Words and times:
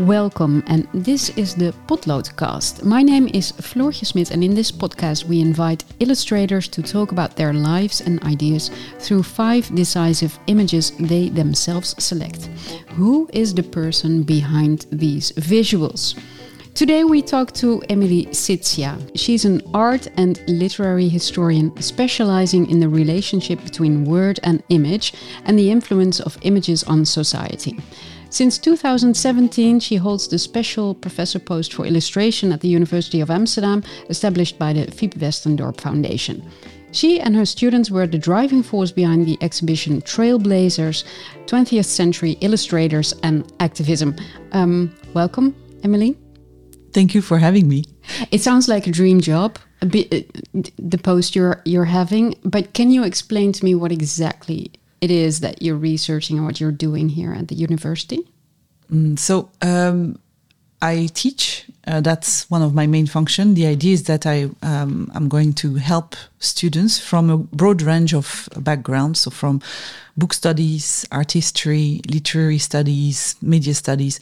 Welcome, 0.00 0.62
and 0.68 0.86
this 0.94 1.30
is 1.30 1.56
the 1.56 1.74
Potloodcast. 1.88 2.84
My 2.84 3.02
name 3.02 3.26
is 3.34 3.50
Floortje 3.50 4.06
Smit, 4.06 4.30
and 4.30 4.44
in 4.44 4.54
this 4.54 4.70
podcast, 4.70 5.24
we 5.24 5.40
invite 5.40 5.84
illustrators 5.98 6.68
to 6.68 6.82
talk 6.82 7.10
about 7.10 7.34
their 7.34 7.52
lives 7.52 8.00
and 8.00 8.22
ideas 8.22 8.70
through 9.00 9.24
five 9.24 9.74
decisive 9.74 10.38
images 10.46 10.92
they 11.00 11.30
themselves 11.30 11.96
select. 11.98 12.44
Who 12.90 13.28
is 13.32 13.52
the 13.52 13.64
person 13.64 14.22
behind 14.22 14.86
these 14.92 15.32
visuals? 15.32 16.16
Today 16.74 17.02
we 17.02 17.20
talk 17.20 17.50
to 17.54 17.82
Emilie 17.88 18.26
Sitzia. 18.26 18.96
She's 19.16 19.44
an 19.44 19.62
art 19.74 20.06
and 20.16 20.40
literary 20.46 21.08
historian 21.08 21.76
specializing 21.82 22.70
in 22.70 22.78
the 22.78 22.88
relationship 22.88 23.64
between 23.64 24.04
word 24.04 24.38
and 24.44 24.62
image 24.68 25.12
and 25.44 25.58
the 25.58 25.72
influence 25.72 26.20
of 26.20 26.38
images 26.42 26.84
on 26.84 27.04
society. 27.04 27.76
Since 28.30 28.58
2017, 28.58 29.80
she 29.80 29.96
holds 29.96 30.28
the 30.28 30.38
special 30.38 30.94
professor 30.94 31.38
post 31.38 31.72
for 31.72 31.86
illustration 31.86 32.52
at 32.52 32.60
the 32.60 32.68
University 32.68 33.20
of 33.20 33.30
Amsterdam, 33.30 33.82
established 34.10 34.58
by 34.58 34.74
the 34.74 34.86
Fiep 34.86 35.14
Westendorp 35.14 35.80
Foundation. 35.80 36.42
She 36.92 37.20
and 37.20 37.34
her 37.34 37.46
students 37.46 37.90
were 37.90 38.06
the 38.06 38.18
driving 38.18 38.62
force 38.62 38.92
behind 38.92 39.26
the 39.26 39.38
exhibition 39.40 40.02
Trailblazers 40.02 41.04
20th 41.46 41.86
Century 41.86 42.32
Illustrators 42.40 43.14
and 43.22 43.50
Activism. 43.60 44.14
Um, 44.52 44.94
welcome, 45.14 45.54
Emilie. 45.82 46.16
Thank 46.92 47.14
you 47.14 47.22
for 47.22 47.38
having 47.38 47.66
me. 47.66 47.84
It 48.30 48.42
sounds 48.42 48.68
like 48.68 48.86
a 48.86 48.90
dream 48.90 49.20
job, 49.20 49.58
a 49.82 49.86
bit, 49.86 50.12
uh, 50.12 50.62
the 50.78 50.98
post 50.98 51.36
you're 51.36 51.62
you're 51.64 51.84
having. 51.84 52.34
But 52.42 52.72
can 52.72 52.90
you 52.90 53.04
explain 53.04 53.52
to 53.52 53.64
me 53.64 53.74
what 53.74 53.92
exactly 53.92 54.72
it 55.00 55.10
is 55.10 55.40
that 55.40 55.62
you're 55.62 55.76
researching 55.76 56.36
and 56.36 56.46
what 56.46 56.60
you're 56.60 56.72
doing 56.72 57.08
here 57.08 57.32
at 57.32 57.48
the 57.48 57.54
university? 57.54 58.28
Mm, 58.92 59.18
so 59.18 59.50
um, 59.62 60.18
I 60.80 61.08
teach. 61.14 61.64
Uh, 61.86 62.00
that's 62.00 62.50
one 62.50 62.62
of 62.62 62.74
my 62.74 62.86
main 62.86 63.06
functions. 63.06 63.54
The 63.54 63.66
idea 63.66 63.94
is 63.94 64.04
that 64.04 64.26
I 64.26 64.50
um, 64.62 65.10
I'm 65.14 65.28
going 65.28 65.54
to 65.54 65.76
help 65.76 66.16
students 66.38 66.98
from 66.98 67.30
a 67.30 67.38
broad 67.38 67.82
range 67.82 68.12
of 68.14 68.48
backgrounds, 68.58 69.20
so 69.20 69.30
from 69.30 69.60
book 70.16 70.34
studies, 70.34 71.06
art 71.10 71.32
history, 71.32 72.00
literary 72.10 72.58
studies, 72.58 73.36
media 73.40 73.74
studies, 73.74 74.20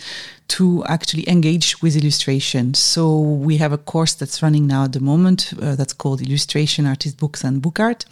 to 0.49 0.85
actually 0.85 1.29
engage 1.29 1.83
with 1.83 1.97
illustration. 1.97 2.75
So 2.75 3.19
we 3.19 3.57
have 3.57 3.73
a 3.73 3.79
course 3.79 4.15
that's 4.15 4.43
running 4.43 4.67
now 4.67 4.85
at 4.85 4.93
the 4.93 5.01
moment 5.01 5.53
uh, 5.61 5.75
that's 5.75 5.95
called 5.95 6.21
Illustration, 6.21 6.87
Artist 6.87 7.19
Books, 7.19 7.43
and 7.43 7.61
Book 7.61 7.81
Art 7.81 8.05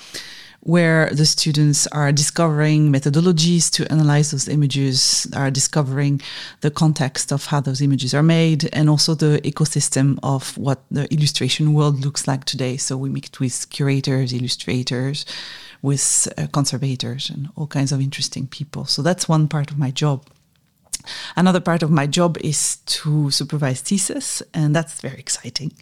where 0.65 1.11
the 1.11 1.27
students 1.27 1.87
are 1.89 2.11
discovering 2.11 2.91
methodologies 2.91 3.71
to 3.71 3.91
analyze 3.93 4.31
those 4.31 4.49
images, 4.49 5.27
are 5.37 5.51
discovering 5.51 6.21
the 6.63 6.71
context 6.71 7.33
of 7.33 7.47
how 7.47 7.61
those 7.61 7.83
images 7.83 8.15
are 8.15 8.23
made, 8.23 8.69
and 8.73 8.89
also 8.89 9.15
the 9.15 9.41
ecosystem 9.45 10.19
of 10.23 10.57
what 10.57 10.83
the 10.91 11.05
illustration 11.13 11.75
world 11.75 12.05
looks 12.05 12.27
like 12.27 12.45
today. 12.45 12.79
So 12.79 12.97
we 12.97 13.11
meet 13.11 13.39
with 13.39 13.69
curators, 13.69 14.33
illustrators, 14.33 15.27
with 15.83 16.33
uh, 16.39 16.47
conservators, 16.53 17.29
and 17.29 17.51
all 17.57 17.67
kinds 17.67 17.93
of 17.93 18.01
interesting 18.01 18.47
people. 18.47 18.87
So 18.87 19.03
that's 19.03 19.29
one 19.29 19.49
part 19.49 19.71
of 19.71 19.79
my 19.79 19.91
job. 19.91 20.25
Another 21.37 21.61
part 21.61 21.83
of 21.83 21.91
my 21.91 22.07
job 22.07 22.37
is 22.41 22.77
to 22.87 23.31
supervise 23.31 23.81
thesis, 23.81 24.43
and 24.53 24.75
that's 24.75 25.01
very 25.01 25.19
exciting 25.19 25.73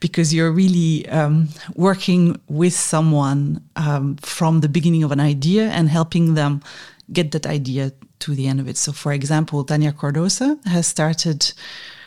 because 0.00 0.32
you're 0.34 0.52
really 0.52 1.08
um, 1.08 1.48
working 1.74 2.40
with 2.48 2.72
someone 2.72 3.62
um, 3.76 4.16
from 4.16 4.60
the 4.60 4.68
beginning 4.68 5.02
of 5.02 5.12
an 5.12 5.20
idea 5.20 5.68
and 5.70 5.88
helping 5.88 6.34
them 6.34 6.62
get 7.12 7.32
that 7.32 7.46
idea 7.46 7.92
to 8.20 8.34
the 8.34 8.46
end 8.46 8.60
of 8.60 8.68
it. 8.68 8.76
So, 8.76 8.92
for 8.92 9.12
example, 9.12 9.64
Tania 9.64 9.92
Cardosa 9.92 10.64
has 10.66 10.86
started, 10.86 11.52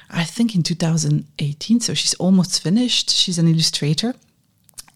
I 0.10 0.24
think, 0.24 0.56
in 0.56 0.64
2018, 0.64 1.80
so 1.80 1.94
she's 1.94 2.14
almost 2.16 2.62
finished. 2.62 3.10
She's 3.10 3.40
an 3.40 3.48
illustrator 3.48 4.14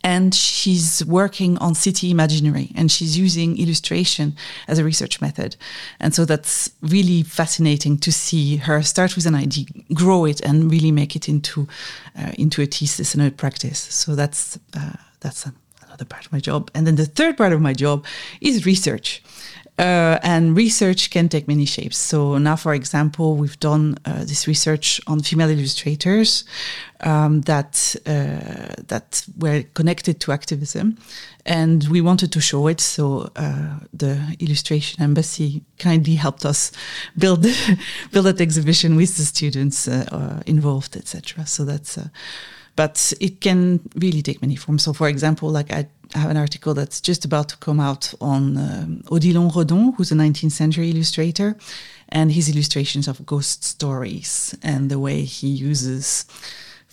and 0.05 0.35
she's 0.35 1.03
working 1.05 1.57
on 1.57 1.73
city 1.73 2.11
imaginary 2.11 2.69
and 2.75 2.91
she's 2.91 3.17
using 3.17 3.57
illustration 3.57 4.35
as 4.67 4.77
a 4.77 4.83
research 4.83 5.19
method. 5.19 5.55
And 5.99 6.13
so 6.13 6.25
that's 6.25 6.69
really 6.83 7.23
fascinating 7.23 7.97
to 7.97 8.11
see 8.11 8.57
her 8.57 8.83
start 8.83 9.15
with 9.15 9.25
an 9.25 9.33
idea 9.33 9.65
grow 9.95 10.25
it 10.25 10.41
and 10.41 10.71
really 10.71 10.91
make 10.91 11.15
it 11.15 11.27
into 11.27 11.67
uh, 12.19 12.33
into 12.37 12.61
a 12.61 12.67
thesis 12.67 13.15
and 13.15 13.23
a 13.23 13.31
practice. 13.31 13.79
So 13.79 14.13
that's 14.13 14.59
uh, 14.77 14.97
that's 15.21 15.47
another 15.87 16.05
part 16.05 16.27
of 16.27 16.31
my 16.31 16.39
job. 16.39 16.69
And 16.75 16.85
then 16.85 16.97
the 16.97 17.07
third 17.07 17.35
part 17.35 17.51
of 17.51 17.59
my 17.59 17.73
job 17.73 18.05
is 18.41 18.63
research 18.63 19.23
uh, 19.77 20.19
and 20.23 20.55
research 20.55 21.09
can 21.09 21.27
take 21.27 21.47
many 21.47 21.65
shapes. 21.65 21.97
So 21.97 22.37
now, 22.37 22.55
for 22.55 22.73
example, 22.73 23.35
we've 23.35 23.59
done 23.59 23.97
uh, 24.05 24.19
this 24.19 24.47
research 24.47 25.01
on 25.05 25.19
female 25.19 25.49
illustrators 25.49 26.45
um, 27.01 27.41
that 27.41 27.95
uh, 28.05 28.81
that 28.87 29.25
were 29.37 29.63
connected 29.73 30.21
to 30.21 30.31
activism, 30.31 30.97
and 31.45 31.87
we 31.89 31.99
wanted 31.99 32.31
to 32.31 32.39
show 32.39 32.67
it. 32.67 32.79
So 32.79 33.29
uh, 33.35 33.79
the 33.93 34.37
illustration 34.39 35.03
embassy 35.03 35.63
kindly 35.77 36.15
helped 36.15 36.45
us 36.45 36.71
build 37.17 37.45
build 38.11 38.25
that 38.27 38.39
exhibition 38.39 38.95
with 38.95 39.17
the 39.17 39.25
students 39.25 39.89
uh, 39.89 40.05
uh, 40.09 40.41
involved, 40.45 40.95
etc. 40.95 41.45
So 41.45 41.65
that's 41.65 41.99
but 42.75 43.13
it 43.21 43.39
can 43.39 43.79
really 43.95 44.21
take 44.21 44.41
many 44.41 44.55
forms. 44.55 44.83
So, 44.83 44.93
for 44.93 45.07
example, 45.07 45.49
like 45.49 45.71
I 45.71 45.87
have 46.13 46.29
an 46.29 46.37
article 46.37 46.73
that's 46.73 47.01
just 47.01 47.25
about 47.25 47.49
to 47.49 47.57
come 47.57 47.79
out 47.79 48.13
on 48.21 48.57
um, 48.57 49.03
Odilon 49.05 49.51
Redon, 49.51 49.95
who's 49.95 50.11
a 50.11 50.15
19th 50.15 50.51
century 50.51 50.91
illustrator, 50.91 51.57
and 52.09 52.31
his 52.31 52.49
illustrations 52.49 53.07
of 53.07 53.25
ghost 53.25 53.63
stories 53.63 54.55
and 54.61 54.89
the 54.91 54.99
way 54.99 55.23
he 55.23 55.47
uses 55.47 56.25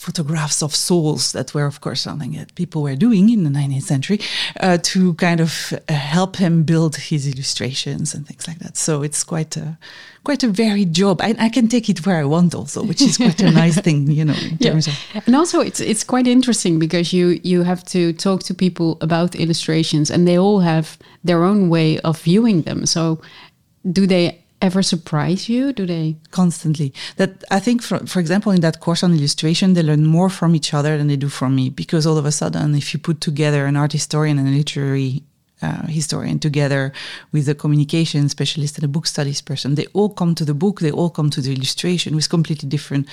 photographs 0.02 0.62
of 0.62 0.74
souls 0.74 1.32
that 1.32 1.54
were, 1.54 1.66
of 1.66 1.80
course, 1.80 2.00
something 2.00 2.32
that 2.32 2.54
people 2.54 2.82
were 2.82 2.96
doing 2.96 3.30
in 3.30 3.44
the 3.44 3.50
19th 3.50 3.82
century 3.82 4.18
uh, 4.60 4.76
to 4.82 5.14
kind 5.14 5.40
of 5.40 5.72
uh, 5.72 5.92
help 5.92 6.36
him 6.36 6.64
build 6.64 6.96
his 6.96 7.26
illustrations 7.26 8.12
and 8.14 8.26
things 8.26 8.48
like 8.48 8.58
that. 8.58 8.76
So 8.76 9.02
it's 9.02 9.22
quite 9.24 9.56
a 9.56 9.78
quite 10.24 10.42
a 10.44 10.48
varied 10.48 10.92
job. 10.92 11.20
I, 11.20 11.34
I 11.38 11.48
can 11.48 11.68
take 11.68 11.88
it 11.88 12.04
where 12.06 12.18
I 12.18 12.24
want, 12.24 12.54
also, 12.54 12.82
which 12.84 13.00
is 13.02 13.16
quite 13.16 13.40
a 13.42 13.50
nice 13.64 13.80
thing, 13.80 14.10
you 14.10 14.24
know. 14.24 14.40
yeah. 14.58 14.76
Of- 14.76 15.22
and 15.26 15.36
also, 15.36 15.60
it's 15.60 15.80
it's 15.80 16.04
quite 16.04 16.26
interesting 16.26 16.78
because 16.78 17.12
you 17.12 17.40
you 17.44 17.62
have 17.62 17.84
to 17.84 18.12
talk 18.12 18.42
to 18.44 18.54
people 18.54 18.98
about 19.00 19.34
illustrations, 19.34 20.10
and 20.10 20.26
they 20.26 20.38
all 20.38 20.60
have 20.60 20.98
their 21.24 21.44
own 21.44 21.68
way 21.68 21.98
of 22.00 22.20
viewing 22.22 22.62
them. 22.62 22.86
So, 22.86 23.20
do 23.92 24.06
they 24.06 24.41
ever 24.62 24.82
surprise 24.82 25.48
you? 25.48 25.72
Do 25.72 25.84
they 25.84 26.16
constantly? 26.30 26.94
That 27.16 27.44
I 27.50 27.60
think, 27.60 27.82
for 27.82 27.98
for 28.06 28.20
example, 28.20 28.52
in 28.52 28.60
that 28.62 28.80
course 28.80 29.02
on 29.02 29.12
illustration, 29.12 29.74
they 29.74 29.82
learn 29.82 30.06
more 30.06 30.30
from 30.30 30.54
each 30.54 30.72
other 30.72 30.96
than 30.96 31.08
they 31.08 31.16
do 31.16 31.28
from 31.28 31.54
me 31.54 31.68
because 31.68 32.06
all 32.06 32.16
of 32.16 32.24
a 32.24 32.32
sudden, 32.32 32.74
if 32.74 32.94
you 32.94 33.00
put 33.00 33.20
together 33.20 33.66
an 33.66 33.76
art 33.76 33.92
historian 33.92 34.38
and 34.38 34.48
a 34.48 34.52
literary 34.52 35.22
uh, 35.62 35.86
historian 35.86 36.38
together 36.38 36.92
with 37.30 37.48
a 37.48 37.54
communication 37.54 38.28
specialist 38.28 38.76
and 38.78 38.84
a 38.84 38.88
book 38.88 39.06
studies 39.06 39.40
person. 39.40 39.76
They 39.76 39.86
all 39.92 40.08
come 40.08 40.34
to 40.34 40.44
the 40.44 40.54
book, 40.54 40.80
they 40.80 40.90
all 40.90 41.10
come 41.10 41.30
to 41.30 41.40
the 41.40 41.52
illustration 41.52 42.16
with 42.16 42.28
completely 42.28 42.68
different 42.68 43.06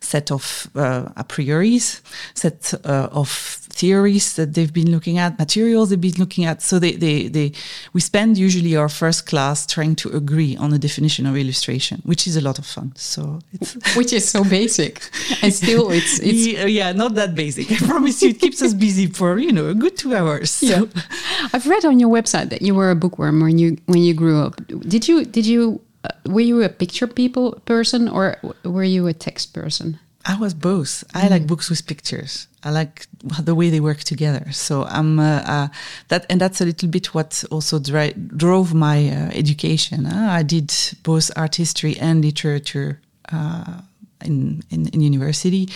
set 0.00 0.30
of 0.30 0.70
uh, 0.74 1.10
a 1.16 1.24
prioris, 1.24 2.00
set 2.34 2.72
uh, 2.86 3.08
of 3.12 3.59
theories 3.72 4.34
that 4.36 4.54
they've 4.54 4.72
been 4.72 4.90
looking 4.90 5.18
at, 5.18 5.38
materials 5.38 5.90
they've 5.90 6.00
been 6.00 6.18
looking 6.18 6.44
at. 6.44 6.62
So 6.62 6.78
they, 6.78 6.92
they, 6.92 7.28
they, 7.28 7.52
we 7.92 8.00
spend 8.00 8.38
usually 8.38 8.76
our 8.76 8.88
first 8.88 9.26
class 9.26 9.66
trying 9.66 9.96
to 9.96 10.10
agree 10.10 10.56
on 10.56 10.72
a 10.72 10.78
definition 10.78 11.26
of 11.26 11.36
illustration, 11.36 12.02
which 12.04 12.26
is 12.26 12.36
a 12.36 12.40
lot 12.40 12.58
of 12.58 12.66
fun. 12.66 12.92
So 12.96 13.40
it's 13.52 13.74
which 13.96 14.12
is 14.12 14.28
so 14.28 14.44
basic, 14.44 15.00
and 15.42 15.52
still 15.52 15.90
it's, 15.90 16.20
it's 16.20 16.46
yeah, 16.46 16.66
yeah, 16.66 16.92
not 16.92 17.14
that 17.14 17.34
basic. 17.34 17.70
I 17.72 17.76
promise 17.76 18.22
you, 18.22 18.30
it 18.30 18.40
keeps 18.40 18.62
us 18.62 18.74
busy 18.74 19.06
for 19.06 19.38
you 19.38 19.52
know 19.52 19.68
a 19.68 19.74
good 19.74 19.96
two 19.96 20.14
hours. 20.14 20.50
So. 20.50 20.66
Yeah, 20.66 21.02
I've 21.52 21.66
read 21.66 21.84
on 21.84 22.00
your 22.00 22.10
website 22.10 22.50
that 22.50 22.62
you 22.62 22.74
were 22.74 22.90
a 22.90 22.96
bookworm 22.96 23.40
when 23.40 23.58
you 23.58 23.78
when 23.86 24.02
you 24.02 24.14
grew 24.14 24.40
up. 24.42 24.56
Did 24.66 25.08
you 25.08 25.24
did 25.24 25.46
you 25.46 25.80
uh, 26.04 26.08
were 26.26 26.40
you 26.40 26.62
a 26.62 26.68
picture 26.68 27.06
people 27.06 27.52
person 27.64 28.08
or 28.08 28.36
were 28.64 28.84
you 28.84 29.06
a 29.06 29.12
text 29.12 29.52
person? 29.54 29.98
I 30.24 30.38
was 30.38 30.54
both. 30.54 31.04
I 31.14 31.22
mm. 31.22 31.30
like 31.30 31.46
books 31.46 31.70
with 31.70 31.86
pictures. 31.86 32.46
I 32.62 32.70
like 32.70 33.06
the 33.22 33.54
way 33.54 33.70
they 33.70 33.80
work 33.80 34.00
together. 34.00 34.52
So 34.52 34.84
I'm 34.84 35.18
uh, 35.18 35.42
uh, 35.46 35.68
that, 36.08 36.26
and 36.28 36.40
that's 36.40 36.60
a 36.60 36.64
little 36.64 36.88
bit 36.88 37.14
what 37.14 37.44
also 37.50 37.78
dri- 37.78 38.14
drove 38.36 38.74
my 38.74 39.08
uh, 39.08 39.30
education. 39.32 40.06
I 40.06 40.42
did 40.42 40.74
both 41.02 41.30
art 41.36 41.56
history 41.56 41.96
and 41.98 42.22
literature 42.22 43.00
uh, 43.32 43.80
in, 44.24 44.62
in, 44.70 44.88
in 44.88 45.00
university. 45.00 45.68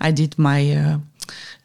I 0.00 0.12
did 0.12 0.38
my 0.38 0.70
uh, 0.70 0.98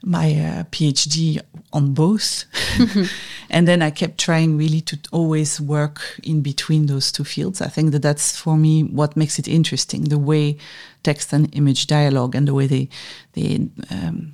my 0.04 0.34
uh, 0.34 0.64
PhD 0.66 1.42
on 1.72 1.94
both, 1.94 2.46
And 3.50 3.68
then 3.68 3.82
I 3.82 3.92
kept 3.92 4.18
trying 4.18 4.58
really 4.58 4.82
to 4.82 4.98
always 5.12 5.62
work 5.62 6.20
in 6.24 6.42
between 6.42 6.88
those 6.88 7.12
two 7.12 7.24
fields. 7.24 7.62
I 7.62 7.68
think 7.68 7.92
that 7.92 8.02
that's 8.02 8.38
for 8.38 8.58
me 8.58 8.84
what 8.84 9.16
makes 9.16 9.40
it 9.40 9.48
interesting 9.48 10.06
the 10.06 10.18
way 10.20 10.58
text 11.04 11.32
and 11.34 11.54
image 11.56 11.88
dialogue 11.88 12.36
and 12.36 12.48
the 12.48 12.54
way 12.54 12.68
they, 12.68 12.90
they 13.34 13.68
um, 13.92 14.34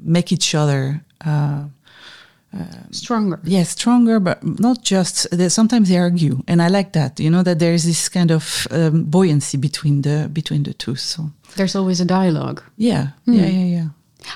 make 0.00 0.32
each 0.32 0.54
other. 0.54 1.02
Uh, 1.24 1.64
stronger. 2.90 3.38
Yes, 3.44 3.70
stronger, 3.70 4.18
but 4.20 4.42
not 4.42 4.82
just. 4.82 5.28
Sometimes 5.50 5.88
they 5.88 5.98
argue, 5.98 6.42
and 6.48 6.60
I 6.60 6.68
like 6.68 6.92
that. 6.92 7.20
You 7.20 7.30
know 7.30 7.42
that 7.42 7.58
there 7.58 7.72
is 7.72 7.84
this 7.84 8.08
kind 8.08 8.30
of 8.30 8.66
um, 8.70 9.04
buoyancy 9.04 9.56
between 9.56 10.02
the 10.02 10.28
between 10.32 10.64
the 10.64 10.74
two. 10.74 10.96
So 10.96 11.30
there's 11.56 11.76
always 11.76 12.00
a 12.00 12.04
dialogue. 12.04 12.62
Yeah, 12.76 13.08
mm. 13.26 13.36
yeah, 13.36 13.46
yeah, 13.46 13.64
yeah. 13.64 13.88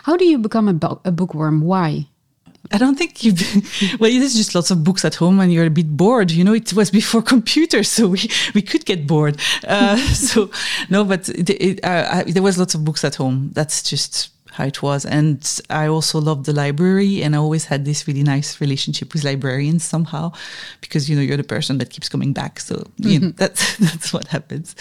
How 0.04 0.16
do 0.16 0.24
you 0.24 0.38
become 0.38 0.68
a, 0.68 0.74
bo- 0.74 1.00
a 1.04 1.10
bookworm? 1.10 1.60
Why? 1.60 2.06
I 2.72 2.78
don't 2.78 2.96
think 2.96 3.22
you. 3.24 3.34
Well, 3.98 4.10
there's 4.10 4.34
just 4.34 4.54
lots 4.54 4.70
of 4.70 4.82
books 4.84 5.04
at 5.04 5.16
home, 5.16 5.40
and 5.40 5.52
you're 5.52 5.66
a 5.66 5.70
bit 5.70 5.96
bored. 5.96 6.30
You 6.30 6.44
know, 6.44 6.54
it 6.54 6.72
was 6.72 6.90
before 6.90 7.22
computers, 7.34 7.88
so 7.88 8.08
we 8.08 8.30
we 8.54 8.62
could 8.62 8.84
get 8.84 9.06
bored. 9.06 9.40
Uh, 9.66 9.96
so 10.14 10.50
no, 10.88 11.04
but 11.04 11.28
it, 11.28 11.50
it, 11.50 11.84
uh, 11.84 12.08
I, 12.10 12.22
there 12.24 12.42
was 12.42 12.58
lots 12.58 12.74
of 12.74 12.84
books 12.84 13.04
at 13.04 13.16
home. 13.16 13.50
That's 13.52 13.82
just 13.82 14.30
how 14.54 14.64
it 14.64 14.82
was. 14.82 15.04
And 15.04 15.60
I 15.68 15.86
also 15.88 16.20
loved 16.20 16.46
the 16.46 16.52
library, 16.52 17.22
and 17.22 17.34
I 17.34 17.38
always 17.38 17.66
had 17.66 17.84
this 17.84 18.06
really 18.06 18.22
nice 18.22 18.60
relationship 18.60 19.12
with 19.12 19.24
librarians 19.24 19.84
somehow, 19.84 20.32
because 20.80 21.08
you 21.08 21.16
know 21.16 21.22
you're 21.22 21.36
the 21.36 21.44
person 21.44 21.78
that 21.78 21.90
keeps 21.90 22.08
coming 22.08 22.32
back. 22.32 22.60
So 22.60 22.76
mm-hmm. 22.76 23.08
you 23.08 23.18
know, 23.20 23.26
mm-hmm. 23.28 23.36
that's 23.36 23.76
that's 23.86 24.12
what 24.12 24.28
happens. 24.28 24.76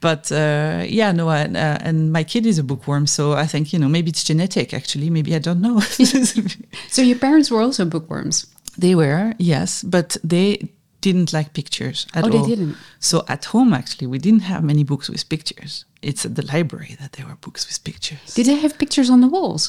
But 0.00 0.32
uh, 0.32 0.84
yeah, 0.88 1.12
no, 1.12 1.28
uh, 1.28 1.78
and 1.86 2.12
my 2.12 2.24
kid 2.24 2.46
is 2.46 2.58
a 2.58 2.64
bookworm, 2.64 3.06
so 3.06 3.32
I 3.34 3.46
think 3.46 3.72
you 3.72 3.78
know 3.78 3.88
maybe 3.88 4.10
it's 4.10 4.24
genetic. 4.24 4.74
Actually, 4.74 5.10
maybe 5.10 5.34
I 5.34 5.38
don't 5.38 5.60
know. 5.60 5.80
so 6.88 7.02
your 7.02 7.18
parents 7.18 7.50
were 7.50 7.60
also 7.60 7.84
bookworms. 7.84 8.46
They 8.78 8.94
were, 8.94 9.34
yes, 9.38 9.82
but 9.82 10.16
they 10.24 10.72
didn't 11.02 11.32
like 11.32 11.52
pictures 11.52 12.06
at 12.14 12.24
oh, 12.24 12.26
all. 12.28 12.32
they 12.32 12.48
didn't. 12.48 12.76
So 12.98 13.24
at 13.28 13.44
home, 13.46 13.74
actually, 13.74 14.06
we 14.06 14.18
didn't 14.18 14.44
have 14.52 14.64
many 14.64 14.84
books 14.84 15.10
with 15.10 15.28
pictures. 15.28 15.84
It's 16.00 16.24
at 16.24 16.34
the 16.34 16.46
library 16.54 16.96
that 17.00 17.12
there 17.12 17.26
were 17.26 17.36
books 17.36 17.68
with 17.68 17.84
pictures. 17.84 18.34
Did 18.34 18.46
they 18.46 18.58
have 18.64 18.78
pictures 18.78 19.10
on 19.10 19.20
the 19.20 19.28
walls? 19.28 19.62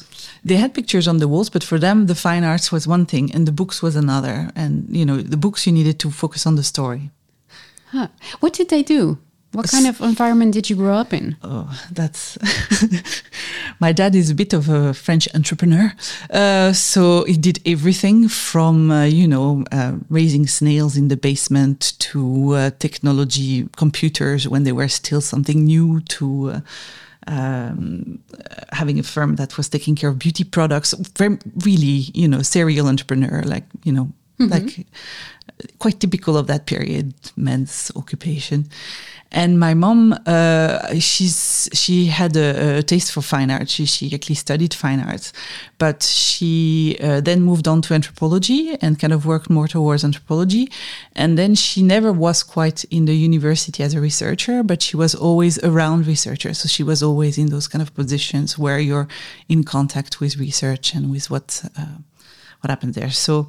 They 0.45 0.55
had 0.55 0.73
pictures 0.73 1.07
on 1.07 1.17
the 1.17 1.27
walls, 1.27 1.49
but 1.49 1.63
for 1.63 1.77
them, 1.77 2.07
the 2.07 2.15
fine 2.15 2.43
arts 2.43 2.71
was 2.71 2.87
one 2.87 3.05
thing 3.05 3.25
and 3.33 3.45
the 3.45 3.51
books 3.51 3.83
was 3.83 3.95
another. 3.95 4.49
And, 4.55 4.73
you 4.89 5.05
know, 5.05 5.17
the 5.21 5.37
books 5.45 5.67
you 5.67 5.73
needed 5.73 5.99
to 5.99 6.09
focus 6.11 6.47
on 6.47 6.55
the 6.55 6.63
story. 6.63 7.11
Huh. 7.91 8.07
What 8.39 8.53
did 8.53 8.69
they 8.69 8.83
do? 8.83 9.19
What 9.53 9.69
kind 9.69 9.85
of 9.85 10.01
environment 10.01 10.53
did 10.53 10.67
you 10.69 10.75
grow 10.75 10.95
up 10.95 11.13
in? 11.13 11.37
Oh, 11.43 11.69
that's 11.91 12.39
my 13.79 13.91
dad 13.91 14.15
is 14.15 14.31
a 14.31 14.35
bit 14.35 14.51
of 14.51 14.67
a 14.67 14.95
French 14.95 15.27
entrepreneur, 15.35 15.93
uh, 16.31 16.73
so 16.73 17.23
he 17.25 17.37
did 17.37 17.59
everything 17.63 18.27
from 18.29 18.89
uh, 18.89 19.05
you 19.05 19.27
know 19.27 19.63
uh, 19.71 19.93
raising 20.09 20.47
snails 20.47 20.97
in 20.97 21.07
the 21.07 21.17
basement 21.17 21.93
to 21.99 22.53
uh, 22.53 22.71
technology, 22.79 23.69
computers 23.77 24.47
when 24.47 24.63
they 24.63 24.71
were 24.71 24.87
still 24.87 25.21
something 25.21 25.65
new 25.65 26.01
to. 26.01 26.49
Uh, 26.49 26.61
um, 27.25 28.19
having 28.73 28.99
a 28.99 29.03
firm 29.03 29.37
that 29.37 29.55
was 29.55 29.69
taking 29.69 29.95
care 29.95 30.09
of 30.09 30.19
beauty 30.19 30.43
products, 30.43 30.93
very, 31.17 31.37
really, 31.63 32.11
you 32.13 32.27
know, 32.27 32.41
serial 32.41 32.87
entrepreneur, 32.87 33.41
like 33.43 33.63
you 33.85 33.93
know, 33.93 34.11
mm 34.37 34.49
-hmm. 34.49 34.51
like 34.51 34.85
quite 35.79 35.99
typical 35.99 36.35
of 36.35 36.47
that 36.47 36.65
period, 36.65 37.13
men's 37.35 37.91
occupation. 37.95 38.67
And 39.35 39.59
my 39.59 39.73
mom, 39.73 40.13
uh, 40.27 40.99
she's 40.99 41.67
she 41.73 42.05
had 42.05 42.37
a, 42.37 42.77
a, 42.77 42.83
taste 42.83 43.11
for 43.11 43.21
fine 43.21 43.49
art. 43.49 43.67
She 43.67 43.85
she 43.85 44.13
actually 44.13 44.35
studied 44.35 44.75
fine 44.75 44.99
arts, 44.99 45.33
but 45.79 46.03
she 46.03 46.97
uh, 47.01 47.19
then 47.19 47.41
moved 47.41 47.67
on 47.67 47.81
to 47.81 47.95
anthropology 47.95 48.77
and 48.79 48.99
kind 48.99 49.11
of 49.11 49.25
worked 49.25 49.49
more 49.49 49.67
towards 49.67 50.03
anthropology. 50.03 50.69
And 51.15 51.35
then 51.35 51.55
she 51.55 51.81
never 51.81 52.13
was 52.13 52.43
quite 52.43 52.83
in 52.91 53.05
the 53.05 53.15
university 53.15 53.81
as 53.83 53.95
a 53.95 53.99
researcher, 54.01 54.61
but 54.61 54.83
she 54.83 54.95
was 54.95 55.15
always 55.15 55.57
around 55.63 56.05
researchers. 56.05 56.59
So 56.59 56.67
she 56.67 56.83
was 56.83 57.01
always 57.01 57.37
in 57.39 57.47
those 57.47 57.67
kind 57.67 57.81
of 57.81 57.91
positions 57.95 58.59
where 58.59 58.77
you're 58.77 59.07
in 59.49 59.63
contact 59.63 60.19
with 60.19 60.37
research 60.37 60.93
and 60.93 61.09
with 61.09 61.31
what 61.31 61.63
uh, 61.75 61.97
what 62.61 62.69
happened 62.69 62.93
there. 62.93 63.09
So 63.09 63.47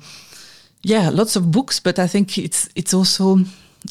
yeah, 0.82 1.10
lots 1.10 1.36
of 1.36 1.50
books, 1.50 1.78
but 1.78 1.98
I 1.98 2.06
think 2.06 2.38
it's 2.38 2.70
it's 2.74 2.94
also 2.94 3.44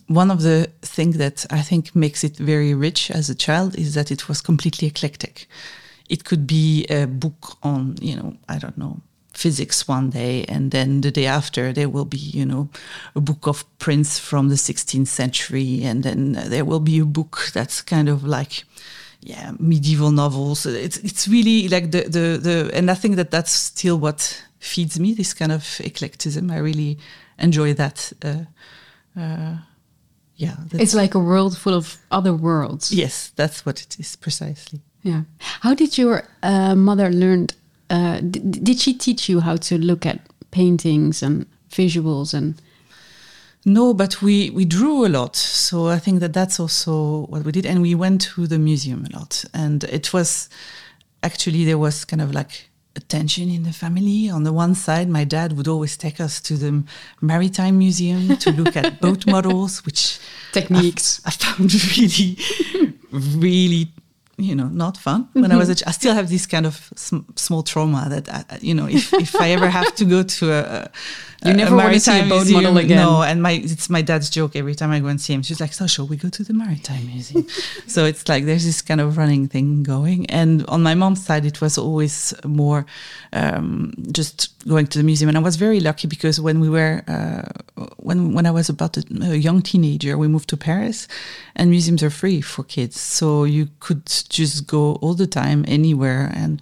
one 0.08 0.32
of 0.32 0.42
the 0.42 0.70
things 0.82 1.18
that 1.18 1.46
I 1.50 1.62
think 1.62 1.96
makes 1.96 2.24
it 2.24 2.38
very 2.38 2.74
rich 2.74 3.12
as 3.12 3.30
a 3.30 3.36
child 3.36 3.76
is 3.76 3.94
that 3.94 4.12
it 4.12 4.28
was 4.28 4.42
completely 4.42 4.88
eclectic. 4.88 5.48
It 6.10 6.24
could 6.26 6.46
be 6.48 6.86
a 6.86 7.06
book 7.06 7.58
on, 7.64 7.96
you 8.02 8.16
know, 8.16 8.36
I 8.50 8.58
don't 8.58 8.78
know, 8.78 9.02
physics 9.34 9.88
one 9.88 10.10
day, 10.12 10.46
and 10.46 10.72
then 10.72 11.02
the 11.02 11.12
day 11.12 11.26
after 11.26 11.74
there 11.74 11.90
will 11.90 12.06
be, 12.06 12.18
you 12.18 12.46
know, 12.46 12.70
a 13.16 13.22
book 13.22 13.48
of 13.48 13.66
prints 13.80 14.20
from 14.20 14.50
the 14.50 14.56
16th 14.56 15.08
century, 15.08 15.84
and 15.84 16.04
then 16.04 16.34
there 16.34 16.66
will 16.66 16.80
be 16.80 17.00
a 17.00 17.06
book 17.06 17.50
that's 17.54 17.82
kind 17.82 18.10
of 18.10 18.24
like, 18.24 18.64
yeah, 19.22 19.54
medieval 19.60 20.12
novels. 20.12 20.66
It's 20.66 20.98
it's 20.98 21.28
really 21.28 21.70
like 21.70 21.92
the 21.92 22.04
the 22.04 22.38
the, 22.38 22.72
and 22.74 22.92
I 22.92 22.94
think 22.96 23.16
that 23.16 23.32
that's 23.32 23.52
still 23.52 23.98
what 23.98 24.44
feeds 24.60 25.00
me 25.00 25.14
this 25.14 25.34
kind 25.34 25.52
of 25.52 25.64
eclecticism. 25.80 26.52
I 26.52 26.58
really 26.58 26.98
enjoy 27.40 27.74
that. 27.74 28.12
Uh, 28.22 28.44
uh, 29.20 29.58
yeah. 30.36 30.56
It's 30.72 30.94
like 30.94 31.16
a 31.16 31.20
world 31.20 31.58
full 31.58 31.74
of 31.74 31.98
other 32.12 32.34
worlds. 32.34 32.92
Yes, 32.92 33.32
that's 33.36 33.66
what 33.66 33.82
it 33.82 34.00
is 34.00 34.16
precisely. 34.16 34.82
Yeah. 35.04 35.24
How 35.40 35.74
did 35.74 35.98
your 35.98 36.24
uh, 36.42 36.76
mother 36.76 37.10
learn? 37.12 37.48
Uh, 37.90 38.20
did 38.20 38.80
she 38.80 38.94
teach 38.94 39.30
you 39.30 39.42
how 39.42 39.58
to 39.58 39.78
look 39.78 40.06
at 40.06 40.20
paintings 40.52 41.22
and 41.22 41.46
visuals 41.70 42.34
and? 42.34 42.62
No, 43.66 43.94
but 43.94 44.22
we 44.22 44.50
we 44.50 44.66
drew 44.66 45.06
a 45.06 45.10
lot. 45.10 45.36
So 45.36 45.88
I 45.88 46.00
think 46.00 46.20
that 46.20 46.34
that's 46.34 46.60
also 46.60 47.28
what 47.28 47.44
we 47.46 47.52
did, 47.52 47.66
and 47.66 47.82
we 47.82 47.96
went 47.96 48.22
to 48.34 48.48
the 48.48 48.60
museum 48.60 49.06
a 49.06 49.18
lot. 49.18 49.46
And 49.54 49.84
it 49.86 50.14
was 50.14 50.50
actually 51.22 51.64
there 51.66 51.78
was 51.78 52.06
kind 52.06 52.22
of 52.22 52.34
like 52.34 52.70
attention 52.96 53.50
in 53.50 53.64
the 53.64 53.74
family. 53.74 54.30
On 54.30 54.44
the 54.44 54.54
one 54.54 54.76
side, 54.76 55.10
my 55.10 55.24
dad 55.24 55.58
would 55.58 55.68
always 55.68 55.98
take 55.98 56.20
us 56.20 56.40
to 56.42 56.56
the 56.58 56.84
Maritime 57.22 57.78
Museum 57.78 58.38
to 58.38 58.52
look 58.52 58.76
at 58.76 59.02
boat 59.02 59.26
models, 59.36 59.86
which 59.86 60.20
techniques 60.52 61.22
I, 61.26 61.30
I 61.30 61.32
found 61.32 61.74
really, 61.98 62.38
really, 63.12 63.92
you 64.38 64.56
know, 64.56 64.68
not 64.68 64.98
fun. 64.98 65.28
When 65.34 65.52
I 65.52 65.58
was 65.58 65.70
a 65.70 65.74
mm-hmm. 65.74 65.86
ch- 65.86 65.88
I 65.88 65.92
still 65.92 66.14
have 66.14 66.30
this 66.30 66.46
kind 66.46 66.66
of 66.66 66.92
sm- 66.96 67.32
small 67.36 67.64
trauma 67.64 68.08
that, 68.10 68.30
I, 68.30 68.60
you 68.62 68.74
know, 68.74 68.88
if, 68.88 69.14
if 69.14 69.36
I 69.36 69.52
ever 69.52 69.70
have 69.70 69.96
to 69.96 70.06
go 70.06 70.24
to 70.24 70.52
a, 70.52 70.60
a 70.60 70.92
you 71.46 71.54
never 71.54 71.76
want 71.76 71.94
to 71.94 72.00
see 72.00 72.20
a 72.20 72.24
boat 72.24 72.46
museum. 72.46 72.64
model 72.64 72.78
again. 72.78 72.98
No, 72.98 73.22
and 73.22 73.42
my 73.42 73.52
it's 73.52 73.90
my 73.90 74.02
dad's 74.02 74.30
joke 74.30 74.56
every 74.56 74.76
time 74.76 74.92
I 74.92 75.00
go 75.00 75.08
and 75.08 75.20
see 75.20 75.34
him. 75.34 75.42
She's 75.42 75.60
like, 75.60 75.74
"So 75.74 75.88
shall 75.88 76.08
we 76.08 76.18
go 76.18 76.30
to 76.30 76.44
the 76.44 76.54
Maritime 76.54 77.06
Museum?" 77.08 77.48
so 77.88 78.06
it's 78.06 78.28
like 78.30 78.46
there's 78.46 78.66
this 78.66 78.82
kind 78.82 79.02
of 79.02 79.18
running 79.18 79.48
thing 79.48 79.84
going. 79.84 80.26
And 80.28 80.66
on 80.68 80.84
my 80.84 80.96
mom's 80.96 81.26
side, 81.26 81.46
it 81.46 81.62
was 81.62 81.78
always 81.78 82.34
more 82.46 82.86
um, 83.34 83.94
just 84.12 84.54
going 84.68 84.88
to 84.88 84.98
the 84.98 85.04
museum. 85.04 85.30
And 85.30 85.38
I 85.38 85.42
was 85.42 85.56
very 85.56 85.80
lucky 85.80 86.08
because 86.08 86.40
when 86.40 86.60
we 86.60 86.70
were 86.70 87.04
uh, 87.08 87.84
when 87.98 88.34
when 88.34 88.46
I 88.46 88.52
was 88.52 88.70
about 88.70 88.98
a, 88.98 89.04
a 89.22 89.36
young 89.36 89.62
teenager, 89.62 90.18
we 90.18 90.28
moved 90.28 90.50
to 90.50 90.58
Paris, 90.58 91.08
and 91.56 91.70
museums 91.70 92.04
are 92.04 92.10
free 92.10 92.42
for 92.42 92.64
kids, 92.64 93.00
so 93.00 93.44
you 93.44 93.70
could 93.80 94.06
just 94.06 94.68
go 94.68 94.96
all 94.96 95.14
the 95.14 95.28
time 95.28 95.66
anywhere 95.68 96.32
and 96.34 96.62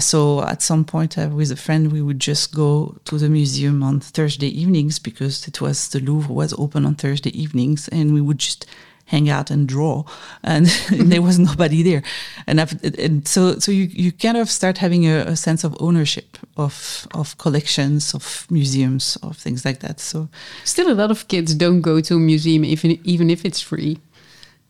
so 0.00 0.42
at 0.42 0.62
some 0.62 0.84
point 0.84 1.16
uh, 1.16 1.30
with 1.32 1.50
a 1.50 1.56
friend, 1.56 1.90
we 1.90 2.02
would 2.02 2.20
just 2.20 2.54
go 2.54 2.96
to 3.04 3.18
the 3.18 3.28
museum 3.28 3.82
on 3.82 4.00
Thursday 4.00 4.48
evenings 4.48 4.98
because 4.98 5.48
it 5.48 5.60
was 5.60 5.88
the 5.88 6.00
Louvre 6.00 6.32
was 6.32 6.52
open 6.58 6.84
on 6.84 6.94
Thursday 6.94 7.30
evenings, 7.30 7.88
and 7.88 8.12
we 8.12 8.20
would 8.20 8.38
just 8.38 8.66
hang 9.06 9.30
out 9.30 9.50
and 9.50 9.66
draw, 9.66 10.04
and, 10.42 10.66
and 10.90 11.10
there 11.10 11.22
was 11.22 11.38
nobody 11.38 11.82
there, 11.82 12.02
and, 12.46 12.60
and, 12.98 13.26
so 13.26 13.58
so 13.58 13.72
you 13.72 13.84
you 13.84 14.12
kind 14.12 14.36
of 14.36 14.50
start 14.50 14.78
having 14.78 15.06
a, 15.06 15.20
a, 15.20 15.36
sense 15.36 15.64
of 15.64 15.74
ownership 15.80 16.36
of 16.58 17.08
of 17.14 17.36
collections, 17.38 18.14
of 18.14 18.46
museums, 18.50 19.16
of 19.22 19.38
things 19.38 19.64
like 19.64 19.80
that. 19.80 20.00
So 20.00 20.28
still, 20.64 20.92
a 20.92 20.94
lot 20.94 21.10
of 21.10 21.28
kids 21.28 21.54
don't 21.54 21.80
go 21.80 22.00
to 22.00 22.16
a 22.16 22.18
museum 22.18 22.64
even 22.64 22.98
even 23.04 23.30
if 23.30 23.44
it's 23.44 23.60
free. 23.60 23.98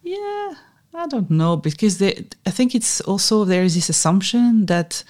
Yeah, 0.03 0.55
I 0.99 1.07
don't 1.07 1.31
know 1.31 1.57
because 1.57 1.99
they, 1.99 2.27
I 2.45 2.51
think 2.51 2.75
it's 2.75 3.01
also 3.03 3.45
there 3.45 3.63
is 3.63 3.77
this 3.77 3.89
assumption 3.89 4.67
that 4.67 5.05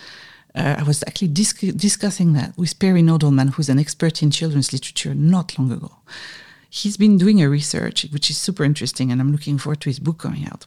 uh, 0.55 0.77
I 0.79 0.83
was 0.83 1.03
actually 1.07 1.29
dis- 1.29 1.55
discussing 1.55 2.35
that 2.35 2.57
with 2.59 2.79
Perry 2.79 3.03
Nodelman, 3.03 3.55
who's 3.55 3.71
an 3.71 3.79
expert 3.79 4.23
in 4.23 4.31
children's 4.31 4.71
literature, 4.73 5.15
not 5.15 5.59
long 5.59 5.73
ago. 5.73 5.93
He's 6.69 6.99
been 6.99 7.17
doing 7.17 7.41
a 7.41 7.49
research 7.49 8.07
which 8.13 8.29
is 8.29 8.37
super 8.37 8.65
interesting, 8.65 9.11
and 9.11 9.19
I'm 9.21 9.33
looking 9.33 9.57
forward 9.57 9.81
to 9.81 9.89
his 9.89 9.99
book 9.99 10.19
coming 10.19 10.47
out, 10.47 10.67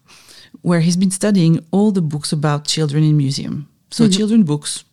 where 0.63 0.79
he's 0.79 0.97
been 0.97 1.11
studying 1.11 1.63
all 1.69 1.91
the 1.91 2.01
books 2.01 2.31
about 2.31 2.65
children 2.65 3.03
in 3.03 3.15
museum. 3.15 3.69
So 3.91 4.05
mm-hmm. 4.05 4.17
children 4.17 4.43
books, 4.43 4.85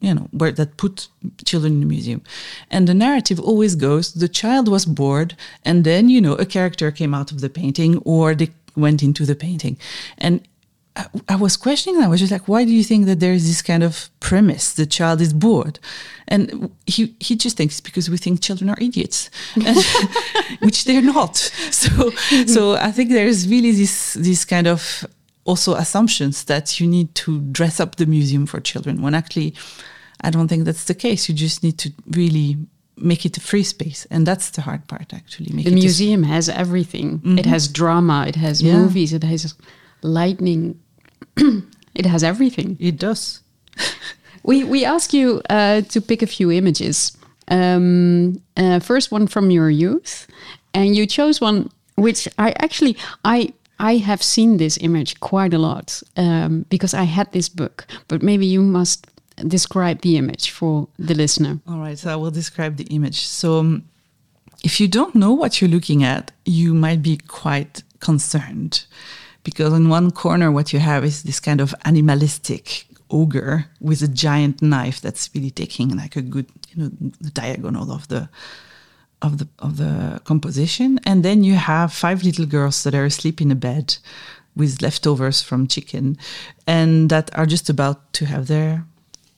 you 0.00 0.14
know, 0.14 0.28
where 0.32 0.50
that 0.50 0.76
put 0.76 1.06
children 1.44 1.74
in 1.74 1.80
the 1.80 1.86
museum. 1.86 2.22
And 2.72 2.88
the 2.88 2.94
narrative 2.94 3.38
always 3.38 3.76
goes 3.76 4.14
the 4.14 4.28
child 4.28 4.66
was 4.66 4.84
bored, 4.84 5.36
and 5.64 5.84
then, 5.84 6.08
you 6.08 6.20
know, 6.20 6.34
a 6.34 6.46
character 6.46 6.90
came 6.90 7.14
out 7.14 7.30
of 7.30 7.40
the 7.40 7.50
painting, 7.50 7.98
or 7.98 8.34
the 8.34 8.50
went 8.76 9.02
into 9.02 9.24
the 9.24 9.34
painting. 9.34 9.78
And 10.18 10.46
I, 10.96 11.06
I 11.28 11.36
was 11.36 11.56
questioning. 11.56 12.02
I 12.02 12.08
was 12.08 12.20
just 12.20 12.32
like, 12.32 12.48
why 12.48 12.64
do 12.64 12.72
you 12.72 12.82
think 12.82 13.06
that 13.06 13.20
there 13.20 13.32
is 13.32 13.46
this 13.46 13.62
kind 13.62 13.82
of 13.82 14.08
premise? 14.20 14.72
The 14.72 14.86
child 14.86 15.20
is 15.20 15.32
bored, 15.32 15.78
and 16.28 16.70
he 16.86 17.14
he 17.20 17.36
just 17.36 17.56
thinks 17.56 17.80
because 17.80 18.08
we 18.08 18.16
think 18.16 18.40
children 18.40 18.70
are 18.70 18.78
idiots, 18.80 19.30
which 20.60 20.84
they're 20.84 21.02
not. 21.02 21.52
So 21.70 22.10
so 22.46 22.74
I 22.74 22.90
think 22.90 23.10
there 23.10 23.26
is 23.26 23.48
really 23.48 23.72
this 23.72 24.14
this 24.14 24.44
kind 24.44 24.66
of 24.66 25.06
also 25.44 25.74
assumptions 25.74 26.44
that 26.44 26.80
you 26.80 26.86
need 26.86 27.14
to 27.14 27.40
dress 27.52 27.80
up 27.80 27.96
the 27.96 28.06
museum 28.06 28.46
for 28.46 28.60
children 28.60 29.02
when 29.02 29.14
actually 29.14 29.54
I 30.22 30.30
don't 30.30 30.48
think 30.48 30.64
that's 30.64 30.84
the 30.84 30.94
case. 30.94 31.28
You 31.28 31.34
just 31.34 31.62
need 31.62 31.78
to 31.78 31.92
really 32.10 32.56
make 32.96 33.26
it 33.26 33.36
a 33.36 33.40
free 33.40 33.62
space 33.62 34.06
and 34.10 34.26
that's 34.26 34.50
the 34.50 34.62
hard 34.62 34.86
part 34.88 35.12
actually 35.12 35.52
Make 35.52 35.66
the 35.66 35.72
museum 35.72 36.22
has 36.22 36.48
everything 36.48 37.18
mm-hmm. 37.18 37.38
it 37.38 37.46
has 37.46 37.68
drama 37.68 38.24
it 38.26 38.36
has 38.36 38.62
yeah. 38.62 38.76
movies 38.76 39.12
it 39.12 39.22
has 39.22 39.54
lightning 40.02 40.80
it 41.94 42.06
has 42.06 42.24
everything 42.24 42.76
it 42.80 42.98
does 42.98 43.40
we 44.42 44.64
we 44.64 44.84
ask 44.84 45.12
you 45.12 45.42
uh, 45.50 45.82
to 45.82 46.00
pick 46.00 46.22
a 46.22 46.26
few 46.26 46.50
images 46.50 47.16
um, 47.48 48.40
uh, 48.56 48.80
first 48.80 49.12
one 49.12 49.26
from 49.26 49.50
your 49.50 49.68
youth 49.68 50.26
and 50.72 50.96
you 50.96 51.06
chose 51.06 51.40
one 51.40 51.70
which 51.96 52.26
i 52.38 52.50
actually 52.58 52.96
i 53.24 53.52
I 53.78 53.96
have 53.96 54.22
seen 54.22 54.56
this 54.56 54.78
image 54.80 55.20
quite 55.20 55.52
a 55.52 55.58
lot 55.58 56.02
um, 56.16 56.64
because 56.70 56.94
I 56.94 57.04
had 57.04 57.30
this 57.32 57.50
book, 57.50 57.86
but 58.08 58.22
maybe 58.22 58.46
you 58.46 58.62
must 58.62 59.06
describe 59.36 60.00
the 60.00 60.16
image 60.16 60.50
for 60.50 60.88
the 60.98 61.14
listener. 61.14 61.60
All 61.68 61.78
right, 61.78 61.98
so 61.98 62.12
I 62.12 62.16
will 62.16 62.30
describe 62.30 62.76
the 62.76 62.84
image. 62.84 63.20
So, 63.20 63.58
um, 63.58 63.88
if 64.64 64.80
you 64.80 64.88
don't 64.88 65.14
know 65.14 65.32
what 65.32 65.60
you're 65.60 65.70
looking 65.70 66.02
at, 66.02 66.32
you 66.44 66.74
might 66.74 67.02
be 67.02 67.18
quite 67.18 67.82
concerned 68.00 68.86
because 69.46 69.72
in 69.72 69.88
one 69.88 70.10
corner, 70.10 70.50
what 70.50 70.72
you 70.72 70.80
have 70.80 71.04
is 71.04 71.22
this 71.22 71.38
kind 71.38 71.60
of 71.60 71.72
animalistic 71.84 72.86
ogre 73.10 73.66
with 73.80 74.02
a 74.02 74.08
giant 74.08 74.60
knife 74.60 75.00
that's 75.00 75.30
really 75.34 75.52
taking 75.52 75.96
like 75.96 76.16
a 76.16 76.22
good, 76.22 76.46
you 76.70 76.82
know, 76.82 76.90
the 77.20 77.30
diagonal 77.30 77.92
of 77.92 78.08
the 78.08 78.28
of 79.22 79.38
the 79.38 79.48
of 79.60 79.76
the 79.76 80.20
composition, 80.24 80.98
and 81.06 81.24
then 81.24 81.44
you 81.44 81.54
have 81.54 81.92
five 81.92 82.24
little 82.24 82.44
girls 82.46 82.82
that 82.82 82.94
are 82.94 83.04
asleep 83.04 83.40
in 83.40 83.50
a 83.50 83.54
bed 83.54 83.96
with 84.56 84.82
leftovers 84.82 85.42
from 85.42 85.68
chicken, 85.68 86.18
and 86.66 87.08
that 87.10 87.30
are 87.38 87.46
just 87.46 87.70
about 87.70 88.12
to 88.14 88.26
have 88.26 88.48
their 88.48 88.84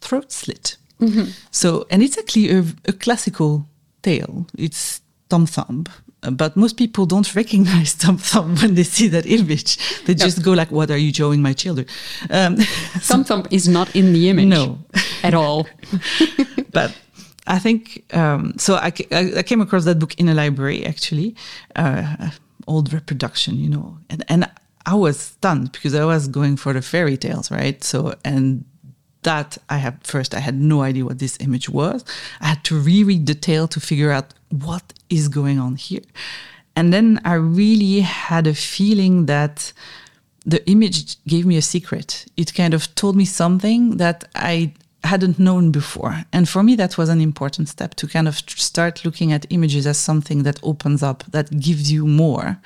throat 0.00 0.32
slit. 0.32 0.76
Mm-hmm. 1.00 1.30
So, 1.50 1.86
and 1.90 2.02
it's 2.02 2.18
actually 2.18 2.50
a, 2.50 2.64
a, 2.86 2.92
classical 2.92 3.68
tale. 4.02 4.46
It's 4.56 5.00
Tom 5.28 5.46
Thumb, 5.46 5.84
but 6.32 6.56
most 6.56 6.76
people 6.76 7.06
don't 7.06 7.34
recognize 7.42 7.94
Tom 7.94 8.18
Thumb 8.18 8.56
when 8.56 8.74
they 8.74 8.82
see 8.82 9.08
that 9.08 9.26
image. 9.26 9.76
They 10.04 10.14
no. 10.14 10.24
just 10.24 10.42
go 10.42 10.52
like, 10.52 10.72
"What 10.72 10.90
are 10.90 10.96
you 10.98 11.12
showing 11.12 11.40
my 11.40 11.52
children?" 11.52 11.86
Um, 12.30 12.56
Tom 13.06 13.24
Thumb 13.24 13.46
is 13.50 13.68
not 13.68 13.94
in 13.94 14.12
the 14.12 14.28
image. 14.28 14.48
No, 14.48 14.78
at 15.22 15.34
all. 15.34 15.68
but 16.72 16.96
I 17.46 17.58
think 17.60 18.04
um, 18.14 18.54
so. 18.58 18.74
I, 18.74 18.92
I, 19.12 19.42
came 19.44 19.60
across 19.60 19.84
that 19.84 20.00
book 20.00 20.14
in 20.18 20.28
a 20.28 20.34
library, 20.34 20.84
actually, 20.84 21.36
uh, 21.76 22.30
old 22.66 22.92
reproduction, 22.92 23.56
you 23.56 23.70
know, 23.70 23.98
and 24.10 24.24
and 24.28 24.50
I 24.84 24.94
was 24.94 25.20
stunned 25.20 25.72
because 25.72 25.94
I 25.94 26.04
was 26.04 26.28
going 26.28 26.56
for 26.56 26.72
the 26.72 26.82
fairy 26.82 27.16
tales, 27.16 27.50
right? 27.50 27.84
So 27.84 28.14
and 28.24 28.64
that 29.22 29.58
I 29.68 29.78
had 29.78 30.06
first 30.06 30.34
I 30.34 30.40
had 30.40 30.54
no 30.54 30.82
idea 30.82 31.04
what 31.04 31.18
this 31.18 31.36
image 31.40 31.68
was. 31.68 32.04
I 32.40 32.46
had 32.46 32.64
to 32.64 32.78
reread 32.78 33.26
the 33.26 33.34
tale 33.34 33.68
to 33.68 33.80
figure 33.80 34.10
out 34.10 34.34
what 34.50 34.92
is 35.10 35.28
going 35.28 35.58
on 35.58 35.76
here, 35.76 36.02
and 36.76 36.92
then 36.92 37.20
I 37.24 37.34
really 37.34 38.00
had 38.00 38.46
a 38.46 38.54
feeling 38.54 39.26
that 39.26 39.72
the 40.44 40.66
image 40.70 41.22
gave 41.24 41.44
me 41.44 41.56
a 41.56 41.62
secret. 41.62 42.26
It 42.36 42.54
kind 42.54 42.74
of 42.74 42.94
told 42.94 43.16
me 43.16 43.24
something 43.24 43.98
that 43.98 44.24
I 44.34 44.72
hadn't 45.04 45.38
known 45.38 45.70
before. 45.70 46.24
And 46.32 46.48
for 46.48 46.62
me, 46.62 46.74
that 46.76 46.98
was 46.98 47.08
an 47.08 47.20
important 47.20 47.68
step 47.68 47.94
to 47.96 48.06
kind 48.06 48.26
of 48.26 48.38
start 48.38 49.04
looking 49.04 49.32
at 49.32 49.46
images 49.50 49.86
as 49.86 49.98
something 49.98 50.42
that 50.42 50.58
opens 50.62 51.02
up, 51.02 51.24
that 51.30 51.60
gives 51.60 51.92
you 51.92 52.06
more 52.06 52.58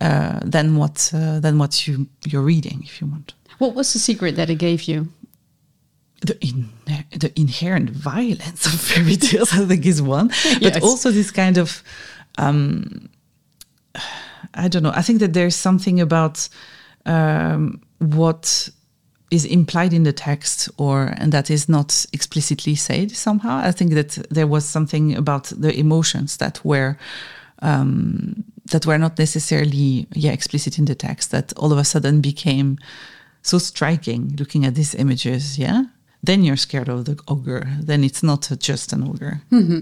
uh, 0.00 0.40
than 0.44 0.76
what 0.76 1.10
uh, 1.14 1.40
than 1.40 1.58
what 1.58 1.86
you 1.86 2.08
you're 2.24 2.42
reading, 2.42 2.82
if 2.84 3.00
you 3.00 3.06
want. 3.06 3.34
What 3.58 3.74
was 3.74 3.92
the 3.92 3.98
secret 3.98 4.36
that 4.36 4.50
it 4.50 4.56
gave 4.56 4.82
you? 4.84 5.08
The, 6.24 6.38
in, 6.40 6.68
the 7.10 7.32
inherent 7.34 7.90
violence 7.90 8.66
of 8.66 8.80
fairy 8.80 9.16
tales, 9.16 9.52
I 9.52 9.66
think, 9.66 9.84
is 9.84 10.00
one, 10.00 10.28
yes. 10.28 10.60
but 10.60 10.82
also 10.82 11.10
this 11.10 11.32
kind 11.32 11.58
of, 11.58 11.82
um, 12.38 13.08
I 14.54 14.68
don't 14.68 14.84
know. 14.84 14.92
I 14.94 15.02
think 15.02 15.18
that 15.18 15.32
there's 15.32 15.56
something 15.56 16.00
about 16.00 16.48
um, 17.06 17.80
what 17.98 18.70
is 19.32 19.46
implied 19.46 19.94
in 19.94 20.02
the 20.02 20.12
text 20.12 20.68
or 20.76 21.14
and 21.16 21.32
that 21.32 21.50
is 21.50 21.66
not 21.66 22.04
explicitly 22.12 22.74
said 22.74 23.10
somehow 23.10 23.56
i 23.64 23.72
think 23.72 23.94
that 23.94 24.10
there 24.30 24.46
was 24.46 24.68
something 24.68 25.16
about 25.16 25.44
the 25.56 25.74
emotions 25.74 26.36
that 26.36 26.62
were 26.64 26.98
um, 27.62 28.44
that 28.66 28.84
were 28.84 28.98
not 28.98 29.18
necessarily 29.18 30.06
yeah 30.14 30.32
explicit 30.32 30.78
in 30.78 30.84
the 30.84 30.94
text 30.94 31.30
that 31.30 31.52
all 31.56 31.72
of 31.72 31.78
a 31.78 31.84
sudden 31.84 32.20
became 32.20 32.76
so 33.40 33.56
striking 33.56 34.36
looking 34.38 34.66
at 34.66 34.74
these 34.74 34.94
images 34.94 35.58
yeah 35.58 35.84
then 36.22 36.44
you're 36.44 36.56
scared 36.56 36.88
of 36.88 37.04
the 37.04 37.18
ogre 37.28 37.66
then 37.80 38.04
it's 38.04 38.22
not 38.22 38.50
just 38.58 38.92
an 38.92 39.02
ogre 39.02 39.42
mm-hmm. 39.50 39.80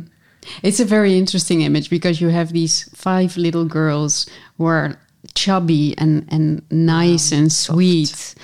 it's 0.62 0.80
a 0.80 0.84
very 0.84 1.16
interesting 1.18 1.60
image 1.62 1.90
because 1.90 2.20
you 2.20 2.28
have 2.28 2.52
these 2.52 2.88
five 2.94 3.36
little 3.36 3.64
girls 3.64 4.26
who 4.56 4.64
are 4.64 4.96
chubby 5.34 5.94
and 5.98 6.26
and 6.30 6.62
nice 6.70 7.30
and 7.30 7.52
sweet 7.52 8.08
soft 8.08 8.38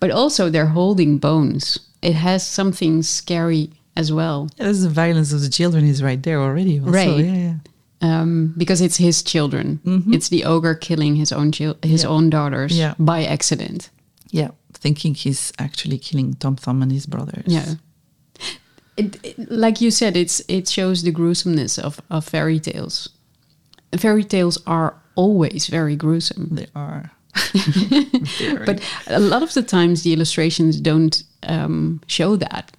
but 0.00 0.10
also 0.10 0.48
they're 0.48 0.66
holding 0.66 1.18
bones. 1.18 1.78
It 2.02 2.14
has 2.14 2.44
something 2.44 3.02
scary 3.02 3.70
as 3.96 4.10
well. 4.10 4.48
Yeah, 4.56 4.72
the 4.72 4.88
violence 4.88 5.32
of 5.32 5.42
the 5.42 5.50
children 5.50 5.84
is 5.84 6.02
right 6.02 6.20
there 6.20 6.40
already. 6.40 6.80
Also. 6.80 6.90
Right. 6.90 7.24
Yeah, 7.24 7.34
yeah. 7.34 7.54
Um, 8.02 8.54
because 8.56 8.80
it's 8.80 8.96
his 8.96 9.22
children. 9.22 9.78
Mm-hmm. 9.84 10.14
It's 10.14 10.30
the 10.30 10.44
ogre 10.46 10.74
killing 10.74 11.16
his 11.16 11.32
own 11.32 11.52
chil- 11.52 11.76
his 11.82 12.02
yeah. 12.02 12.08
own 12.08 12.30
daughters 12.30 12.80
by 12.98 13.24
accident. 13.24 13.90
Yeah, 14.30 14.48
thinking 14.80 15.14
he's 15.14 15.52
actually 15.58 15.98
killing 15.98 16.34
Tom 16.34 16.56
Thumb 16.56 16.82
and 16.82 16.92
his 16.92 17.06
brothers. 17.06 17.44
Yeah. 17.46 17.74
It, 18.96 19.18
it, 19.22 19.50
like 19.50 19.80
you 19.80 19.90
said, 19.90 20.16
it's 20.16 20.42
it 20.48 20.68
shows 20.68 21.02
the 21.02 21.10
gruesomeness 21.10 21.78
of, 21.78 22.00
of 22.10 22.24
fairy 22.24 22.58
tales. 22.60 23.08
Fairy 23.96 24.24
tales 24.24 24.58
are 24.66 24.94
always 25.14 25.68
very 25.68 25.96
gruesome. 25.96 26.48
They 26.52 26.66
are. 26.74 27.12
but 28.66 28.82
a 29.06 29.20
lot 29.20 29.42
of 29.42 29.54
the 29.54 29.62
times 29.62 30.02
the 30.02 30.12
illustrations 30.12 30.80
don't 30.80 31.22
um, 31.44 32.00
show 32.06 32.36
that 32.36 32.76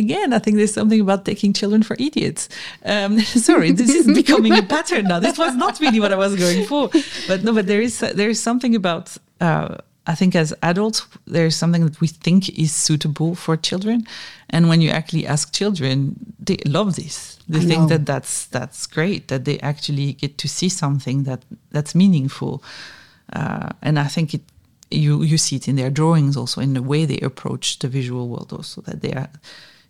again, 0.00 0.32
I 0.32 0.38
think 0.40 0.56
there's 0.56 0.74
something 0.74 1.00
about 1.00 1.24
taking 1.24 1.52
children 1.52 1.82
for 1.82 1.96
idiots. 2.00 2.48
Um, 2.84 3.20
sorry, 3.48 3.70
this 3.72 3.90
is 3.90 4.06
becoming 4.22 4.56
a 4.56 4.62
pattern 4.62 5.04
now. 5.04 5.20
This 5.20 5.38
was 5.38 5.54
not 5.54 5.78
really 5.78 6.00
what 6.00 6.12
I 6.12 6.16
was 6.16 6.34
going 6.36 6.64
for, 6.66 6.90
but 7.28 7.44
no, 7.44 7.52
but 7.52 7.66
there 7.66 7.80
is 7.80 8.00
there 8.00 8.30
is 8.30 8.42
something 8.42 8.74
about. 8.74 9.16
Uh, 9.40 9.78
I 10.06 10.14
think 10.14 10.34
as 10.34 10.54
adults, 10.62 11.06
there's 11.26 11.54
something 11.54 11.84
that 11.84 12.00
we 12.00 12.08
think 12.08 12.48
is 12.58 12.74
suitable 12.74 13.34
for 13.34 13.56
children, 13.56 14.06
and 14.48 14.68
when 14.68 14.80
you 14.80 14.90
actually 14.90 15.26
ask 15.26 15.52
children, 15.52 16.34
they 16.38 16.56
love 16.66 16.96
this. 16.96 17.38
They 17.48 17.58
I 17.58 17.62
think 17.62 17.80
know. 17.82 17.86
that 17.88 18.06
that's 18.06 18.46
that's 18.46 18.86
great. 18.86 19.28
That 19.28 19.44
they 19.44 19.58
actually 19.60 20.14
get 20.14 20.38
to 20.38 20.48
see 20.48 20.68
something 20.68 21.24
that 21.24 21.44
that's 21.70 21.94
meaningful. 21.94 22.62
Uh, 23.32 23.70
and 23.82 23.98
I 23.98 24.08
think 24.08 24.34
it 24.34 24.42
you 24.90 25.22
you 25.22 25.38
see 25.38 25.56
it 25.56 25.68
in 25.68 25.76
their 25.76 25.90
drawings 25.90 26.36
also 26.36 26.60
in 26.60 26.74
the 26.74 26.82
way 26.82 27.04
they 27.04 27.18
approach 27.20 27.78
the 27.78 27.88
visual 27.88 28.28
world 28.28 28.52
also 28.52 28.80
that 28.82 29.00
they 29.02 29.12
are 29.12 29.28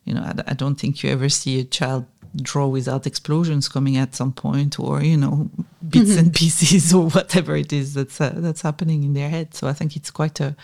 you 0.04 0.14
know 0.14 0.22
I, 0.22 0.34
I, 0.48 0.54
don't 0.54 0.76
think 0.76 1.02
you 1.02 1.10
ever 1.10 1.28
see 1.28 1.60
a 1.60 1.64
child 1.64 2.06
draw 2.36 2.66
without 2.66 3.06
explosions 3.06 3.68
coming 3.68 3.96
at 3.96 4.14
some 4.14 4.32
point 4.32 4.78
or 4.78 5.02
you 5.02 5.16
know 5.16 5.50
bits 5.88 6.16
and 6.16 6.32
pieces 6.34 6.94
or 6.94 7.08
whatever 7.08 7.56
it 7.56 7.72
is 7.72 7.94
that's 7.94 8.20
uh, 8.20 8.32
that's 8.36 8.62
happening 8.62 9.02
in 9.04 9.14
their 9.14 9.30
head. 9.30 9.54
So 9.54 9.68
I 9.68 9.72
think 9.72 9.96
it's 9.96 10.10
quite 10.10 10.40
a 10.40 10.56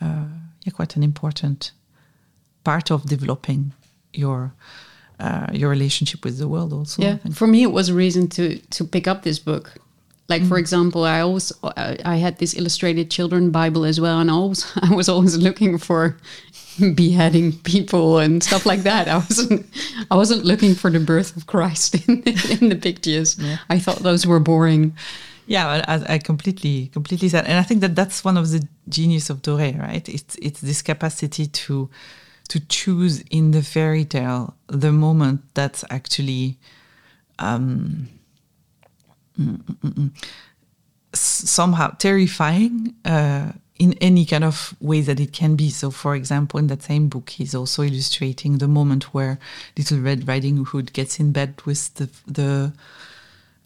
uh, 0.00 0.26
yeah 0.64 0.72
quite 0.72 0.96
an 0.96 1.02
important 1.02 1.72
part 2.64 2.90
of 2.90 3.04
developing 3.04 3.72
your 4.12 4.52
uh, 5.18 5.46
your 5.52 5.70
relationship 5.70 6.24
with 6.24 6.38
the 6.38 6.48
world 6.48 6.72
also 6.72 7.02
yeah. 7.02 7.16
for 7.32 7.46
me 7.46 7.62
it 7.62 7.70
was 7.70 7.88
a 7.88 7.94
reason 7.94 8.28
to 8.28 8.58
to 8.70 8.84
pick 8.84 9.06
up 9.06 9.22
this 9.22 9.38
book 9.38 9.74
like 10.28 10.42
mm. 10.42 10.48
for 10.48 10.58
example, 10.58 11.04
I 11.04 11.20
always 11.20 11.52
I 11.62 12.16
had 12.16 12.38
this 12.38 12.54
illustrated 12.54 13.10
children 13.10 13.50
Bible 13.50 13.84
as 13.84 14.00
well, 14.00 14.18
and 14.20 14.30
I 14.30 14.34
always 14.34 14.70
I 14.82 14.94
was 14.94 15.08
always 15.08 15.36
looking 15.36 15.78
for 15.78 16.16
beheading 16.94 17.52
people 17.52 18.18
and 18.18 18.42
stuff 18.42 18.64
like 18.66 18.82
that. 18.82 19.08
I 19.08 19.16
wasn't 19.16 19.66
I 20.10 20.16
wasn't 20.16 20.44
looking 20.44 20.74
for 20.74 20.90
the 20.90 21.00
birth 21.00 21.36
of 21.36 21.46
Christ 21.46 21.94
in, 22.08 22.22
in 22.50 22.68
the 22.68 22.78
pictures. 22.80 23.38
Yeah. 23.38 23.58
I 23.68 23.78
thought 23.78 23.98
those 23.98 24.26
were 24.26 24.40
boring. 24.40 24.96
Yeah, 25.46 25.82
I, 25.88 26.14
I 26.14 26.18
completely 26.18 26.88
completely 26.92 27.28
said, 27.28 27.46
and 27.46 27.58
I 27.58 27.62
think 27.62 27.80
that 27.80 27.96
that's 27.96 28.24
one 28.24 28.36
of 28.36 28.50
the 28.50 28.66
genius 28.88 29.28
of 29.28 29.42
Doré, 29.42 29.78
right? 29.78 30.08
It's 30.08 30.36
it's 30.40 30.60
this 30.60 30.82
capacity 30.82 31.46
to 31.46 31.90
to 32.48 32.60
choose 32.68 33.22
in 33.30 33.50
the 33.50 33.62
fairy 33.62 34.04
tale 34.04 34.54
the 34.68 34.92
moment 34.92 35.42
that's 35.54 35.84
actually. 35.90 36.58
Um, 37.38 38.08
somehow 41.14 41.90
terrifying 41.98 42.94
uh, 43.04 43.52
in 43.78 43.94
any 44.00 44.24
kind 44.24 44.44
of 44.44 44.74
way 44.80 45.00
that 45.00 45.20
it 45.20 45.32
can 45.32 45.56
be. 45.56 45.70
So, 45.70 45.90
for 45.90 46.14
example, 46.14 46.58
in 46.58 46.68
that 46.68 46.82
same 46.82 47.08
book, 47.08 47.30
he's 47.30 47.54
also 47.54 47.82
illustrating 47.82 48.58
the 48.58 48.68
moment 48.68 49.12
where 49.14 49.38
Little 49.76 49.98
Red 49.98 50.28
Riding 50.28 50.64
Hood 50.64 50.92
gets 50.92 51.18
in 51.18 51.32
bed 51.32 51.60
with 51.64 51.94
the 51.94 52.08
the 52.26 52.72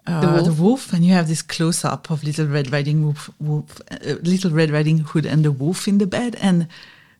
uh, 0.07 0.21
The 0.21 0.29
wolf. 0.29 0.45
the 0.47 0.63
wolf, 0.63 0.93
and 0.93 1.05
you 1.05 1.13
have 1.13 1.29
this 1.29 1.43
close 1.43 1.85
up 1.85 2.11
of 2.11 2.23
Little 2.23 2.47
Red 2.47 2.71
Riding 2.73 3.05
Wolf, 3.05 3.29
wolf 3.41 3.81
uh, 3.91 4.15
Little 4.23 4.53
Red 4.53 4.71
Riding 4.71 4.99
Hood 4.99 5.27
and 5.27 5.45
the 5.45 5.53
wolf 5.53 5.89
in 5.89 5.99
the 5.99 6.07
bed, 6.07 6.37
and 6.41 6.69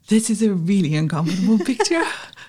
this 0.09 0.31
is 0.31 0.41
a 0.43 0.53
really 0.53 0.95
uncomfortable 0.95 1.59
picture. 1.65 2.05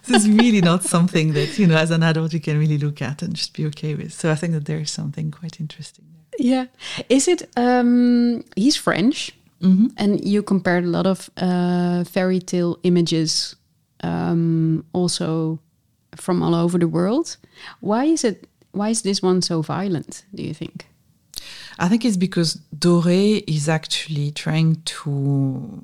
This 0.08 0.24
is 0.24 0.30
really 0.30 0.62
not 0.62 0.84
something 0.84 1.34
that 1.34 1.60
you 1.60 1.68
know, 1.68 1.78
as 1.78 1.92
an 1.92 2.04
adult, 2.04 2.34
you 2.34 2.40
can 2.40 2.58
really 2.58 2.78
look 2.78 3.02
at 3.02 3.22
and 3.22 3.34
just 3.34 3.54
be 3.54 3.66
okay 3.68 3.96
with. 3.96 4.14
So 4.14 4.32
I 4.32 4.36
think 4.36 4.54
that 4.54 4.66
there 4.66 4.80
is 4.80 4.92
something 4.92 5.32
quite 5.32 5.60
interesting 5.60 6.06
there. 6.14 6.26
Yeah. 6.40 6.66
Is 7.10 7.28
it? 7.28 7.50
Um, 7.58 8.44
he's 8.56 8.76
French, 8.78 9.32
and 9.98 10.24
you 10.24 10.44
compared 10.44 10.84
a 10.84 10.88
lot 10.88 11.08
of 11.08 11.30
uh, 11.38 12.04
fairy 12.04 12.40
tale 12.40 12.80
images, 12.84 13.56
um, 14.04 14.86
also 14.94 15.60
from 16.16 16.42
all 16.44 16.56
over 16.56 16.78
the 16.78 16.88
world. 16.88 17.38
Why 17.80 18.06
is 18.06 18.24
it? 18.24 18.48
Why 18.72 18.90
is 18.90 19.02
this 19.02 19.22
one 19.22 19.42
so 19.42 19.62
violent? 19.62 20.26
Do 20.34 20.44
you 20.44 20.54
think? 20.54 20.86
I 21.80 21.90
think 21.90 22.06
it's 22.06 22.18
because 22.18 22.60
Doré 22.76 23.44
is 23.48 23.70
actually 23.70 24.32
trying 24.32 24.82
to 24.86 25.84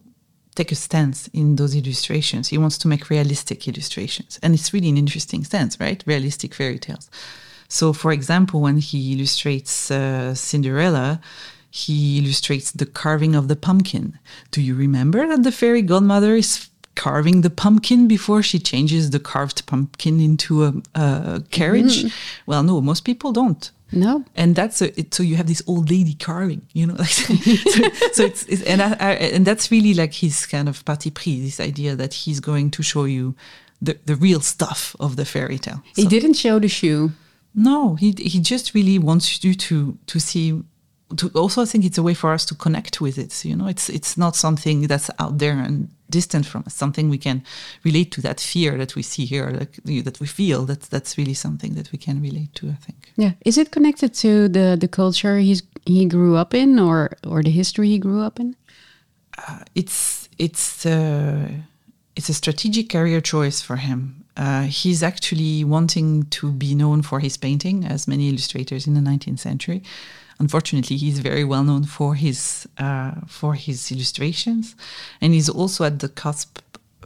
take 0.54 0.72
a 0.72 0.76
stance 0.76 1.28
in 1.34 1.56
those 1.56 1.76
illustrations. 1.76 2.50
He 2.50 2.58
wants 2.58 2.78
to 2.80 2.88
make 2.88 3.10
realistic 3.10 3.68
illustrations. 3.68 4.40
And 4.42 4.54
it's 4.54 4.74
really 4.74 4.90
an 4.90 4.98
interesting 4.98 5.44
stance, 5.44 5.80
right? 5.80 6.04
Realistic 6.06 6.54
fairy 6.54 6.80
tales. 6.80 7.10
So, 7.68 7.94
for 7.94 8.12
example, 8.12 8.62
when 8.62 8.78
he 8.78 9.14
illustrates 9.14 9.90
uh, 9.90 10.36
Cinderella, 10.36 11.20
he 11.72 12.20
illustrates 12.20 12.72
the 12.72 12.86
carving 12.86 13.36
of 13.36 13.48
the 13.48 13.56
pumpkin. 13.56 14.20
Do 14.52 14.62
you 14.62 14.76
remember 14.76 15.28
that 15.28 15.42
the 15.44 15.52
fairy 15.52 15.82
godmother 15.82 16.36
is 16.36 16.70
carving 16.96 17.42
the 17.42 17.50
pumpkin 17.50 18.08
before 18.08 18.44
she 18.44 18.60
changes 18.60 19.10
the 19.10 19.20
carved 19.20 19.66
pumpkin 19.66 20.20
into 20.20 20.64
a, 20.66 20.74
a 20.94 21.44
carriage? 21.50 22.14
Well, 22.46 22.62
no, 22.62 22.80
most 22.80 23.06
people 23.06 23.32
don't 23.32 23.72
No. 23.96 24.24
and 24.36 24.56
that's 24.56 24.82
a, 24.82 24.98
it, 25.00 25.14
so 25.14 25.24
you 25.24 25.36
have 25.36 25.48
this 25.48 25.62
old 25.68 25.90
lady 25.90 26.14
carving, 26.16 26.62
you 26.74 26.88
know, 26.88 26.94
like 27.00 27.10
so, 27.10 27.34
so 28.14 28.24
it's, 28.26 28.44
it's 28.48 28.64
and 28.64 28.82
I, 28.82 28.92
I, 29.00 29.12
and 29.36 29.46
that's 29.46 29.72
really 29.72 29.94
like 29.94 30.14
his 30.14 30.46
kind 30.46 30.68
of 30.68 30.84
parti 30.86 31.12
pris, 31.12 31.40
this 31.42 31.60
idea 31.60 31.96
that 31.96 32.14
he's 32.14 32.40
going 32.40 32.72
to 32.72 32.84
show 32.84 33.06
you 33.06 33.36
the, 33.82 33.98
the 34.06 34.16
real 34.16 34.40
stuff 34.42 34.96
of 35.00 35.16
the 35.16 35.26
fairy 35.26 35.60
tale. 35.60 35.82
He 35.96 36.04
So- 36.04 36.10
didn't 36.10 36.34
show 36.36 36.60
the 36.60 36.68
shoe. 36.70 37.12
no, 37.56 37.96
he 37.96 38.14
he 38.18 38.40
just 38.40 38.74
really 38.74 38.98
wants 39.00 39.44
you 39.44 39.54
to 39.54 39.98
to 40.08 40.20
see. 40.20 40.62
To 41.18 41.30
also, 41.36 41.62
I 41.62 41.66
think 41.66 41.86
it's 41.86 41.98
a 41.98 42.04
way 42.04 42.16
for 42.16 42.34
us 42.34 42.46
to 42.46 42.56
connect 42.56 43.00
with 43.00 43.18
it. 43.18 43.46
You 43.46 43.56
know, 43.56 43.68
it's 43.68 43.90
it's 43.90 44.18
not 44.18 44.36
something 44.36 44.88
that's 44.88 45.10
out 45.20 45.38
there 45.38 45.58
and 45.60 45.90
distant 46.10 46.46
from 46.46 46.64
us. 46.66 46.74
Something 46.74 47.10
we 47.10 47.18
can 47.18 47.44
relate 47.84 48.12
to. 48.12 48.22
That 48.22 48.40
fear 48.40 48.78
that 48.78 48.96
we 48.96 49.04
see 49.04 49.26
here, 49.26 49.52
like 49.52 49.80
you 49.86 50.02
that 50.04 50.20
we 50.20 50.28
feel. 50.28 50.66
That's 50.66 50.88
that's 50.88 51.18
really 51.18 51.36
something 51.36 51.76
that 51.76 51.92
we 51.92 51.98
can 51.98 52.22
relate 52.22 52.56
to. 52.56 52.70
I 52.70 52.78
think. 52.86 53.12
Yeah. 53.16 53.34
Is 53.46 53.58
it 53.58 53.72
connected 53.72 54.14
to 54.16 54.50
the 54.50 54.78
the 54.80 54.88
culture 54.88 55.38
he's 55.38 55.62
he 55.86 56.06
grew 56.06 56.36
up 56.36 56.54
in, 56.54 56.80
or 56.80 57.12
or 57.28 57.44
the 57.44 57.52
history 57.52 57.90
he 57.90 58.00
grew 58.00 58.22
up 58.22 58.40
in? 58.40 58.56
it's 59.76 60.30
it's 60.38 60.86
uh, 60.86 61.50
it's 62.16 62.30
a 62.30 62.34
strategic 62.34 62.90
career 62.90 63.22
choice 63.22 63.62
for 63.62 63.78
him. 63.78 64.26
Uh, 64.36 64.64
he's 64.64 65.04
actually 65.04 65.64
wanting 65.64 66.24
to 66.24 66.52
be 66.52 66.74
known 66.74 67.02
for 67.02 67.20
his 67.20 67.38
painting, 67.38 67.86
as 67.86 68.08
many 68.08 68.30
illustrators 68.30 68.88
in 68.88 68.96
the 68.96 69.00
19th 69.00 69.40
century. 69.40 69.84
Unfortunately, 70.44 70.98
he's 71.04 71.20
very 71.20 71.46
well 71.54 71.64
known 71.70 71.84
for 71.98 72.10
his 72.16 72.68
uh, 72.86 73.12
for 73.28 73.52
his 73.66 73.80
illustrations, 73.94 74.76
and 75.22 75.30
he's 75.34 75.50
also 75.60 75.84
at 75.86 75.96
the 76.00 76.10
cusp 76.24 76.50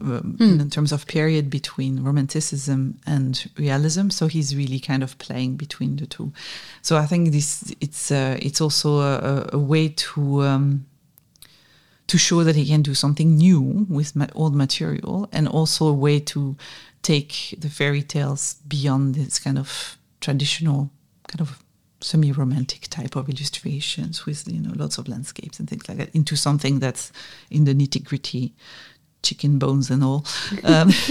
um, 0.02 0.38
in 0.40 0.70
terms 0.70 0.92
of 0.92 1.06
period 1.06 1.46
between 1.50 1.94
romanticism 2.10 2.80
and 3.06 3.32
realism. 3.58 4.06
So 4.10 4.28
he's 4.36 4.50
really 4.62 4.80
kind 4.80 5.04
of 5.04 5.12
playing 5.26 5.58
between 5.58 5.98
the 5.98 6.08
two. 6.16 6.32
So 6.82 6.94
I 7.04 7.06
think 7.08 7.32
this 7.32 7.50
it's 7.86 8.12
uh, 8.12 8.38
it's 8.48 8.62
also 8.62 8.90
a, 9.12 9.14
a- 9.32 9.50
a 9.58 9.60
way 9.72 9.90
to. 10.06 10.20
Um, 10.50 10.86
to 12.08 12.18
show 12.18 12.42
that 12.46 12.56
he 12.56 12.66
can 12.66 12.82
do 12.82 12.94
something 12.94 13.36
new 13.38 13.86
with 13.90 14.16
ma- 14.16 14.32
old 14.34 14.56
material 14.56 15.28
and 15.34 15.46
also 15.48 15.88
a 15.88 15.94
way 16.06 16.22
to 16.22 16.56
take 17.02 17.54
the 17.62 17.70
fairy 17.70 18.02
tales 18.02 18.56
beyond 18.66 19.16
this 19.16 19.40
kind 19.40 19.58
of 19.60 19.98
traditional 20.22 20.90
kind 21.28 21.42
of 21.42 21.50
semi-romantic 22.02 22.88
type 22.90 23.16
of 23.16 23.30
illustrations 23.30 24.26
with 24.26 24.48
you 24.48 24.60
know 24.60 24.74
lots 24.76 24.98
of 24.98 25.08
landscapes 25.08 25.60
and 25.60 25.70
things 25.70 25.88
like 25.90 25.98
that 25.98 26.14
into 26.14 26.36
something 26.36 26.80
that's 26.80 27.12
in 27.50 27.66
the 27.66 27.74
nitty-gritty 27.74 28.54
chicken 29.24 29.58
bones 29.58 29.90
and 29.90 30.04
all 30.04 30.26
um, 30.64 30.92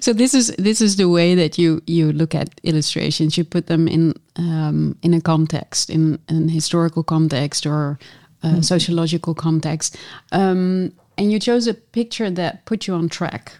So 0.00 0.12
this 0.12 0.32
is 0.32 0.54
this 0.56 0.80
is 0.80 0.96
the 0.96 1.08
way 1.08 1.34
that 1.34 1.58
you 1.58 1.82
you 1.86 2.12
look 2.12 2.34
at 2.34 2.60
illustrations. 2.62 3.36
You 3.36 3.44
put 3.44 3.66
them 3.66 3.88
in 3.88 4.14
um, 4.36 4.96
in 5.02 5.12
a 5.12 5.20
context, 5.20 5.90
in 5.90 6.18
an 6.28 6.48
historical 6.48 7.02
context 7.02 7.66
or 7.66 7.98
a 8.42 8.62
sociological 8.62 9.34
context, 9.34 9.96
um, 10.32 10.92
and 11.18 11.30
you 11.30 11.38
chose 11.38 11.66
a 11.66 11.74
picture 11.74 12.30
that 12.30 12.64
put 12.64 12.86
you 12.86 12.94
on 12.94 13.08
track. 13.08 13.52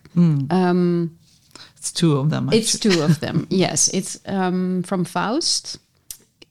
Um, 0.51 1.19
it's 1.83 1.93
two 1.93 2.17
of 2.17 2.31
them 2.31 2.49
it's 2.53 2.79
two 2.79 3.03
of 3.03 3.19
them. 3.25 3.47
yes, 3.51 3.89
it's 3.93 4.19
um, 4.27 4.83
from 4.85 5.05
Faust. 5.05 5.79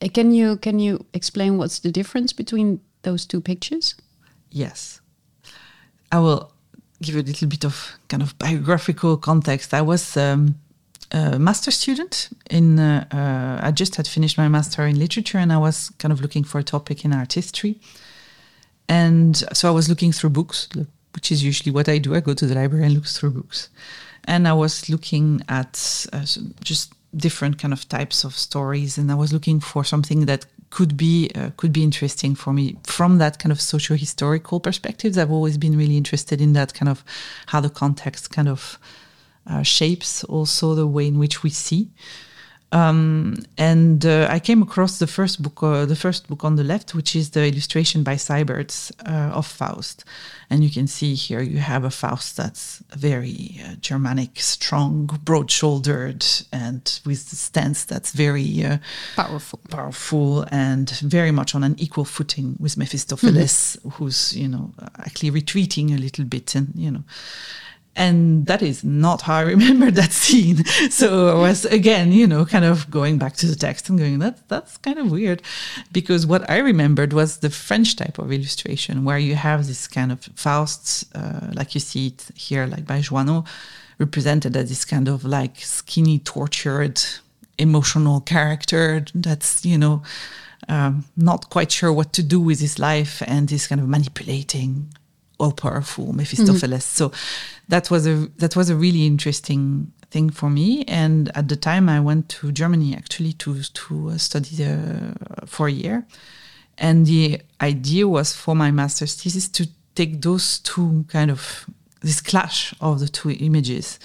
Uh, 0.01 0.09
Can 0.13 0.31
you 0.33 0.57
can 0.57 0.79
you 0.79 1.05
explain 1.13 1.57
what's 1.57 1.79
the 1.79 1.91
difference 1.91 2.33
between 2.35 2.79
those 3.03 3.25
two 3.27 3.41
pictures? 3.41 3.95
Yes. 4.51 5.01
I 6.11 6.19
will 6.19 6.51
give 7.01 7.15
you 7.15 7.21
a 7.21 7.27
little 7.31 7.47
bit 7.47 7.65
of 7.65 7.75
kind 8.09 8.21
of 8.23 8.33
biographical 8.37 9.17
context. 9.17 9.73
I 9.73 9.81
was 9.81 10.17
um, 10.17 10.55
a 11.11 11.39
master 11.39 11.71
student 11.71 12.29
in, 12.49 12.79
uh, 12.79 13.05
uh, 13.11 13.67
I 13.67 13.71
just 13.71 13.95
had 13.95 14.07
finished 14.07 14.37
my 14.37 14.49
master 14.49 14.85
in 14.85 14.99
literature 14.99 15.39
and 15.39 15.51
I 15.53 15.57
was 15.57 15.91
kind 15.99 16.11
of 16.11 16.19
looking 16.21 16.43
for 16.45 16.59
a 16.59 16.63
topic 16.63 17.05
in 17.05 17.13
art 17.13 17.33
history. 17.33 17.79
And 18.87 19.35
so 19.53 19.67
I 19.69 19.71
was 19.71 19.87
looking 19.87 20.11
through 20.13 20.31
books, 20.31 20.67
which 21.15 21.31
is 21.31 21.43
usually 21.43 21.71
what 21.71 21.87
I 21.87 21.99
do. 21.99 22.13
I 22.13 22.19
go 22.19 22.33
to 22.33 22.45
the 22.45 22.55
library 22.55 22.85
and 22.85 22.93
look 22.93 23.05
through 23.05 23.31
books. 23.31 23.69
And 24.25 24.47
I 24.47 24.53
was 24.53 24.89
looking 24.89 25.41
at 25.49 26.05
uh, 26.13 26.25
just 26.63 26.93
different 27.15 27.57
kind 27.57 27.73
of 27.73 27.87
types 27.89 28.23
of 28.23 28.35
stories, 28.37 28.97
and 28.97 29.11
I 29.11 29.15
was 29.15 29.33
looking 29.33 29.59
for 29.59 29.83
something 29.83 30.25
that 30.25 30.45
could 30.69 30.95
be 30.95 31.29
uh, 31.35 31.49
could 31.57 31.73
be 31.73 31.83
interesting 31.83 32.33
for 32.35 32.53
me 32.53 32.77
from 32.83 33.17
that 33.17 33.39
kind 33.39 33.51
of 33.51 33.59
socio-historical 33.59 34.59
perspectives. 34.59 35.17
I've 35.17 35.31
always 35.31 35.57
been 35.57 35.77
really 35.77 35.97
interested 35.97 36.41
in 36.41 36.53
that 36.53 36.73
kind 36.73 36.89
of 36.89 37.03
how 37.47 37.59
the 37.61 37.69
context 37.69 38.31
kind 38.31 38.47
of 38.47 38.79
uh, 39.45 39.63
shapes 39.63 40.23
also 40.23 40.75
the 40.75 40.87
way 40.87 41.07
in 41.07 41.19
which 41.19 41.43
we 41.43 41.49
see. 41.49 41.89
Um, 42.73 43.43
and 43.57 44.05
uh, 44.05 44.27
I 44.29 44.39
came 44.39 44.61
across 44.61 44.97
the 44.99 45.07
first 45.07 45.41
book, 45.41 45.61
uh, 45.61 45.85
the 45.85 45.95
first 45.95 46.27
book 46.29 46.45
on 46.45 46.55
the 46.55 46.63
left, 46.63 46.95
which 46.95 47.15
is 47.15 47.31
the 47.31 47.45
illustration 47.45 48.01
by 48.03 48.15
Seibertz 48.15 48.91
uh, 49.05 49.35
of 49.35 49.45
Faust. 49.45 50.05
And 50.49 50.63
you 50.63 50.69
can 50.69 50.87
see 50.87 51.13
here 51.13 51.41
you 51.41 51.57
have 51.59 51.83
a 51.83 51.89
Faust 51.89 52.37
that's 52.37 52.81
very 52.95 53.61
uh, 53.65 53.75
Germanic, 53.81 54.39
strong, 54.39 55.07
broad-shouldered, 55.23 56.25
and 56.53 56.99
with 57.05 57.29
the 57.29 57.35
stance 57.35 57.83
that's 57.83 58.11
very 58.13 58.63
uh, 58.63 58.77
Powerful. 59.15 59.59
powerful 59.69 60.45
and 60.49 60.89
very 61.01 61.31
much 61.31 61.53
on 61.55 61.63
an 61.63 61.75
equal 61.77 62.05
footing 62.05 62.55
with 62.59 62.77
Mephistopheles, 62.77 63.77
who's 63.93 64.33
you 64.35 64.47
know 64.47 64.73
actually 64.99 65.29
retreating 65.29 65.91
a 65.91 65.97
little 65.97 66.25
bit, 66.25 66.55
and 66.55 66.71
you 66.75 66.91
know. 66.91 67.03
And 67.95 68.45
that 68.45 68.61
is 68.61 68.83
not 68.83 69.23
how 69.23 69.35
I 69.35 69.41
remember 69.55 69.91
that 69.91 70.11
scene. 70.11 70.63
So 70.89 71.29
I 71.29 71.39
was 71.39 71.65
again, 71.65 72.11
you 72.11 72.25
know, 72.25 72.45
kind 72.45 72.65
of 72.65 72.89
going 72.89 73.17
back 73.17 73.35
to 73.37 73.47
the 73.47 73.55
text 73.55 73.89
and 73.89 73.99
going, 73.99 74.19
that's 74.19 74.41
that's 74.47 74.77
kind 74.77 74.97
of 74.97 75.11
weird, 75.11 75.41
because 75.91 76.25
what 76.25 76.49
I 76.49 76.57
remembered 76.59 77.13
was 77.13 77.37
the 77.37 77.49
French 77.49 77.95
type 77.95 78.17
of 78.17 78.31
illustration 78.31 79.03
where 79.03 79.17
you 79.17 79.35
have 79.35 79.67
this 79.67 79.87
kind 79.87 80.11
of 80.11 80.21
Faust, 80.35 81.05
uh, 81.15 81.51
like 81.53 81.73
you 81.73 81.81
see 81.81 82.07
it 82.07 82.29
here, 82.35 82.65
like 82.65 82.85
by 82.85 83.01
Johannot, 83.01 83.47
represented 83.99 84.55
as 84.55 84.69
this 84.69 84.85
kind 84.85 85.07
of 85.07 85.25
like 85.25 85.57
skinny, 85.59 86.19
tortured, 86.19 87.01
emotional 87.57 88.21
character 88.21 89.05
that's 89.13 89.63
you 89.65 89.77
know 89.77 90.01
um, 90.67 91.05
not 91.15 91.49
quite 91.49 91.71
sure 91.71 91.91
what 91.91 92.13
to 92.13 92.23
do 92.23 92.39
with 92.39 92.59
his 92.59 92.79
life 92.79 93.21
and 93.27 93.51
is 93.51 93.67
kind 93.67 93.81
of 93.81 93.87
manipulating 93.87 94.93
all 95.41 95.51
powerful 95.51 96.13
Mephistopheles. 96.13 96.85
So 96.85 97.11
that 97.67 97.89
was 97.89 98.07
a 98.07 98.29
that 98.37 98.55
was 98.55 98.69
a 98.69 98.75
really 98.75 99.05
interesting 99.05 99.91
thing 100.11 100.29
for 100.29 100.49
me. 100.49 100.83
And 100.87 101.31
at 101.35 101.47
the 101.47 101.55
time, 101.55 101.89
I 101.89 101.99
went 101.99 102.29
to 102.29 102.51
Germany 102.51 102.95
actually 102.95 103.33
to 103.33 103.61
to 103.63 104.09
uh, 104.09 104.17
study 104.17 104.63
uh, 104.63 105.45
for 105.45 105.67
a 105.67 105.71
year. 105.71 106.05
And 106.77 107.05
the 107.05 107.41
idea 107.59 108.07
was 108.07 108.33
for 108.33 108.55
my 108.55 108.71
master's 108.71 109.15
thesis 109.15 109.49
to 109.49 109.67
take 109.95 110.21
those 110.21 110.59
two 110.59 111.05
kind 111.07 111.29
of 111.31 111.65
this 112.01 112.21
clash 112.21 112.73
of 112.79 112.99
the 112.99 113.07
two 113.07 113.31
images 113.31 113.99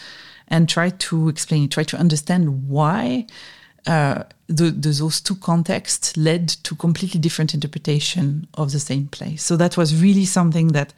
and 0.48 0.68
try 0.68 0.90
to 0.90 1.28
explain 1.28 1.64
it, 1.64 1.70
try 1.70 1.84
to 1.84 1.96
understand 1.96 2.68
why 2.68 3.26
uh, 3.86 4.24
the, 4.48 4.70
the, 4.70 4.90
those 4.90 5.20
two 5.20 5.36
contexts 5.36 6.16
led 6.16 6.48
to 6.48 6.74
completely 6.74 7.20
different 7.20 7.54
interpretation 7.54 8.46
of 8.54 8.72
the 8.72 8.80
same 8.80 9.06
play. 9.06 9.36
So 9.36 9.56
that 9.56 9.76
was 9.76 10.00
really 10.00 10.24
something 10.24 10.68
that 10.68 10.92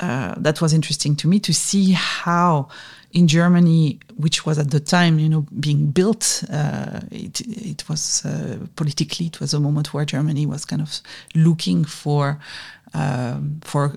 uh, 0.00 0.34
that 0.36 0.60
was 0.60 0.72
interesting 0.72 1.16
to 1.16 1.28
me 1.28 1.38
to 1.40 1.52
see 1.52 1.92
how 1.92 2.68
in 3.12 3.28
Germany, 3.28 3.98
which 4.16 4.44
was 4.44 4.58
at 4.58 4.70
the 4.70 4.80
time, 4.80 5.18
you 5.18 5.28
know, 5.28 5.46
being 5.58 5.86
built, 5.90 6.44
uh, 6.52 7.00
it, 7.10 7.40
it 7.40 7.88
was 7.88 8.24
uh, 8.26 8.58
politically, 8.76 9.26
it 9.26 9.40
was 9.40 9.54
a 9.54 9.60
moment 9.60 9.94
where 9.94 10.04
Germany 10.04 10.44
was 10.44 10.64
kind 10.64 10.82
of 10.82 11.00
looking 11.34 11.84
for 11.84 12.38
um, 12.92 13.60
for 13.62 13.96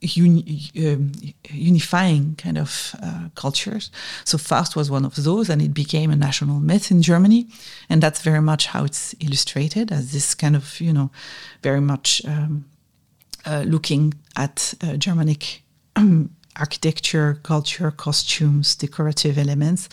uni 0.00 0.70
um, 0.78 1.12
unifying 1.50 2.34
kind 2.36 2.58
of 2.58 2.94
uh, 3.02 3.28
cultures. 3.34 3.90
So 4.24 4.38
Faust 4.38 4.76
was 4.76 4.90
one 4.90 5.04
of 5.04 5.16
those, 5.16 5.48
and 5.48 5.60
it 5.62 5.74
became 5.74 6.10
a 6.10 6.16
national 6.16 6.60
myth 6.60 6.90
in 6.90 7.02
Germany, 7.02 7.46
and 7.88 8.02
that's 8.02 8.22
very 8.22 8.42
much 8.42 8.66
how 8.66 8.84
it's 8.84 9.14
illustrated 9.20 9.92
as 9.92 10.12
this 10.12 10.34
kind 10.34 10.56
of 10.56 10.80
you 10.80 10.92
know 10.92 11.10
very 11.62 11.80
much 11.80 12.22
um, 12.26 12.64
looking 13.46 14.14
at 14.36 14.74
uh, 14.82 14.96
Germanic. 14.96 15.62
Um, 15.96 16.30
architecture, 16.58 17.38
culture, 17.42 17.90
costumes, 17.90 18.74
decorative 18.76 19.38
elements. 19.38 19.88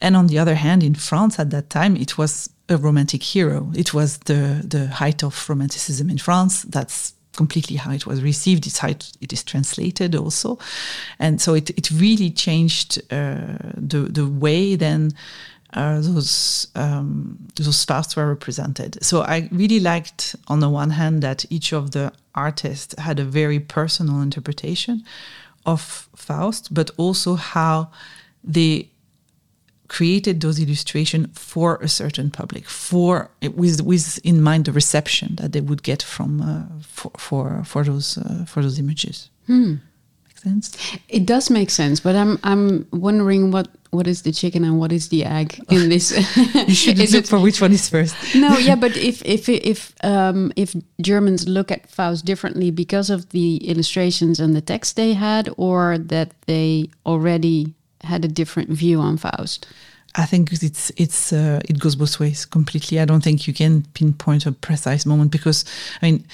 And 0.00 0.16
on 0.16 0.28
the 0.28 0.38
other 0.38 0.54
hand, 0.54 0.82
in 0.82 0.94
France 0.94 1.38
at 1.38 1.50
that 1.50 1.70
time, 1.70 1.96
it 1.96 2.16
was 2.18 2.50
a 2.68 2.76
romantic 2.76 3.22
hero. 3.22 3.70
It 3.74 3.94
was 3.94 4.18
the, 4.18 4.64
the 4.66 4.88
height 4.88 5.22
of 5.22 5.48
romanticism 5.48 6.10
in 6.10 6.18
France. 6.18 6.62
That's 6.62 7.14
completely 7.36 7.76
how 7.76 7.92
it 7.92 8.06
was 8.06 8.22
received. 8.22 8.66
It's 8.66 8.78
how 8.78 8.88
it, 8.88 9.12
it 9.20 9.32
is 9.32 9.44
translated 9.44 10.14
also, 10.14 10.58
and 11.18 11.40
so 11.40 11.54
it 11.54 11.70
it 11.70 11.90
really 11.90 12.30
changed 12.30 12.98
uh, 13.12 13.58
the 13.76 14.08
the 14.10 14.26
way 14.26 14.76
then. 14.76 15.12
Uh, 15.72 16.00
those 16.00 16.68
um, 16.74 17.38
those 17.56 17.84
Fausts 17.84 18.16
were 18.16 18.28
represented. 18.28 19.02
So 19.02 19.22
I 19.22 19.48
really 19.52 19.80
liked, 19.80 20.36
on 20.46 20.60
the 20.60 20.68
one 20.68 20.90
hand, 20.90 21.22
that 21.22 21.44
each 21.50 21.72
of 21.72 21.90
the 21.90 22.12
artists 22.34 22.94
had 22.98 23.18
a 23.18 23.24
very 23.24 23.60
personal 23.60 24.20
interpretation 24.20 25.04
of 25.64 26.08
Faust, 26.14 26.72
but 26.72 26.90
also 26.96 27.34
how 27.34 27.90
they 28.44 28.88
created 29.88 30.40
those 30.40 30.60
illustrations 30.60 31.28
for 31.38 31.76
a 31.82 31.88
certain 31.88 32.30
public, 32.30 32.68
for 32.68 33.30
with 33.54 33.80
with 33.82 34.18
in 34.24 34.40
mind 34.40 34.64
the 34.64 34.72
reception 34.72 35.36
that 35.36 35.52
they 35.52 35.60
would 35.60 35.82
get 35.82 36.02
from 36.02 36.40
uh, 36.40 36.62
for, 36.82 37.10
for 37.18 37.64
for 37.64 37.84
those 37.84 38.18
uh, 38.18 38.44
for 38.46 38.62
those 38.62 38.78
images. 38.78 39.30
Hmm. 39.46 39.74
Sense? 40.34 40.76
It 41.08 41.26
does 41.26 41.50
make 41.50 41.70
sense, 41.70 41.98
but 41.98 42.14
I'm 42.14 42.38
I'm 42.44 42.86
wondering 42.92 43.50
what 43.50 43.68
what 43.96 44.06
is 44.06 44.22
the 44.22 44.32
chicken 44.32 44.62
and 44.64 44.78
what 44.78 44.92
is 44.92 45.08
the 45.08 45.24
egg 45.24 45.58
in 45.70 45.88
this? 45.94 46.12
you 46.68 46.74
should 46.74 46.98
look 47.02 47.14
it, 47.14 47.26
for 47.26 47.40
which 47.40 47.60
one 47.60 47.72
is 47.72 47.88
first. 47.88 48.14
no, 48.34 48.56
yeah, 48.58 48.76
but 48.84 48.96
if 48.96 49.22
if 49.24 49.48
if 49.48 49.94
um, 50.04 50.52
if 50.54 50.76
Germans 51.00 51.48
look 51.48 51.72
at 51.72 51.88
Faust 51.90 52.24
differently 52.24 52.70
because 52.70 53.10
of 53.10 53.30
the 53.30 53.56
illustrations 53.68 54.38
and 54.38 54.54
the 54.54 54.60
text 54.60 54.96
they 54.96 55.14
had, 55.14 55.48
or 55.56 55.98
that 55.98 56.30
they 56.46 56.90
already 57.04 57.74
had 58.02 58.24
a 58.24 58.28
different 58.28 58.70
view 58.70 59.00
on 59.00 59.16
Faust? 59.16 59.66
I 60.18 60.24
think 60.24 60.52
it's 60.52 60.90
it's 60.96 61.32
uh, 61.32 61.60
it 61.68 61.78
goes 61.78 61.94
both 61.94 62.18
ways 62.18 62.46
completely. 62.46 62.98
I 62.98 63.04
don't 63.04 63.22
think 63.22 63.46
you 63.46 63.52
can 63.52 63.82
pinpoint 63.92 64.46
a 64.46 64.52
precise 64.52 65.04
moment 65.04 65.30
because 65.30 65.64
I 66.00 66.06
mean 66.06 66.26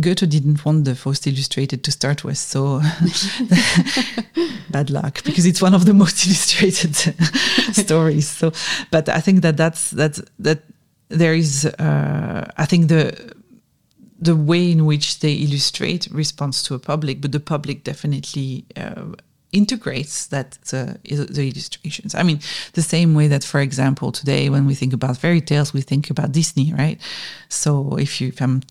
Goethe 0.00 0.28
didn't 0.28 0.64
want 0.64 0.86
the 0.86 0.94
Faust 0.94 1.26
illustrated 1.26 1.84
to 1.84 1.92
start 1.92 2.24
with, 2.24 2.38
so 2.38 2.80
bad 4.70 4.88
luck 4.90 5.22
because 5.24 5.44
it's 5.44 5.60
one 5.60 5.74
of 5.74 5.84
the 5.84 5.92
most 5.92 6.26
illustrated 6.26 6.96
stories. 7.74 8.28
So, 8.28 8.52
but 8.90 9.08
I 9.08 9.20
think 9.20 9.42
that 9.42 9.56
that's 9.56 9.90
that 9.90 10.18
that 10.38 10.62
there 11.08 11.34
is 11.34 11.66
uh, 11.66 12.50
I 12.56 12.64
think 12.64 12.88
the 12.88 13.34
the 14.18 14.34
way 14.34 14.70
in 14.70 14.86
which 14.86 15.20
they 15.20 15.34
illustrate 15.34 16.08
responds 16.10 16.62
to 16.62 16.74
a 16.74 16.78
public, 16.78 17.20
but 17.20 17.32
the 17.32 17.40
public 17.40 17.84
definitely 17.84 18.64
uh, 18.76 19.12
integrates 19.56 20.26
that 20.26 20.58
uh, 20.72 20.94
the 21.04 21.48
illustrations. 21.52 22.14
I 22.14 22.22
mean, 22.22 22.40
the 22.72 22.82
same 22.82 23.14
way 23.14 23.28
that, 23.28 23.44
for 23.44 23.60
example, 23.60 24.12
today 24.12 24.50
when 24.50 24.66
we 24.66 24.74
think 24.74 24.92
about 24.92 25.16
fairy 25.16 25.40
tales, 25.40 25.72
we 25.72 25.82
think 25.82 26.10
about 26.10 26.32
Disney, 26.32 26.72
right? 26.72 27.00
So 27.48 27.96
if 27.96 28.20
you, 28.20 28.28
if 28.28 28.40
I'm 28.42 28.62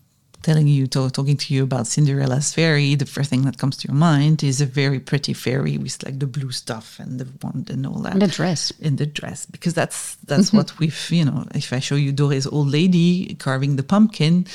telling 0.42 0.68
you, 0.68 0.86
to, 0.86 1.10
talking 1.10 1.36
to 1.36 1.54
you 1.54 1.64
about 1.64 1.86
Cinderella's 1.86 2.54
fairy, 2.54 2.94
the 2.94 3.06
first 3.06 3.30
thing 3.30 3.42
that 3.42 3.58
comes 3.58 3.76
to 3.78 3.88
your 3.88 3.96
mind 3.96 4.44
is 4.44 4.60
a 4.60 4.66
very 4.66 5.00
pretty 5.00 5.32
fairy 5.32 5.76
with 5.76 6.02
like 6.04 6.18
the 6.20 6.26
blue 6.26 6.52
stuff 6.52 7.00
and 7.00 7.18
the 7.20 7.26
wand 7.42 7.68
and 7.68 7.84
all 7.86 8.00
that. 8.04 8.12
And 8.12 8.22
the 8.22 8.28
dress. 8.28 8.70
In 8.80 8.96
the 8.96 9.06
dress, 9.06 9.46
because 9.46 9.74
that's 9.74 10.16
that's 10.30 10.52
what 10.52 10.68
we've, 10.80 11.10
you 11.10 11.24
know. 11.24 11.44
If 11.54 11.72
I 11.72 11.80
show 11.80 11.96
you 11.96 12.12
Doré's 12.12 12.46
old 12.46 12.68
lady 12.68 13.34
carving 13.34 13.76
the 13.76 13.82
pumpkin, 13.82 14.46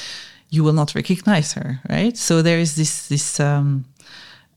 you 0.50 0.63
will 0.63 0.74
not 0.74 0.96
recognize 0.96 1.54
her, 1.54 1.82
right? 1.89 2.15
So 2.17 2.41
there 2.41 2.60
is 2.60 2.76
this 2.76 3.08
this. 3.08 3.39
Um, 3.39 3.86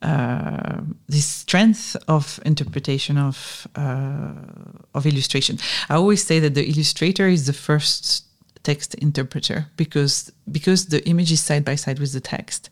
uh, 0.03 0.81
this 1.09 1.27
strength 1.27 1.97
of 2.09 2.41
interpretation 2.45 3.17
of 3.19 3.67
uh, 3.75 4.33
of 4.95 5.07
illustration. 5.07 5.59
I 5.89 5.95
always 5.95 6.23
say 6.25 6.41
that 6.41 6.55
the 6.55 6.69
illustrator 6.69 7.29
is 7.29 7.47
the 7.47 7.53
first 7.53 8.25
text 8.63 8.95
interpreter 8.95 9.67
because 9.77 10.33
because 10.51 10.87
the 10.87 11.07
image 11.09 11.31
is 11.33 11.41
side 11.41 11.65
by 11.65 11.77
side 11.77 11.99
with 11.99 12.13
the 12.13 12.21
text. 12.21 12.71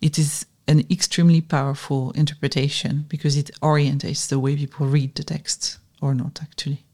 It 0.00 0.18
is 0.18 0.46
an 0.66 0.84
extremely 0.90 1.40
powerful 1.40 2.10
interpretation 2.12 3.04
because 3.08 3.36
it 3.36 3.50
orientates 3.62 4.28
the 4.28 4.38
way 4.38 4.56
people 4.56 4.86
read 4.86 5.14
the 5.14 5.24
text 5.24 5.78
or 6.00 6.14
not 6.14 6.40
actually. 6.42 6.84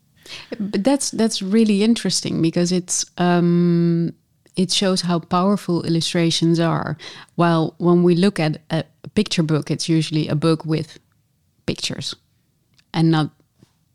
But 0.58 0.84
that's 0.84 1.10
that's 1.10 1.42
really 1.42 1.82
interesting 1.82 2.42
because 2.42 2.70
it's 2.72 3.04
um, 3.18 4.14
it 4.60 4.70
shows 4.70 5.00
how 5.02 5.18
powerful 5.18 5.82
illustrations 5.84 6.60
are. 6.60 6.96
While 7.34 7.74
when 7.78 8.02
we 8.02 8.14
look 8.14 8.38
at 8.38 8.60
a 8.70 8.84
picture 9.14 9.42
book, 9.42 9.70
it's 9.70 9.88
usually 9.88 10.28
a 10.28 10.34
book 10.34 10.66
with 10.66 10.98
pictures 11.64 12.14
and 12.92 13.10
not, 13.10 13.30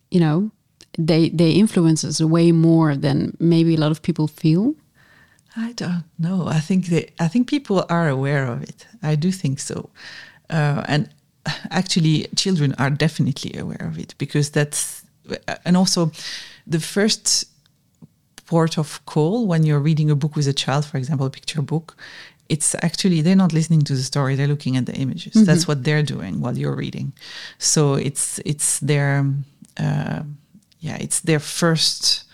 you 0.09 0.19
know, 0.19 0.49
they 0.97 1.29
they 1.29 1.51
influence 1.51 2.07
us 2.07 2.21
way 2.21 2.51
more 2.51 2.95
than 2.95 3.35
maybe 3.39 3.75
a 3.75 3.79
lot 3.79 3.91
of 3.91 4.01
people 4.01 4.27
feel. 4.27 4.73
I 5.55 5.73
don't 5.73 6.03
know. 6.17 6.47
I 6.47 6.61
think 6.61 6.87
they, 6.87 7.11
I 7.19 7.27
think 7.27 7.47
people 7.47 7.85
are 7.89 8.09
aware 8.09 8.45
of 8.47 8.63
it. 8.63 8.87
I 9.03 9.15
do 9.15 9.31
think 9.31 9.59
so, 9.59 9.89
uh, 10.49 10.83
and 10.87 11.09
actually, 11.69 12.27
children 12.35 12.73
are 12.77 12.89
definitely 12.89 13.59
aware 13.59 13.87
of 13.87 13.99
it 13.99 14.15
because 14.17 14.49
that's, 14.51 15.03
and 15.65 15.77
also, 15.77 16.11
the 16.67 16.79
first 16.79 17.45
port 18.45 18.77
of 18.77 19.05
call 19.05 19.47
when 19.47 19.63
you're 19.63 19.79
reading 19.79 20.09
a 20.09 20.15
book 20.15 20.35
with 20.35 20.47
a 20.47 20.53
child, 20.53 20.85
for 20.85 20.97
example, 20.97 21.25
a 21.25 21.29
picture 21.29 21.61
book. 21.61 21.95
It's 22.47 22.75
actually 22.75 23.21
they're 23.21 23.35
not 23.35 23.53
listening 23.53 23.81
to 23.83 23.95
the 23.95 24.03
story; 24.03 24.35
they're 24.35 24.47
looking 24.47 24.77
at 24.77 24.85
the 24.85 24.93
images. 24.93 25.33
Mm-hmm. 25.33 25.45
That's 25.45 25.67
what 25.67 25.83
they're 25.83 26.03
doing 26.03 26.41
while 26.41 26.57
you're 26.57 26.75
reading. 26.75 27.13
So 27.57 27.95
it's 27.95 28.39
it's 28.45 28.79
their 28.79 29.25
uh, 29.77 30.23
yeah, 30.79 30.97
it's 30.97 31.21
their 31.21 31.39
first 31.39 32.24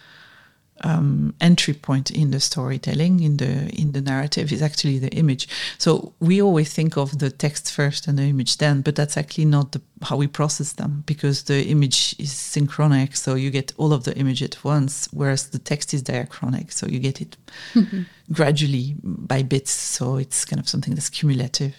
um, 0.84 1.34
entry 1.40 1.74
point 1.74 2.12
in 2.12 2.32
the 2.32 2.40
storytelling, 2.40 3.20
in 3.20 3.38
the 3.38 3.70
in 3.70 3.92
the 3.92 4.02
narrative, 4.02 4.52
is 4.52 4.62
actually 4.62 5.00
the 5.00 5.10
image. 5.10 5.48
So 5.78 6.14
we 6.20 6.42
always 6.42 6.74
think 6.74 6.98
of 6.98 7.20
the 7.20 7.30
text 7.30 7.72
first 7.72 8.08
and 8.08 8.18
the 8.18 8.24
image 8.24 8.58
then, 8.58 8.82
but 8.82 8.96
that's 8.96 9.18
actually 9.18 9.46
not 9.46 9.72
the, 9.72 9.82
how 10.02 10.18
we 10.18 10.28
process 10.28 10.74
them 10.74 11.04
because 11.06 11.44
the 11.44 11.66
image 11.68 12.16
is 12.20 12.32
synchronic, 12.32 13.16
so 13.16 13.36
you 13.36 13.52
get 13.52 13.74
all 13.78 13.94
of 13.94 14.04
the 14.04 14.18
image 14.18 14.42
at 14.44 14.64
once, 14.64 15.08
whereas 15.12 15.50
the 15.50 15.60
text 15.60 15.94
is 15.94 16.04
diachronic, 16.04 16.72
so 16.72 16.88
you 16.88 17.00
get 17.00 17.22
it 17.22 17.38
mm-hmm. 17.74 18.02
gradually 18.32 18.96
by 19.04 19.44
bits. 19.44 19.72
So 19.72 20.18
it's 20.18 20.46
kind 20.46 20.60
of 20.60 20.68
something 20.68 20.96
that's 20.96 21.10
cumulative. 21.10 21.76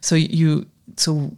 So 0.00 0.14
you 0.14 0.66
so 0.96 1.36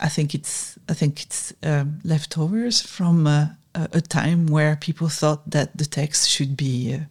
I 0.00 0.08
think 0.08 0.34
it's 0.34 0.78
I 0.88 0.94
think 0.94 1.22
it's 1.22 1.52
um, 1.62 2.00
leftovers 2.04 2.80
from. 2.80 3.26
Uh, 3.26 3.46
a, 3.74 4.00
time 4.00 4.46
where 4.46 4.76
people 4.76 5.08
thought 5.08 5.50
that 5.50 5.76
the 5.76 5.84
text 5.84 6.28
should 6.28 6.56
be 6.56 6.92
a, 6.92 7.08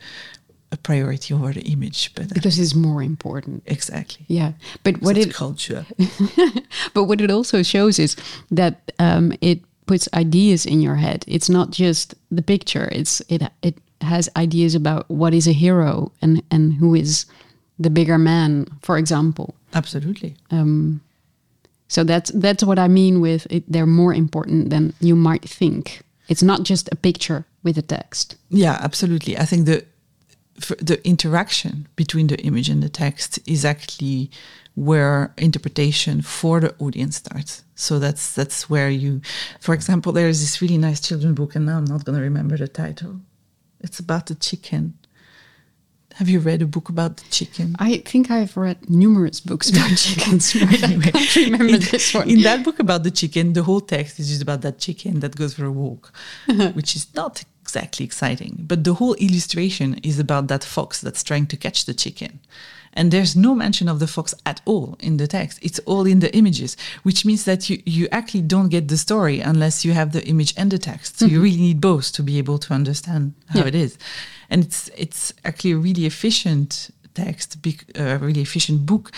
a 0.72 0.78
priority 0.78 1.34
over 1.34 1.54
the 1.54 1.62
image, 1.62 2.14
but 2.16 2.26
uh, 2.26 2.34
because 2.34 2.58
it's 2.60 2.76
more 2.76 3.04
important. 3.04 3.64
Exactly. 3.66 4.26
Yeah, 4.28 4.54
but 4.84 5.02
what 5.02 5.18
it 5.18 5.34
culture. 5.34 5.86
but 6.94 7.06
what 7.06 7.22
it 7.22 7.32
also 7.32 7.64
shows 7.64 8.00
is 8.00 8.16
that 8.52 8.92
um, 9.00 9.34
it 9.42 9.62
puts 9.86 10.08
ideas 10.14 10.66
in 10.66 10.82
your 10.82 10.96
head. 10.96 11.26
It's 11.28 11.50
not 11.50 11.72
just 11.72 12.16
the 12.32 12.42
picture. 12.42 12.90
It's 12.92 13.22
it 13.30 13.44
it 13.62 13.78
has 14.02 14.30
ideas 14.36 14.76
about 14.76 15.10
what 15.10 15.34
is 15.34 15.48
a 15.48 15.54
hero 15.54 16.12
and 16.22 16.42
and 16.50 16.74
who 16.74 16.96
is 16.96 17.26
the 17.80 17.90
bigger 17.90 18.18
man, 18.18 18.68
for 18.82 18.98
example. 18.98 19.56
Absolutely. 19.74 20.36
Um, 20.52 21.02
so 21.88 22.04
that's 22.04 22.32
that's 22.32 22.64
what 22.64 22.80
I 22.80 22.88
mean 22.88 23.22
with 23.22 23.46
it. 23.50 23.64
They're 23.68 23.86
more 23.86 24.14
important 24.14 24.70
than 24.70 24.94
you 25.00 25.16
might 25.16 25.48
think. 25.48 26.02
It's 26.28 26.44
not 26.44 26.64
just 26.64 26.90
a 26.92 26.96
picture 26.96 27.46
with 27.64 27.78
a 27.78 27.82
text. 27.82 28.36
Yeah, 28.50 28.78
absolutely. 28.82 29.38
I 29.38 29.46
think 29.46 29.66
the 29.66 29.86
the 30.80 31.06
interaction 31.06 31.88
between 31.96 32.28
the 32.28 32.40
image 32.42 32.70
and 32.70 32.84
the 32.84 32.90
text 32.90 33.40
is 33.48 33.66
actually 33.66 34.30
where 34.76 35.34
interpretation 35.38 36.22
for 36.22 36.60
the 36.60 36.76
audience 36.80 37.18
starts. 37.18 37.64
So 37.76 38.00
that's 38.00 38.34
that's 38.34 38.70
where 38.70 38.90
you, 38.90 39.22
for 39.60 39.74
example, 39.74 40.12
there 40.12 40.28
is 40.28 40.42
this 40.42 40.62
really 40.62 40.78
nice 40.78 41.02
children 41.02 41.34
book, 41.34 41.56
and 41.56 41.66
now 41.66 41.78
I'm 41.78 41.86
not 41.86 42.06
going 42.06 42.18
to 42.18 42.24
remember 42.24 42.58
the 42.58 42.68
title. 42.68 43.22
It's 43.80 44.00
about 44.00 44.28
the 44.28 44.36
chicken. 44.36 44.94
Have 46.16 46.30
you 46.30 46.40
read 46.40 46.62
a 46.62 46.66
book 46.68 46.90
about 46.90 47.18
the 47.18 47.30
chicken? 47.30 47.76
I 47.80 47.98
think 47.98 48.30
I've 48.30 48.56
read 48.56 48.90
numerous 48.90 49.40
books 49.40 49.70
about 49.70 49.90
chickens, 49.98 50.56
anyway, 50.56 51.12
I 51.14 51.26
can't 51.26 51.52
remember 51.52 51.76
in, 51.76 51.80
this 51.80 52.14
one. 52.14 52.30
In 52.30 52.42
that 52.44 52.64
book 52.64 52.80
about 52.80 53.04
the 53.04 53.12
chicken, 53.12 53.54
the 53.54 53.64
whole 53.64 53.82
text 53.82 54.20
is 54.20 54.30
just 54.30 54.42
about 54.42 54.62
that 54.62 54.78
chicken 54.78 55.22
that 55.22 55.36
goes 55.36 55.56
for 55.56 55.66
a 55.66 55.72
walk, 55.72 56.14
uh-huh. 56.48 56.72
which 56.74 56.96
is 56.96 57.14
not 57.16 57.44
exactly 57.62 58.06
exciting. 58.06 58.66
But 58.68 58.84
the 58.84 58.94
whole 58.94 59.16
illustration 59.16 59.96
is 60.04 60.20
about 60.20 60.48
that 60.50 60.64
fox 60.64 61.02
that's 61.02 61.24
trying 61.24 61.48
to 61.48 61.58
catch 61.58 61.86
the 61.86 61.94
chicken. 61.94 62.40
And 62.94 63.12
there's 63.12 63.36
no 63.36 63.56
mention 63.56 63.90
of 63.90 64.00
the 64.00 64.08
fox 64.08 64.34
at 64.46 64.62
all 64.66 64.96
in 65.00 65.18
the 65.18 65.28
text. 65.28 65.60
It's 65.62 65.80
all 65.80 66.06
in 66.06 66.20
the 66.20 66.36
images, 66.36 66.78
which 67.04 67.26
means 67.26 67.46
that 67.46 67.70
you, 67.70 67.82
you 67.86 68.08
actually 68.12 68.42
don't 68.42 68.70
get 68.70 68.88
the 68.88 68.98
story 68.98 69.40
unless 69.40 69.84
you 69.84 69.94
have 69.94 70.12
the 70.12 70.26
image 70.28 70.54
and 70.58 70.72
the 70.72 70.78
text. 70.78 71.20
So 71.20 71.26
mm-hmm. 71.26 71.36
you 71.36 71.42
really 71.42 71.58
need 71.58 71.82
both 71.82 72.12
to 72.14 72.24
be 72.24 72.38
able 72.38 72.60
to 72.60 72.74
understand 72.74 73.34
how 73.50 73.62
yeah. 73.62 73.68
it 73.68 73.76
is. 73.76 73.98
And 74.50 74.64
it's 74.64 74.90
it's 74.96 75.34
actually 75.44 75.72
a 75.72 75.78
really 75.78 76.06
efficient 76.06 76.92
text, 77.14 77.58
a 77.66 78.16
uh, 78.16 78.18
really 78.20 78.42
efficient 78.42 78.86
book, 78.86 79.12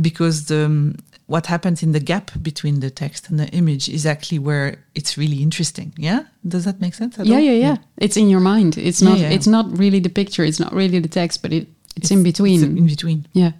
because 0.00 0.46
the, 0.46 0.64
um, 0.64 0.96
what 1.26 1.46
happens 1.46 1.82
in 1.82 1.92
the 1.92 2.00
gap 2.00 2.30
between 2.42 2.80
the 2.80 2.90
text 2.90 3.28
and 3.28 3.38
the 3.38 3.48
image 3.48 3.88
is 3.88 4.06
actually 4.06 4.38
where 4.38 4.76
it's 4.94 5.18
really 5.18 5.42
interesting. 5.42 5.92
Yeah, 5.96 6.24
does 6.46 6.64
that 6.64 6.80
make 6.80 6.94
sense? 6.94 7.18
Yeah, 7.18 7.38
yeah, 7.38 7.38
yeah, 7.38 7.52
yeah, 7.52 7.76
It's 7.98 8.16
in 8.16 8.30
your 8.30 8.40
mind. 8.40 8.78
It's 8.78 9.02
not. 9.02 9.18
Yeah, 9.18 9.28
yeah. 9.28 9.34
It's 9.34 9.46
not 9.46 9.66
really 9.78 10.00
the 10.00 10.10
picture. 10.10 10.44
It's 10.44 10.60
not 10.60 10.72
really 10.72 11.00
the 11.00 11.08
text, 11.08 11.42
but 11.42 11.52
it 11.52 11.68
it's, 11.98 12.10
in 12.10 12.22
between. 12.22 12.62
in 12.62 12.86
between. 12.86 13.26
Yeah. 13.32 13.52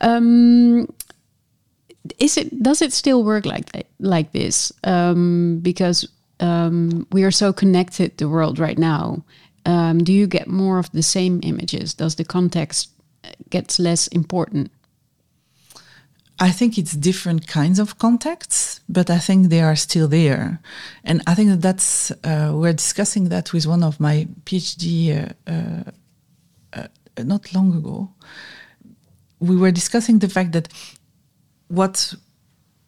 Um, 0.00 0.88
is 2.18 2.36
it? 2.36 2.62
Does 2.62 2.82
it 2.82 2.92
still 2.92 3.24
work 3.24 3.44
like 3.44 3.86
like 3.98 4.32
this? 4.32 4.72
Um, 4.84 5.60
because 5.62 6.08
um, 6.40 7.06
we 7.12 7.24
are 7.24 7.30
so 7.30 7.52
connected 7.52 8.16
the 8.16 8.28
world 8.28 8.58
right 8.58 8.78
now. 8.78 9.24
Um, 9.66 9.98
do 9.98 10.12
you 10.12 10.26
get 10.26 10.46
more 10.46 10.78
of 10.78 10.90
the 10.92 11.02
same 11.02 11.40
images? 11.42 11.94
Does 11.94 12.14
the 12.14 12.24
context 12.24 12.90
uh, 13.24 13.30
gets 13.50 13.78
less 13.78 14.08
important? 14.08 14.70
I 16.40 16.50
think 16.52 16.78
it's 16.78 16.92
different 16.92 17.48
kinds 17.48 17.80
of 17.80 17.98
contexts, 17.98 18.80
but 18.88 19.10
I 19.10 19.18
think 19.18 19.48
they 19.48 19.60
are 19.60 19.74
still 19.76 20.06
there. 20.06 20.60
And 21.02 21.20
I 21.26 21.34
think 21.34 21.50
that 21.50 21.60
that's, 21.60 22.12
uh, 22.22 22.52
we're 22.54 22.72
discussing 22.72 23.28
that 23.30 23.52
with 23.52 23.66
one 23.66 23.82
of 23.82 23.98
my 23.98 24.28
PhD 24.44 25.32
uh, 25.48 25.90
uh, 26.72 26.86
not 27.24 27.52
long 27.54 27.74
ago, 27.74 28.10
we 29.40 29.56
were 29.56 29.70
discussing 29.70 30.18
the 30.18 30.28
fact 30.28 30.52
that 30.52 30.68
what 31.68 32.14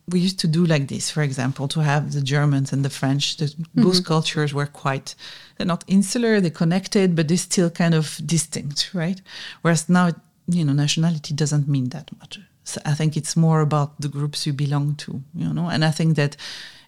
we 0.08 0.20
used 0.20 0.40
to 0.40 0.48
do 0.48 0.66
like 0.66 0.88
this, 0.88 1.10
for 1.10 1.22
example, 1.22 1.68
to 1.68 1.80
have 1.80 2.12
the 2.12 2.20
Germans 2.20 2.72
and 2.72 2.84
the 2.84 2.90
French, 2.90 3.36
the, 3.36 3.46
mm-hmm. 3.46 3.82
both 3.82 4.04
cultures 4.04 4.52
were 4.52 4.66
quite, 4.66 5.14
they're 5.56 5.66
not 5.66 5.84
insular, 5.86 6.40
they're 6.40 6.50
connected, 6.50 7.14
but 7.14 7.28
they're 7.28 7.36
still 7.36 7.70
kind 7.70 7.94
of 7.94 8.20
distinct, 8.26 8.90
right? 8.92 9.20
Whereas 9.62 9.88
now, 9.88 10.10
you 10.48 10.64
know, 10.64 10.72
nationality 10.72 11.34
doesn't 11.34 11.68
mean 11.68 11.90
that 11.90 12.10
much. 12.18 12.40
So 12.64 12.80
I 12.84 12.94
think 12.94 13.16
it's 13.16 13.36
more 13.36 13.60
about 13.60 14.00
the 14.00 14.08
groups 14.08 14.46
you 14.46 14.52
belong 14.52 14.96
to, 14.96 15.22
you 15.34 15.52
know, 15.52 15.68
and 15.68 15.84
I 15.84 15.90
think 15.90 16.16
that, 16.16 16.36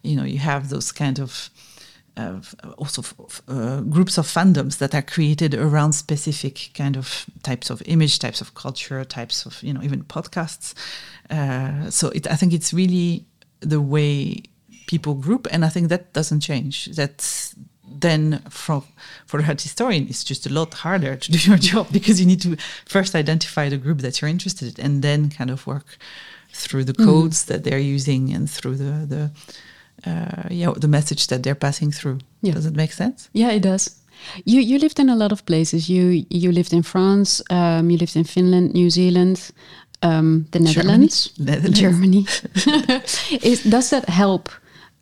you 0.03 0.17
know, 0.17 0.25
you 0.25 0.39
have 0.39 0.69
those 0.69 0.91
kind 0.93 1.21
of 1.21 1.51
also 2.77 3.03
uh, 3.49 3.81
groups 3.81 4.19
of 4.19 4.27
fandoms 4.27 4.79
that 4.79 4.95
are 4.95 5.03
created 5.03 5.55
around 5.55 5.93
specific 5.93 6.71
kind 6.75 6.97
of 6.97 7.27
types 7.43 7.71
of 7.71 7.83
image, 7.87 8.19
types 8.19 8.41
of 8.41 8.55
culture, 8.55 9.05
types 9.05 9.47
of 9.47 9.63
you 9.63 9.73
know 9.73 9.83
even 9.83 10.05
podcasts. 10.05 10.75
Uh, 11.31 11.91
so 11.91 12.09
it, 12.09 12.31
I 12.31 12.37
think 12.37 12.53
it's 12.53 12.73
really 12.75 13.25
the 13.61 13.81
way 13.81 14.43
people 14.87 15.15
group, 15.15 15.47
and 15.51 15.65
I 15.65 15.69
think 15.69 15.89
that 15.89 16.13
doesn't 16.13 16.41
change. 16.41 16.87
That's 16.87 17.55
then 17.85 18.43
from 18.51 18.85
for 19.27 19.41
a 19.41 19.43
historian, 19.43 20.07
it's 20.09 20.25
just 20.25 20.47
a 20.47 20.53
lot 20.53 20.75
harder 20.75 21.17
to 21.17 21.33
do 21.33 21.39
your 21.39 21.59
job 21.71 21.89
because 21.93 22.21
you 22.21 22.27
need 22.27 22.43
to 22.43 22.57
first 22.87 23.15
identify 23.15 23.69
the 23.69 23.79
group 23.79 23.99
that 23.99 24.21
you're 24.21 24.31
interested 24.31 24.79
in, 24.79 24.85
and 24.85 25.03
then 25.03 25.31
kind 25.31 25.51
of 25.51 25.67
work 25.67 25.97
through 26.53 26.85
the 26.85 26.93
mm-hmm. 26.93 27.09
codes 27.09 27.45
mm. 27.45 27.47
that 27.47 27.65
they're 27.65 27.79
using 27.79 28.33
and 28.35 28.51
through 28.51 28.77
the 28.77 29.07
the 29.07 29.31
uh, 30.07 30.49
yeah, 30.51 30.73
the 30.77 30.89
message 30.89 31.27
that 31.29 31.43
they're 31.43 31.55
passing 31.55 31.93
through. 31.93 32.19
Yeah. 32.41 32.55
Does 32.55 32.67
it 32.67 32.77
make 32.77 32.93
sense? 32.93 33.29
Yeah, 33.33 33.51
it 33.51 33.63
does. 33.63 33.99
You 34.45 34.61
you 34.61 34.79
lived 34.79 34.99
in 34.99 35.09
a 35.09 35.17
lot 35.17 35.33
of 35.33 35.45
places. 35.45 35.89
You 35.89 36.25
you 36.29 36.53
lived 36.53 36.73
in 36.73 36.83
France. 36.83 37.43
Um, 37.51 37.91
you 37.91 37.99
lived 37.99 38.17
in 38.17 38.25
Finland, 38.25 38.73
New 38.73 38.91
Zealand, 38.91 39.51
um, 40.03 40.47
the 40.51 40.59
Netherlands, 40.59 41.33
Netherlands. 41.39 41.81
Germany. 41.81 42.27
Is, 43.43 43.63
does 43.65 43.91
that 43.91 44.09
help 44.09 44.49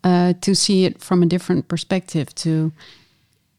uh, 0.03 0.33
to 0.41 0.55
see 0.55 0.85
it 0.85 1.01
from 1.03 1.23
a 1.23 1.25
different 1.25 1.67
perspective? 1.67 2.33
To 2.35 2.71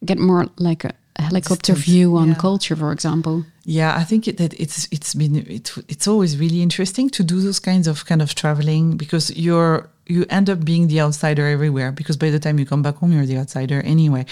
get 0.05 0.19
more 0.19 0.47
like 0.59 0.85
a, 0.85 0.93
a 1.17 1.23
helicopter 1.23 1.75
view 1.75 2.17
on 2.17 2.29
yeah. 2.29 2.35
culture, 2.35 2.77
for 2.77 2.93
example. 2.93 3.45
Yeah, 3.65 3.97
I 3.97 4.03
think 4.03 4.25
that 4.25 4.59
it's 4.59 4.89
it's 4.91 5.15
been 5.15 5.37
it, 5.37 5.73
it's 5.89 6.09
always 6.09 6.37
really 6.37 6.63
interesting 6.63 7.09
to 7.11 7.23
do 7.23 7.41
those 7.41 7.61
kinds 7.61 7.87
of 7.87 8.05
kind 8.07 8.21
of 8.21 8.35
traveling 8.35 8.97
because 8.97 9.31
you're 9.37 9.89
you 10.07 10.27
end 10.31 10.51
up 10.51 10.65
being 10.65 10.89
the 10.89 11.01
outsider 11.01 11.47
everywhere 11.47 11.93
because 11.93 12.17
by 12.17 12.31
the 12.31 12.41
time 12.41 12.59
you 12.59 12.67
come 12.67 12.83
back 12.83 12.97
home 12.97 13.13
you're 13.13 13.27
the 13.27 13.39
outsider 13.39 13.81
anyway. 13.83 14.27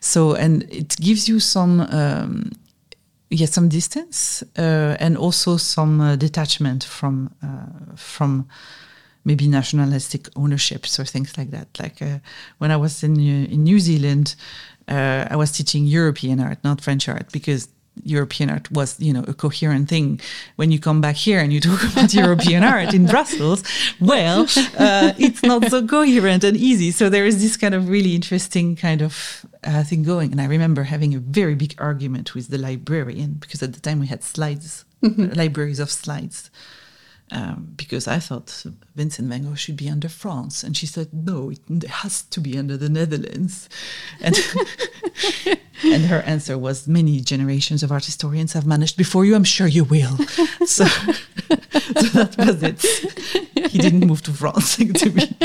So 0.00 0.34
and 0.34 0.62
it 0.70 0.96
gives 1.00 1.28
you 1.28 1.40
some 1.40 1.80
um, 1.80 2.52
yeah 3.28 3.46
some 3.46 3.68
distance 3.68 4.44
uh, 4.56 4.96
and 5.00 5.16
also 5.16 5.56
some 5.56 6.00
uh, 6.00 6.14
detachment 6.14 6.84
from 6.84 7.34
uh, 7.42 7.96
from 7.96 8.46
maybe 9.24 9.48
nationalistic 9.48 10.28
ownerships 10.36 11.00
or 11.00 11.04
things 11.04 11.36
like 11.36 11.50
that. 11.50 11.66
Like 11.80 12.00
uh, 12.00 12.20
when 12.58 12.70
i 12.70 12.76
was 12.76 13.02
in 13.02 13.16
uh, 13.16 13.52
in 13.52 13.64
new 13.64 13.80
zealand 13.80 14.36
uh, 14.86 15.26
i 15.28 15.34
was 15.34 15.50
teaching 15.50 15.84
european 15.86 16.38
art 16.38 16.62
not 16.62 16.80
french 16.80 17.08
art 17.08 17.32
because 17.32 17.66
European 18.04 18.50
art 18.50 18.70
was, 18.70 18.98
you 19.00 19.12
know, 19.12 19.24
a 19.26 19.34
coherent 19.34 19.88
thing. 19.88 20.20
When 20.56 20.70
you 20.70 20.78
come 20.78 21.00
back 21.00 21.16
here 21.16 21.40
and 21.40 21.52
you 21.52 21.60
talk 21.60 21.82
about 21.92 22.12
European 22.14 22.62
art 22.62 22.94
in 22.94 23.06
Brussels, 23.06 23.62
well, 24.00 24.46
uh, 24.78 25.12
it's 25.18 25.42
not 25.42 25.70
so 25.70 25.86
coherent 25.86 26.44
and 26.44 26.56
easy. 26.56 26.90
So 26.90 27.08
there 27.08 27.26
is 27.26 27.40
this 27.42 27.56
kind 27.56 27.74
of 27.74 27.88
really 27.88 28.14
interesting 28.14 28.76
kind 28.76 29.02
of 29.02 29.46
uh, 29.64 29.82
thing 29.82 30.02
going. 30.02 30.32
And 30.32 30.40
I 30.40 30.46
remember 30.46 30.84
having 30.84 31.14
a 31.14 31.18
very 31.18 31.54
big 31.54 31.74
argument 31.78 32.34
with 32.34 32.48
the 32.48 32.58
librarian 32.58 33.34
because 33.34 33.62
at 33.62 33.72
the 33.72 33.80
time 33.80 34.00
we 34.00 34.06
had 34.06 34.22
slides, 34.22 34.84
mm-hmm. 35.02 35.32
libraries 35.32 35.80
of 35.80 35.90
slides 35.90 36.50
um, 37.32 37.72
because 37.76 38.06
I 38.06 38.20
thought 38.20 38.64
Vincent 38.94 39.28
van 39.28 39.44
Gogh 39.44 39.56
should 39.56 39.76
be 39.76 39.88
under 39.88 40.08
France, 40.08 40.62
and 40.62 40.76
she 40.76 40.86
said 40.86 41.08
no, 41.12 41.50
it 41.50 41.82
has 41.84 42.22
to 42.22 42.40
be 42.40 42.56
under 42.56 42.76
the 42.76 42.88
Netherlands, 42.88 43.68
and 44.20 44.36
and 45.84 46.04
her 46.06 46.20
answer 46.20 46.56
was 46.56 46.86
many 46.86 47.20
generations 47.20 47.82
of 47.82 47.90
art 47.90 48.04
historians 48.04 48.52
have 48.52 48.64
managed 48.64 48.96
before 48.96 49.24
you. 49.24 49.34
I'm 49.34 49.44
sure 49.44 49.66
you 49.66 49.82
will. 49.84 50.16
so, 50.66 50.84
so 50.84 52.06
that 52.14 52.34
was 52.38 52.62
it. 52.62 52.80
He 53.70 53.78
didn't 53.78 54.06
move 54.06 54.22
to 54.22 54.30
France 54.32 54.76
to 54.76 55.10
me. 55.10 55.36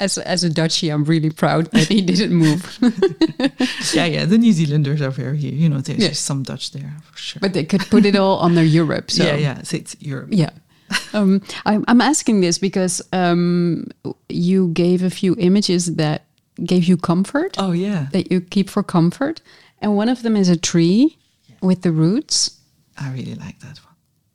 As 0.00 0.18
as 0.18 0.44
a 0.44 0.50
Dutchie, 0.50 0.92
I'm 0.92 1.04
really 1.04 1.30
proud 1.30 1.70
that 1.72 1.88
he 1.88 2.02
didn't 2.02 2.34
move. 2.34 2.78
yeah, 3.94 4.04
yeah. 4.04 4.24
The 4.26 4.36
New 4.36 4.52
Zealanders 4.52 5.00
are 5.00 5.10
very, 5.10 5.38
here, 5.38 5.52
you 5.52 5.68
know, 5.68 5.80
there's 5.80 5.98
yeah. 5.98 6.12
some 6.12 6.42
Dutch 6.42 6.72
there 6.72 6.94
for 7.04 7.16
sure. 7.16 7.40
But 7.40 7.54
they 7.54 7.64
could 7.64 7.82
put 7.88 8.04
it 8.04 8.16
all 8.16 8.42
under 8.42 8.62
Europe. 8.62 9.10
So. 9.10 9.24
Yeah, 9.24 9.36
yeah. 9.36 9.62
So 9.62 9.76
it's 9.76 9.96
Europe. 10.00 10.28
Yeah. 10.30 10.41
Um, 11.12 11.42
I'm, 11.66 11.84
I'm 11.88 12.00
asking 12.00 12.40
this 12.40 12.58
because 12.58 13.02
um, 13.12 13.86
you 14.28 14.68
gave 14.68 15.02
a 15.02 15.10
few 15.10 15.36
images 15.38 15.96
that 15.96 16.24
gave 16.64 16.84
you 16.84 16.96
comfort. 16.96 17.56
Oh, 17.58 17.72
yeah. 17.72 18.06
That 18.12 18.30
you 18.30 18.40
keep 18.40 18.70
for 18.70 18.82
comfort. 18.82 19.40
And 19.80 19.96
one 19.96 20.08
of 20.08 20.22
them 20.22 20.36
is 20.36 20.48
a 20.48 20.56
tree 20.56 21.18
yeah. 21.46 21.56
with 21.60 21.82
the 21.82 21.92
roots. 21.92 22.58
I 22.98 23.12
really 23.12 23.34
like 23.34 23.58
that 23.60 23.78
one. 23.84 23.94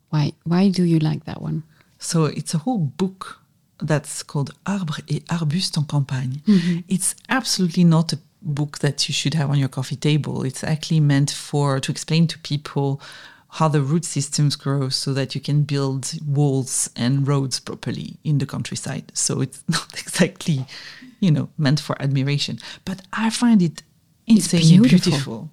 Why? 0.09 0.33
Why 0.43 0.69
do 0.69 0.83
you 0.83 0.99
like 0.99 1.25
that 1.25 1.41
one? 1.41 1.63
So 1.99 2.25
it's 2.25 2.53
a 2.53 2.59
whole 2.59 2.77
book 2.77 3.39
that's 3.81 4.23
called 4.23 4.51
Arbres 4.65 5.03
et 5.09 5.25
Arbustes 5.29 5.77
en 5.77 5.85
campagne. 5.85 6.41
Mm-hmm. 6.47 6.79
It's 6.87 7.15
absolutely 7.29 7.83
not 7.83 8.13
a 8.13 8.19
book 8.41 8.79
that 8.79 9.07
you 9.07 9.13
should 9.13 9.33
have 9.33 9.49
on 9.49 9.57
your 9.57 9.69
coffee 9.69 9.95
table. 9.95 10.43
It's 10.43 10.63
actually 10.63 10.99
meant 10.99 11.31
for 11.31 11.79
to 11.79 11.91
explain 11.91 12.27
to 12.27 12.39
people 12.39 13.01
how 13.57 13.67
the 13.67 13.81
root 13.81 14.05
systems 14.05 14.55
grow 14.55 14.87
so 14.87 15.13
that 15.13 15.33
you 15.33 15.41
can 15.41 15.63
build 15.63 16.13
walls 16.27 16.91
and 16.95 17.27
roads 17.27 17.59
properly 17.59 18.17
in 18.23 18.37
the 18.37 18.45
countryside. 18.45 19.11
So 19.15 19.41
it's 19.41 19.63
not 19.67 19.93
exactly, 19.97 20.65
you 21.19 21.31
know, 21.31 21.49
meant 21.57 21.79
for 21.79 21.99
admiration. 21.99 22.59
But 22.85 23.01
I 23.11 23.31
find 23.31 23.63
it 23.63 23.81
insanely 24.27 24.77
beautiful. 24.77 25.11
beautiful 25.11 25.49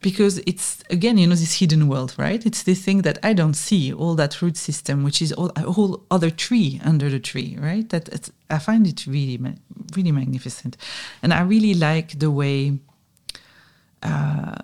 because 0.00 0.38
it's 0.46 0.82
again 0.90 1.16
you 1.18 1.26
know 1.26 1.34
this 1.34 1.58
hidden 1.58 1.88
world 1.88 2.14
right 2.18 2.46
it's 2.46 2.62
this 2.62 2.84
thing 2.84 3.02
that 3.02 3.18
i 3.24 3.32
don't 3.32 3.54
see 3.54 3.92
all 3.92 4.14
that 4.14 4.40
root 4.40 4.56
system 4.56 5.02
which 5.02 5.20
is 5.20 5.32
all, 5.32 5.50
a 5.56 5.72
whole 5.72 6.04
other 6.10 6.30
tree 6.30 6.80
under 6.84 7.08
the 7.10 7.18
tree 7.18 7.56
right 7.60 7.88
that 7.90 8.30
i 8.48 8.58
find 8.58 8.86
it 8.86 9.06
really 9.06 9.38
really 9.96 10.12
magnificent 10.12 10.76
and 11.22 11.32
i 11.34 11.40
really 11.40 11.74
like 11.74 12.18
the 12.20 12.30
way 12.30 12.78
uh, 14.04 14.54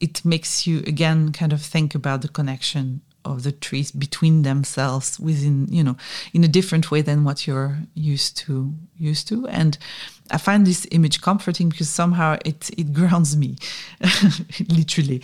it 0.00 0.24
makes 0.24 0.66
you 0.66 0.78
again 0.80 1.32
kind 1.32 1.52
of 1.52 1.60
think 1.60 1.94
about 1.94 2.22
the 2.22 2.28
connection 2.28 3.00
of 3.24 3.42
the 3.42 3.52
trees 3.52 3.90
between 3.90 4.42
themselves 4.42 5.18
within 5.20 5.66
you 5.70 5.82
know 5.82 5.96
in 6.32 6.44
a 6.44 6.48
different 6.48 6.90
way 6.90 7.02
than 7.02 7.24
what 7.24 7.46
you're 7.46 7.78
used 7.94 8.36
to 8.36 8.72
used 8.96 9.28
to 9.28 9.46
and 9.48 9.78
I 10.30 10.38
find 10.38 10.66
this 10.66 10.86
image 10.90 11.20
comforting 11.20 11.68
because 11.68 11.88
somehow 11.88 12.36
it 12.44 12.70
it 12.76 12.92
grounds 12.98 13.36
me, 13.36 13.56
literally. 14.68 15.22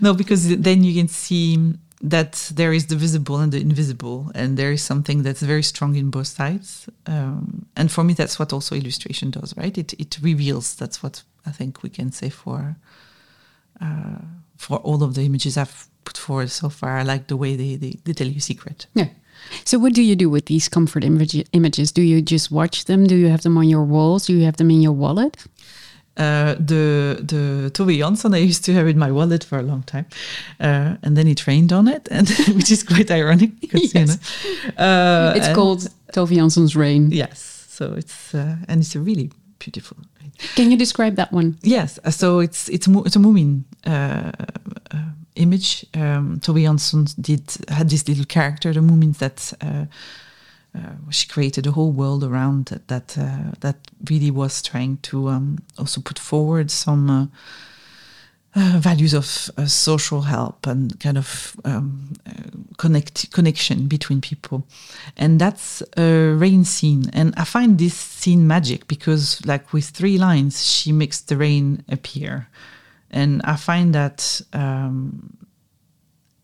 no, 0.00 0.14
because 0.14 0.56
then 0.56 0.84
you 0.84 0.94
can 0.94 1.08
see 1.08 1.74
that 2.02 2.50
there 2.54 2.72
is 2.72 2.86
the 2.86 2.96
visible 2.96 3.38
and 3.38 3.52
the 3.52 3.60
invisible, 3.60 4.30
and 4.34 4.56
there 4.56 4.70
is 4.70 4.82
something 4.82 5.22
that's 5.22 5.42
very 5.42 5.62
strong 5.62 5.96
in 5.96 6.10
both 6.10 6.28
sides. 6.28 6.88
Um, 7.06 7.66
and 7.74 7.90
for 7.90 8.04
me, 8.04 8.14
that's 8.14 8.38
what 8.38 8.52
also 8.52 8.76
illustration 8.76 9.30
does, 9.30 9.56
right? 9.56 9.76
It 9.76 9.92
it 9.94 10.18
reveals. 10.22 10.76
That's 10.76 11.02
what 11.02 11.22
I 11.44 11.50
think 11.50 11.82
we 11.82 11.90
can 11.90 12.12
say 12.12 12.30
for 12.30 12.76
uh, 13.80 14.18
for 14.56 14.78
all 14.78 15.02
of 15.02 15.14
the 15.14 15.22
images 15.22 15.56
I've 15.56 15.88
put 16.04 16.16
forward 16.16 16.50
so 16.50 16.68
far. 16.68 16.98
I 16.98 17.02
like 17.02 17.26
the 17.28 17.36
way 17.36 17.56
they 17.56 17.76
they, 17.76 17.98
they 18.04 18.12
tell 18.12 18.28
you 18.28 18.40
secret. 18.40 18.86
Yeah. 18.94 19.08
So, 19.64 19.78
what 19.78 19.92
do 19.92 20.02
you 20.02 20.16
do 20.16 20.30
with 20.30 20.46
these 20.46 20.68
comfort 20.68 21.04
image 21.04 21.34
images? 21.52 21.92
Do 21.92 22.02
you 22.02 22.22
just 22.22 22.50
watch 22.50 22.86
them? 22.86 23.06
Do 23.06 23.16
you 23.16 23.28
have 23.28 23.42
them 23.42 23.58
on 23.58 23.68
your 23.68 23.84
walls? 23.84 24.26
Do 24.26 24.34
you 24.34 24.44
have 24.44 24.56
them 24.56 24.70
in 24.70 24.82
your 24.82 24.92
wallet? 24.92 25.36
Uh, 26.16 26.54
the 26.54 27.18
the 27.20 27.70
Tove 27.74 27.98
Jansson 27.98 28.34
I 28.34 28.38
used 28.38 28.64
to 28.64 28.72
have 28.72 28.86
in 28.86 28.98
my 28.98 29.12
wallet 29.12 29.44
for 29.44 29.58
a 29.58 29.62
long 29.62 29.82
time, 29.82 30.06
uh, 30.58 30.96
and 31.02 31.14
then 31.14 31.26
he 31.26 31.36
rained 31.46 31.72
on 31.72 31.88
it, 31.88 32.08
and 32.10 32.28
which 32.56 32.70
is 32.70 32.82
quite 32.82 33.10
ironic 33.10 33.60
because 33.60 33.94
yes. 33.94 34.18
you 34.44 34.52
know 34.78 34.82
uh, 34.82 35.34
it's 35.36 35.52
called 35.54 35.80
Tove 36.14 36.34
Jansson's 36.34 36.74
Rain. 36.74 37.10
Yes, 37.10 37.66
so 37.68 37.92
it's 37.92 38.34
uh, 38.34 38.56
and 38.66 38.80
it's 38.80 38.94
a 38.94 39.00
really 39.00 39.30
beautiful. 39.58 39.98
Can 40.54 40.70
you 40.70 40.76
describe 40.76 41.16
that 41.16 41.32
one? 41.32 41.58
Yes, 41.62 41.98
uh, 42.04 42.10
so 42.10 42.40
it's 42.40 42.68
it's 42.68 42.86
it's 42.86 43.16
a 43.16 43.18
Moomin 43.18 43.64
uh, 43.84 44.32
image. 45.36 45.86
Um, 45.94 46.40
Tove 46.40 46.62
Jansson 46.62 47.14
did 47.20 47.56
had 47.68 47.88
this 47.90 48.08
little 48.08 48.24
character, 48.24 48.72
the 48.72 48.80
Moomins 48.80 49.18
that 49.18 49.52
uh, 49.60 49.86
uh, 50.76 51.10
she 51.10 51.28
created 51.28 51.66
a 51.66 51.72
whole 51.72 51.92
world 51.92 52.24
around 52.24 52.66
that 52.66 52.88
that, 52.88 53.18
uh, 53.18 53.52
that 53.60 53.76
really 54.10 54.30
was 54.30 54.62
trying 54.62 54.98
to 54.98 55.28
um, 55.28 55.58
also 55.78 56.00
put 56.00 56.18
forward 56.18 56.70
some 56.70 57.30
uh, 58.56 58.60
uh, 58.76 58.78
values 58.78 59.14
of 59.14 59.50
uh, 59.56 59.66
social 59.66 60.22
help 60.22 60.66
and 60.66 60.98
kind 61.00 61.18
of 61.18 61.56
um, 61.64 62.12
connect 62.78 63.30
connection 63.32 63.86
between 63.88 64.20
people, 64.20 64.66
and 65.16 65.40
that's 65.40 65.82
a 65.96 66.34
rain 66.34 66.64
scene. 66.64 67.10
And 67.12 67.34
I 67.36 67.44
find 67.44 67.78
this 67.78 67.94
scene 67.94 68.46
magic 68.46 68.88
because, 68.88 69.44
like 69.46 69.72
with 69.72 69.86
three 69.86 70.18
lines, 70.18 70.66
she 70.66 70.92
makes 70.92 71.20
the 71.20 71.36
rain 71.36 71.84
appear 71.88 72.48
and 73.10 73.40
I 73.44 73.56
find 73.56 73.94
that 73.94 74.40
um, 74.52 75.36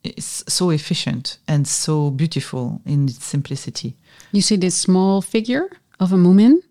it's 0.05 0.45
so 0.49 0.71
efficient 0.71 1.39
and 1.49 1.67
so 1.67 2.11
beautiful 2.11 2.81
in 2.87 3.05
its 3.05 3.25
simplicity. 3.25 3.97
You 4.33 4.43
see 4.43 4.57
this 4.57 4.75
small 4.75 5.23
figure 5.23 5.69
of 6.01 6.13
a 6.13 6.17
Moomin, 6.17 6.63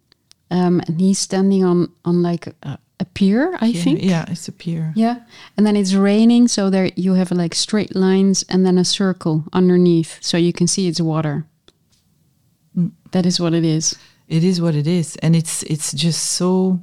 um, 0.50 0.82
and 0.88 1.00
he's 1.00 1.20
standing 1.20 1.64
on 1.64 1.92
on 2.04 2.22
like 2.22 2.48
a, 2.64 2.80
a 3.02 3.06
pier, 3.06 3.58
I 3.60 3.68
yeah, 3.68 3.84
think. 3.84 4.04
Yeah, 4.04 4.26
it's 4.28 4.48
a 4.48 4.52
pier. 4.52 4.94
Yeah, 4.96 5.22
and 5.58 5.66
then 5.66 5.76
it's 5.76 5.94
raining, 5.94 6.48
so 6.48 6.70
there 6.70 6.92
you 6.96 7.16
have 7.16 7.32
like 7.32 7.56
straight 7.56 7.96
lines 7.96 8.46
and 8.48 8.66
then 8.66 8.78
a 8.78 8.86
circle 8.86 9.44
underneath, 9.52 10.18
so 10.22 10.38
you 10.38 10.54
can 10.54 10.68
see 10.68 10.88
it's 10.88 11.02
water. 11.02 11.46
Mm. 12.78 12.92
That 13.12 13.26
is 13.26 13.40
what 13.40 13.54
it 13.54 13.66
is. 13.66 13.98
It 14.28 14.44
is 14.44 14.62
what 14.62 14.76
it 14.76 14.88
is, 14.88 15.18
and 15.18 15.36
it's 15.36 15.64
it's 15.64 15.92
just 15.92 16.24
so 16.24 16.80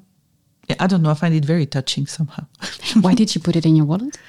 I 0.79 0.87
don't 0.87 1.03
know. 1.03 1.11
I 1.11 1.15
find 1.15 1.35
it 1.35 1.45
very 1.45 1.67
touching 1.67 2.07
somehow. 2.07 2.45
Why 3.01 3.15
did 3.15 3.35
you 3.35 3.41
put 3.41 3.57
it 3.57 3.65
in 3.65 3.77
your 3.77 3.87
wallet? 3.87 4.19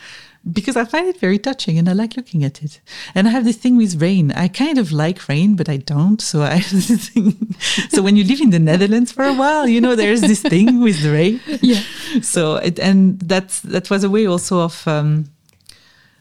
Because 0.50 0.78
I 0.78 0.86
find 0.86 1.08
it 1.08 1.20
very 1.20 1.38
touching 1.38 1.78
and 1.78 1.90
I 1.90 1.94
like 1.94 2.16
looking 2.16 2.44
at 2.44 2.64
it. 2.64 2.80
And 3.14 3.28
I 3.28 3.32
have 3.32 3.44
this 3.44 3.58
thing 3.58 3.76
with 3.76 4.02
rain. 4.02 4.32
I 4.32 4.48
kind 4.48 4.78
of 4.78 4.92
like 4.92 5.28
rain, 5.28 5.56
but 5.56 5.68
I 5.68 5.78
don't. 5.78 6.22
So 6.22 6.42
I 6.42 6.56
have 6.56 6.88
this 6.88 7.10
thing. 7.10 7.56
So 7.90 8.02
when 8.02 8.16
you 8.16 8.24
live 8.24 8.40
in 8.40 8.52
the 8.52 8.60
Netherlands 8.60 9.12
for 9.12 9.24
a 9.26 9.34
while, 9.34 9.68
you 9.68 9.82
know, 9.82 9.96
there's 9.96 10.22
this 10.22 10.42
thing 10.42 10.80
with 10.82 11.02
the 11.04 11.12
rain. 11.12 11.42
Yeah. 11.62 11.82
So 12.22 12.56
it, 12.56 12.80
and 12.80 13.20
that's 13.20 13.60
that 13.62 13.90
was 13.90 14.04
a 14.04 14.10
way 14.10 14.26
also 14.28 14.62
of 14.62 14.88
um, 14.88 15.26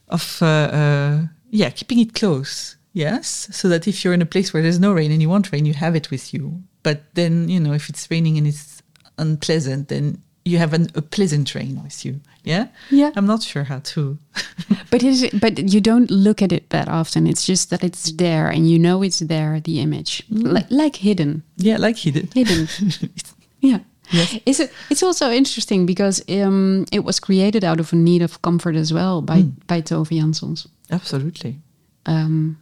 of 0.08 0.38
uh, 0.42 0.46
uh, 0.46 1.22
yeah 1.50 1.70
keeping 1.70 2.00
it 2.00 2.14
close. 2.14 2.76
Yes, 2.92 3.48
so 3.52 3.68
that 3.68 3.86
if 3.86 4.02
you're 4.02 4.14
in 4.14 4.22
a 4.22 4.26
place 4.26 4.52
where 4.52 4.62
there's 4.62 4.80
no 4.80 4.92
rain 4.92 5.12
and 5.12 5.22
you 5.22 5.28
want 5.28 5.52
rain, 5.52 5.64
you 5.66 5.74
have 5.74 5.94
it 5.94 6.10
with 6.10 6.34
you. 6.34 6.62
But 6.82 7.14
then 7.14 7.48
you 7.48 7.60
know 7.60 7.72
if 7.72 7.88
it's 7.88 8.10
raining 8.10 8.36
and 8.38 8.46
it's 8.46 8.82
unpleasant, 9.18 9.88
then 9.88 10.22
you 10.48 10.58
have 10.58 10.72
an, 10.72 10.88
a 10.94 11.02
pleasant 11.02 11.46
train 11.46 11.82
with 11.82 12.04
you. 12.04 12.20
Yeah, 12.44 12.68
yeah. 12.90 13.10
I'm 13.16 13.26
not 13.26 13.42
sure 13.42 13.64
how 13.64 13.80
to. 13.80 14.18
but 14.90 15.02
is 15.02 15.22
it, 15.22 15.40
but 15.40 15.72
you 15.72 15.80
don't 15.80 16.10
look 16.10 16.42
at 16.42 16.52
it 16.52 16.70
that 16.70 16.88
often. 16.88 17.26
It's 17.26 17.46
just 17.46 17.70
that 17.70 17.84
it's 17.84 18.12
there, 18.12 18.48
and 18.48 18.68
you 18.70 18.78
know 18.78 19.02
it's 19.02 19.18
there. 19.18 19.60
The 19.60 19.80
image, 19.80 20.22
mm. 20.28 20.52
like 20.52 20.66
like 20.70 20.96
hidden. 20.96 21.42
Yeah, 21.56 21.76
like 21.76 21.98
hidden. 21.98 22.28
Hidden. 22.34 22.68
yeah. 23.60 23.80
Yes. 24.10 24.38
Is 24.46 24.60
it? 24.60 24.72
It's 24.90 25.02
also 25.02 25.30
interesting 25.30 25.84
because 25.84 26.22
um, 26.30 26.86
it 26.90 27.04
was 27.04 27.20
created 27.20 27.62
out 27.62 27.80
of 27.80 27.92
a 27.92 27.96
need 27.96 28.22
of 28.22 28.40
comfort 28.40 28.76
as 28.76 28.92
well 28.92 29.20
by 29.20 29.42
mm. 29.42 29.52
by 29.66 29.82
Tove 29.82 30.10
Janssons. 30.10 30.66
Absolutely. 30.90 31.60
Um, 32.06 32.56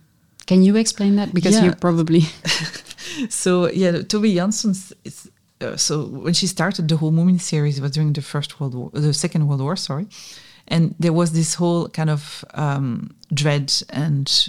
can 0.47 0.63
you 0.63 0.77
explain 0.77 1.17
that? 1.17 1.33
Because 1.33 1.55
yeah. 1.55 1.67
you 1.67 1.73
probably. 1.75 2.21
so 3.29 3.71
yeah, 3.71 3.93
Tove 4.03 4.35
Janssons 4.35 4.93
is 5.05 5.31
uh, 5.61 5.77
so 5.77 6.07
when 6.07 6.35
she 6.35 6.47
started 6.47 6.89
the 6.89 6.97
whole 6.97 7.13
Moomin 7.13 7.41
series, 7.41 7.79
it 7.79 7.83
was 7.83 7.93
during 7.93 8.13
the 8.13 8.23
First 8.23 8.61
World 8.61 8.75
War, 8.75 8.91
the 8.93 9.15
Second 9.15 9.47
World 9.49 9.61
War, 9.61 9.77
sorry, 9.77 10.07
and 10.69 10.95
there 10.99 11.13
was 11.13 11.33
this 11.33 11.55
whole 11.55 11.89
kind 11.89 12.11
of 12.11 12.45
um, 12.55 13.15
dread 13.33 13.73
and 13.91 14.49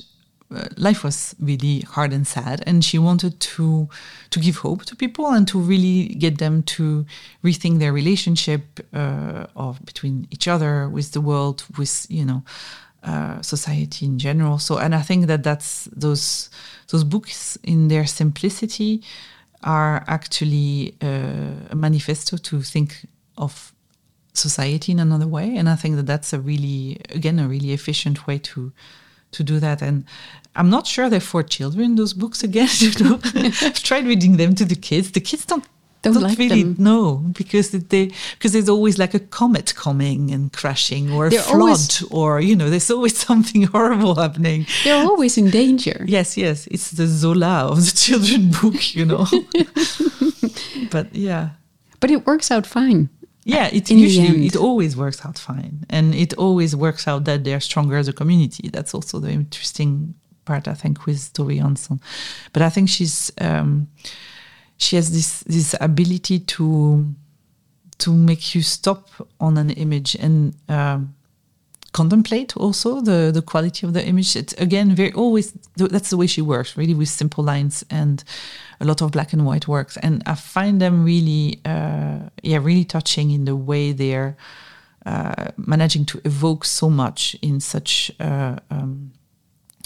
uh, 0.49 0.65
life 0.77 1.03
was 1.03 1.35
really 1.39 1.81
hard 1.81 2.13
and 2.13 2.25
sad. 2.25 2.63
And 2.65 2.83
she 2.83 2.97
wanted 2.97 3.39
to 3.39 3.89
to 4.29 4.39
give 4.39 4.57
hope 4.57 4.85
to 4.85 4.95
people 4.95 5.27
and 5.27 5.47
to 5.49 5.59
really 5.59 6.07
get 6.15 6.37
them 6.37 6.63
to 6.63 7.05
rethink 7.43 7.79
their 7.79 7.93
relationship 7.93 8.61
uh, 8.93 9.47
of 9.55 9.83
between 9.85 10.27
each 10.31 10.47
other 10.47 10.89
with 10.89 11.11
the 11.11 11.21
world 11.21 11.65
with 11.77 12.07
you 12.09 12.25
know 12.25 12.43
uh, 13.03 13.41
society 13.41 14.05
in 14.05 14.19
general. 14.19 14.57
So 14.57 14.77
and 14.77 14.95
i 14.95 15.01
think 15.01 15.27
that 15.27 15.43
that's 15.43 15.89
those 15.95 16.49
those 16.89 17.03
books 17.03 17.57
in 17.63 17.89
their 17.89 18.05
simplicity 18.05 19.03
are 19.63 20.03
actually 20.07 20.95
uh, 21.01 21.71
a 21.71 21.75
manifesto 21.75 22.37
to 22.37 22.61
think 22.61 23.05
of 23.37 23.73
society 24.33 24.91
in 24.91 24.99
another 24.99 25.27
way. 25.27 25.57
And 25.57 25.67
i 25.67 25.75
think 25.75 25.95
that 25.95 26.05
that's 26.05 26.33
a 26.33 26.39
really 26.39 26.99
again 27.09 27.39
a 27.39 27.47
really 27.47 27.71
efficient 27.73 28.27
way 28.27 28.37
to 28.39 28.71
to 29.31 29.43
do 29.43 29.59
that. 29.59 29.81
And 29.81 30.05
i'm 30.55 30.69
not 30.69 30.87
sure 30.87 31.09
they're 31.09 31.19
for 31.19 31.43
children 31.43 31.95
those 31.95 32.13
books 32.13 32.43
again 32.43 32.69
you 32.77 32.91
know. 33.03 33.19
I've 33.23 33.83
tried 33.83 34.05
reading 34.05 34.37
them 34.37 34.55
to 34.55 34.65
the 34.65 34.75
kids. 34.75 35.11
The 35.11 35.21
kids 35.21 35.45
don't 35.45 35.65
don't, 36.01 36.13
don't 36.13 36.23
like 36.23 36.37
really 36.37 36.63
them. 36.63 36.75
know 36.77 37.15
because 37.37 37.71
they 37.71 38.11
because 38.33 38.53
there's 38.53 38.69
always 38.69 38.97
like 38.97 39.13
a 39.13 39.19
comet 39.19 39.73
coming 39.75 40.31
and 40.31 40.53
crashing 40.53 41.11
or 41.11 41.27
a 41.27 41.29
they're 41.29 41.41
flood 41.41 41.61
always, 41.61 42.03
or 42.11 42.39
you 42.39 42.55
know 42.55 42.69
there's 42.69 42.89
always 42.91 43.17
something 43.27 43.63
horrible 43.63 44.15
happening. 44.15 44.65
They're 44.83 45.03
always 45.03 45.37
in 45.37 45.49
danger. 45.49 46.03
Yes 46.07 46.37
yes 46.37 46.67
it's 46.67 46.91
the 46.91 47.07
zola 47.07 47.67
of 47.71 47.77
the 47.85 47.91
children 47.91 48.51
book 48.61 48.95
you 48.95 49.05
know. 49.05 49.25
But 50.91 51.13
yeah. 51.13 51.49
But 51.99 52.11
it 52.11 52.25
works 52.25 52.51
out 52.51 52.65
fine. 52.65 53.09
Yeah 53.43 53.69
it 53.71 53.89
usually 53.89 54.45
it 54.45 54.55
always 54.55 54.95
works 54.95 55.25
out 55.25 55.37
fine. 55.37 55.85
And 55.89 56.13
it 56.15 56.33
always 56.35 56.75
works 56.75 57.07
out 57.07 57.25
that 57.25 57.43
they're 57.43 57.59
stronger 57.59 57.97
as 57.97 58.07
a 58.07 58.13
community. 58.13 58.69
That's 58.69 58.93
also 58.93 59.19
the 59.19 59.31
interesting 59.31 60.15
part 60.47 60.67
i 60.67 60.73
think 60.73 61.05
with 61.05 61.33
Tove 61.33 61.59
Jansson 61.59 61.99
but 62.53 62.61
i 62.61 62.69
think 62.69 62.87
she's 62.89 63.31
um, 63.41 63.87
she 64.77 64.95
has 64.95 65.11
this 65.11 65.41
this 65.41 65.75
ability 65.81 66.39
to 66.39 67.05
to 67.97 68.11
make 68.13 68.55
you 68.55 68.61
stop 68.61 69.09
on 69.39 69.57
an 69.57 69.71
image 69.71 70.15
and 70.15 70.53
um, 70.69 71.15
contemplate 71.93 72.55
also 72.55 73.01
the 73.01 73.31
the 73.33 73.41
quality 73.41 73.87
of 73.87 73.93
the 73.93 74.05
image. 74.05 74.35
It's 74.35 74.53
again 74.53 74.95
very 74.95 75.11
always 75.13 75.53
that's 75.75 76.09
the 76.09 76.17
way 76.17 76.27
she 76.27 76.41
works, 76.41 76.77
really 76.77 76.93
with 76.93 77.09
simple 77.09 77.43
lines 77.43 77.83
and 77.89 78.23
a 78.79 78.85
lot 78.85 79.01
of 79.01 79.11
black 79.11 79.33
and 79.33 79.45
white 79.45 79.67
works, 79.67 79.97
and 79.97 80.21
I 80.25 80.35
find 80.35 80.79
them 80.79 81.03
really 81.03 81.59
uh, 81.65 82.29
yeah 82.43 82.59
really 82.61 82.85
touching 82.85 83.31
in 83.31 83.45
the 83.45 83.55
way 83.55 83.93
they're 83.93 84.37
uh, 85.05 85.51
managing 85.57 86.05
to 86.05 86.21
evoke 86.23 86.65
so 86.65 86.89
much 86.89 87.35
in 87.41 87.59
such 87.59 88.11
uh, 88.19 88.57
um, 88.69 89.11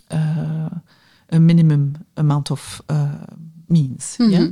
uh, 0.10 0.70
a 1.30 1.40
minimum 1.40 2.06
amount 2.18 2.52
of 2.52 2.82
uh, 2.90 3.26
means. 3.70 4.18
Mm 4.18 4.26
-hmm. 4.26 4.32
Yeah. 4.32 4.48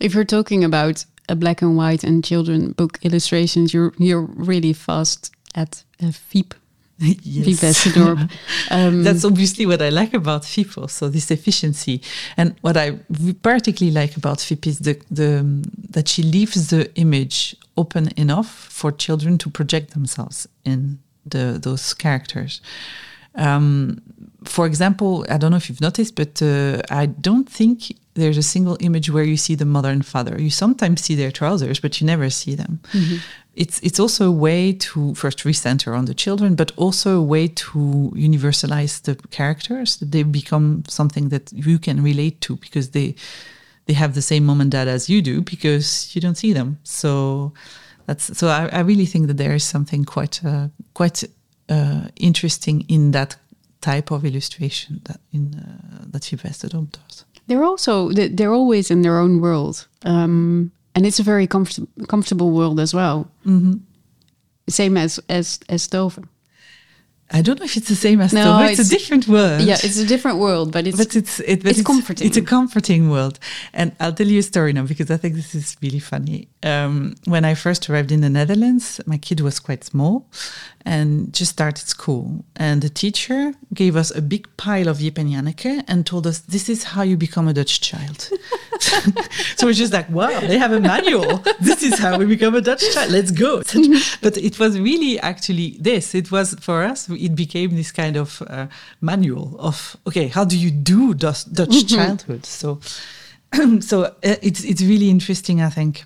If 0.00 0.14
you're 0.14 0.24
talking 0.24 0.64
about 0.64 1.04
a 1.28 1.34
black 1.34 1.62
and 1.62 1.76
white 1.76 2.04
and 2.04 2.24
children 2.24 2.72
book 2.72 2.98
illustrations, 3.02 3.72
you're 3.72 3.92
you're 3.98 4.22
really 4.22 4.72
fast 4.72 5.32
at 5.54 5.84
uh, 6.02 6.06
Fiep. 6.06 6.54
yes. 6.98 7.86
um, 8.70 9.02
That's 9.02 9.24
obviously 9.24 9.66
what 9.66 9.82
I 9.82 9.88
like 9.88 10.14
about 10.14 10.42
Fiep 10.42 10.88
so 10.90 11.08
this 11.08 11.30
efficiency. 11.30 12.00
And 12.36 12.54
what 12.60 12.76
I 12.76 12.98
particularly 13.42 13.92
like 13.92 14.16
about 14.16 14.38
Fiep 14.38 14.66
is 14.66 14.78
the, 14.78 15.00
the 15.10 15.40
um, 15.40 15.62
that 15.90 16.08
she 16.08 16.22
leaves 16.22 16.68
the 16.68 16.94
image 16.94 17.56
open 17.76 18.10
enough 18.16 18.48
for 18.48 18.92
children 18.92 19.38
to 19.38 19.50
project 19.50 19.92
themselves 19.92 20.46
in 20.64 21.00
the 21.26 21.58
those 21.60 21.94
characters. 21.94 22.60
Um, 23.34 24.00
for 24.44 24.66
example, 24.66 25.24
I 25.28 25.38
don't 25.38 25.50
know 25.50 25.56
if 25.56 25.68
you've 25.68 25.80
noticed, 25.80 26.14
but 26.14 26.40
uh, 26.42 26.80
I 26.90 27.06
don't 27.06 27.48
think 27.48 27.96
there's 28.14 28.38
a 28.38 28.42
single 28.42 28.76
image 28.80 29.10
where 29.10 29.24
you 29.24 29.36
see 29.36 29.54
the 29.54 29.64
mother 29.64 29.90
and 29.90 30.04
father. 30.04 30.40
You 30.40 30.50
sometimes 30.50 31.02
see 31.02 31.14
their 31.14 31.32
trousers, 31.32 31.80
but 31.80 32.00
you 32.00 32.06
never 32.06 32.30
see 32.30 32.54
them. 32.54 32.80
Mm-hmm. 32.92 33.16
It's 33.54 33.78
it's 33.80 34.00
also 34.00 34.28
a 34.28 34.32
way 34.32 34.72
to 34.72 35.14
first 35.14 35.38
recenter 35.44 35.96
on 35.96 36.06
the 36.06 36.14
children, 36.14 36.54
but 36.54 36.72
also 36.76 37.18
a 37.18 37.22
way 37.22 37.48
to 37.48 38.12
universalize 38.16 39.02
the 39.02 39.14
characters. 39.30 39.96
That 39.98 40.10
they 40.10 40.22
become 40.24 40.84
something 40.88 41.28
that 41.28 41.52
you 41.52 41.78
can 41.78 42.02
relate 42.02 42.40
to 42.42 42.56
because 42.56 42.90
they 42.90 43.14
they 43.86 43.94
have 43.94 44.14
the 44.14 44.22
same 44.22 44.44
mom 44.46 44.60
and 44.60 44.70
dad 44.70 44.88
as 44.88 45.08
you 45.08 45.22
do 45.22 45.40
because 45.42 46.14
you 46.14 46.20
don't 46.20 46.36
see 46.36 46.52
them. 46.52 46.78
So 46.82 47.52
that's 48.06 48.36
so 48.36 48.48
I, 48.48 48.68
I 48.72 48.80
really 48.80 49.06
think 49.06 49.26
that 49.28 49.36
there 49.36 49.54
is 49.54 49.64
something 49.64 50.04
quite 50.04 50.44
uh, 50.44 50.68
quite 50.94 51.24
uh, 51.68 52.08
interesting 52.16 52.84
in 52.88 53.12
that 53.12 53.36
type 53.84 54.10
of 54.14 54.24
illustration 54.24 55.00
that 55.04 55.20
in 55.32 55.44
uh, 55.54 56.04
that 56.12 56.22
Fiep 56.22 56.42
Westendorp 56.42 56.90
does. 56.98 57.24
They're 57.46 57.64
also 57.64 58.10
they're 58.12 58.56
always 58.60 58.90
in 58.90 59.02
their 59.02 59.18
own 59.18 59.40
world, 59.40 59.86
um, 60.04 60.70
and 60.94 61.06
it's 61.06 61.20
a 61.20 61.22
very 61.22 61.46
comfort 61.46 61.86
comfortable 62.08 62.50
world 62.50 62.78
as 62.80 62.92
well. 62.92 63.26
Mm 63.44 63.60
-hmm. 63.62 63.80
Same 64.68 65.00
as 65.04 65.20
as 65.28 65.58
as 65.68 65.88
Toven. 65.88 66.24
I 67.30 67.42
don't 67.42 67.58
know 67.58 67.64
if 67.64 67.76
it's 67.76 67.88
the 67.88 67.96
same 67.96 68.20
as 68.20 68.32
no, 68.32 68.62
It's, 68.62 68.78
it's, 68.78 68.92
a 68.92 68.96
different 68.96 69.26
world. 69.26 69.62
Yeah, 69.62 69.78
it's 69.82 69.98
a 69.98 70.06
different 70.06 70.38
world, 70.38 70.70
but 70.72 70.86
it's 70.86 70.96
but 70.96 71.16
it's 71.16 71.40
it, 71.40 71.62
but 71.62 71.70
it's, 71.70 71.78
it's, 71.78 71.86
comforting. 71.86 72.26
It's 72.26 72.36
a 72.36 72.42
comforting 72.42 73.10
world, 73.10 73.38
and 73.72 73.92
I'll 73.98 74.12
tell 74.12 74.26
you 74.28 74.38
a 74.38 74.42
story 74.42 74.72
now 74.72 74.86
because 74.86 75.10
I 75.10 75.16
think 75.16 75.34
this 75.34 75.54
is 75.54 75.76
really 75.82 76.00
funny. 76.00 76.48
Um, 76.62 77.16
when 77.24 77.44
I 77.44 77.54
first 77.54 77.88
arrived 77.88 78.12
in 78.12 78.20
the 78.20 78.28
Netherlands, 78.28 79.00
my 79.06 79.16
kid 79.16 79.40
was 79.40 79.58
quite 79.58 79.84
small, 79.84 80.26
and 80.84 81.32
just 81.32 81.52
started 81.52 81.88
school. 81.88 82.44
And 82.56 82.82
the 82.82 82.90
teacher 82.90 83.54
gave 83.72 83.96
us 83.96 84.14
a 84.14 84.20
big 84.20 84.54
pile 84.56 84.88
of 84.88 84.98
Jip 84.98 85.18
and 85.18 85.30
Janneke 85.30 85.82
and 85.88 86.04
told 86.04 86.26
us, 86.26 86.40
"This 86.40 86.68
is 86.68 86.84
how 86.84 87.02
you 87.02 87.16
become 87.16 87.48
a 87.48 87.54
Dutch 87.54 87.80
child." 87.80 88.30
so 89.56 89.66
we're 89.66 89.72
just 89.72 89.92
like, 89.92 90.10
"Wow, 90.10 90.40
they 90.40 90.58
have 90.58 90.72
a 90.72 90.80
manual. 90.80 91.42
this 91.60 91.82
is 91.82 91.98
how 91.98 92.18
we 92.18 92.26
become 92.26 92.54
a 92.54 92.60
Dutch 92.60 92.84
child. 92.92 93.10
Let's 93.10 93.30
go!" 93.30 93.58
but 94.22 94.36
it 94.36 94.58
was 94.58 94.78
really 94.78 95.18
actually 95.20 95.76
this. 95.80 96.14
It 96.14 96.30
was 96.30 96.54
for 96.60 96.82
us 96.82 97.08
it 97.08 97.34
became 97.34 97.76
this 97.76 97.90
kind 97.90 98.16
of 98.16 98.42
uh, 98.46 98.66
manual 99.00 99.56
of 99.58 99.96
okay, 100.06 100.28
how 100.28 100.44
do 100.44 100.58
you 100.58 100.70
do 100.70 101.14
Dutch, 101.14 101.46
mm-hmm. 101.46 101.96
childhood? 101.96 102.44
So, 102.44 102.80
so 103.80 104.02
uh, 104.04 104.10
it's 104.22 104.62
it's 104.64 104.82
really 104.82 105.08
interesting. 105.08 105.62
I 105.62 105.70
think 105.70 106.04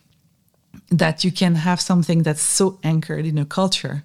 that 0.91 1.25
you 1.25 1.33
can 1.33 1.57
have 1.57 1.81
something 1.81 2.23
that's 2.23 2.43
so 2.43 2.79
anchored 2.83 3.27
in 3.27 3.39
a 3.39 3.45
culture 3.45 4.05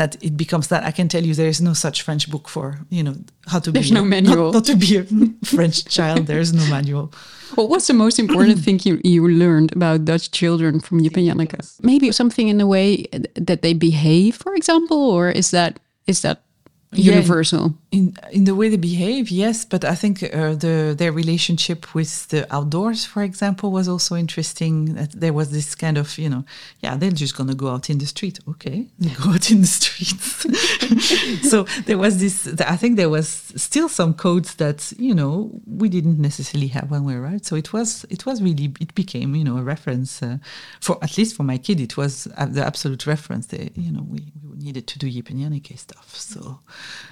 that 0.00 0.16
it 0.22 0.34
becomes 0.34 0.68
that 0.68 0.82
I 0.82 0.92
can 0.92 1.08
tell 1.08 1.22
you 1.22 1.34
there 1.34 1.52
is 1.54 1.60
no 1.60 1.74
such 1.74 2.00
French 2.06 2.30
book 2.30 2.48
for 2.48 2.66
you 2.88 3.02
know 3.06 3.14
how 3.52 3.58
to 3.60 3.70
There's 3.70 3.90
be 3.90 3.98
no 4.00 4.04
a, 4.08 4.12
manual 4.16 4.46
not, 4.46 4.54
not, 4.54 4.64
to 4.70 4.76
be 4.84 4.96
a 4.96 5.04
French 5.54 5.84
child. 5.84 6.26
There 6.26 6.40
is 6.40 6.52
no 6.54 6.64
manual. 6.76 7.12
Well, 7.54 7.68
what's 7.68 7.86
the 7.86 7.98
most 8.04 8.18
important 8.18 8.58
thing 8.64 8.80
you, 8.84 8.98
you 9.04 9.28
learned 9.28 9.72
about 9.76 10.06
Dutch 10.06 10.30
children 10.30 10.80
from 10.80 11.02
Jip 11.02 11.16
and 11.18 11.26
Janneke? 11.28 11.60
Maybe 11.82 12.10
something 12.12 12.48
in 12.48 12.56
the 12.56 12.66
way 12.66 13.04
that 13.34 13.60
they 13.60 13.74
behave, 13.74 14.36
for 14.36 14.54
example, 14.54 14.96
or 14.96 15.30
is 15.30 15.50
that 15.50 15.80
is 16.06 16.22
that 16.22 16.44
universal 16.92 17.62
yeah, 17.62 17.76
in 17.92 18.14
in 18.30 18.44
the 18.44 18.54
way 18.54 18.68
they 18.68 18.76
behave 18.76 19.30
yes 19.30 19.64
but 19.64 19.84
i 19.84 19.94
think 19.94 20.22
uh, 20.22 20.54
the 20.54 20.94
their 20.96 21.12
relationship 21.12 21.94
with 21.94 22.28
the 22.28 22.46
outdoors 22.54 23.04
for 23.04 23.22
example 23.22 23.70
was 23.70 23.88
also 23.88 24.16
interesting. 24.16 24.94
That 24.94 25.12
there 25.12 25.32
was 25.32 25.50
this 25.50 25.74
kind 25.74 25.98
of 25.98 26.16
you 26.18 26.28
know 26.28 26.44
yeah 26.80 26.96
they're 26.96 27.10
just 27.10 27.36
gonna 27.36 27.54
go 27.54 27.68
out 27.68 27.90
in 27.90 27.98
the 27.98 28.06
street. 28.06 28.38
Okay 28.48 28.86
they 28.98 29.10
go 29.10 29.30
out 29.30 29.50
in 29.50 29.60
the 29.60 29.66
streets. 29.66 30.46
So 31.50 31.64
there 31.86 31.98
was 31.98 32.18
this 32.18 32.36
i 32.66 32.76
think 32.76 32.96
there 32.96 33.08
was 33.08 33.28
still 33.56 33.88
some 33.88 34.14
codes 34.14 34.54
that 34.56 34.92
you 34.98 35.14
know 35.14 35.50
we 35.66 35.88
didn't 35.88 36.18
necessarily 36.18 36.68
have 36.68 36.90
when 36.90 37.04
we 37.04 37.14
arrived. 37.14 37.44
So 37.44 37.56
it 37.56 37.72
was 37.72 38.04
it 38.10 38.26
was 38.26 38.42
really 38.42 38.72
it 38.80 38.94
became 38.94 39.34
you 39.34 39.44
know 39.44 39.56
a 39.58 39.62
reference 39.62 40.22
uh, 40.22 40.38
for 40.80 40.98
at 41.02 41.16
least 41.18 41.36
for 41.36 41.42
my 41.42 41.58
kid 41.58 41.80
it 41.80 41.96
was 41.96 42.24
the 42.24 42.64
absolute 42.64 43.06
reference. 43.06 43.46
That 43.48 43.76
you 43.76 43.92
know 43.92 44.04
we, 44.08 44.32
we 44.48 44.58
needed 44.58 44.86
to 44.88 44.98
do 44.98 45.06
Janneke 45.10 45.78
stuff 45.78 46.16
so 46.16 46.60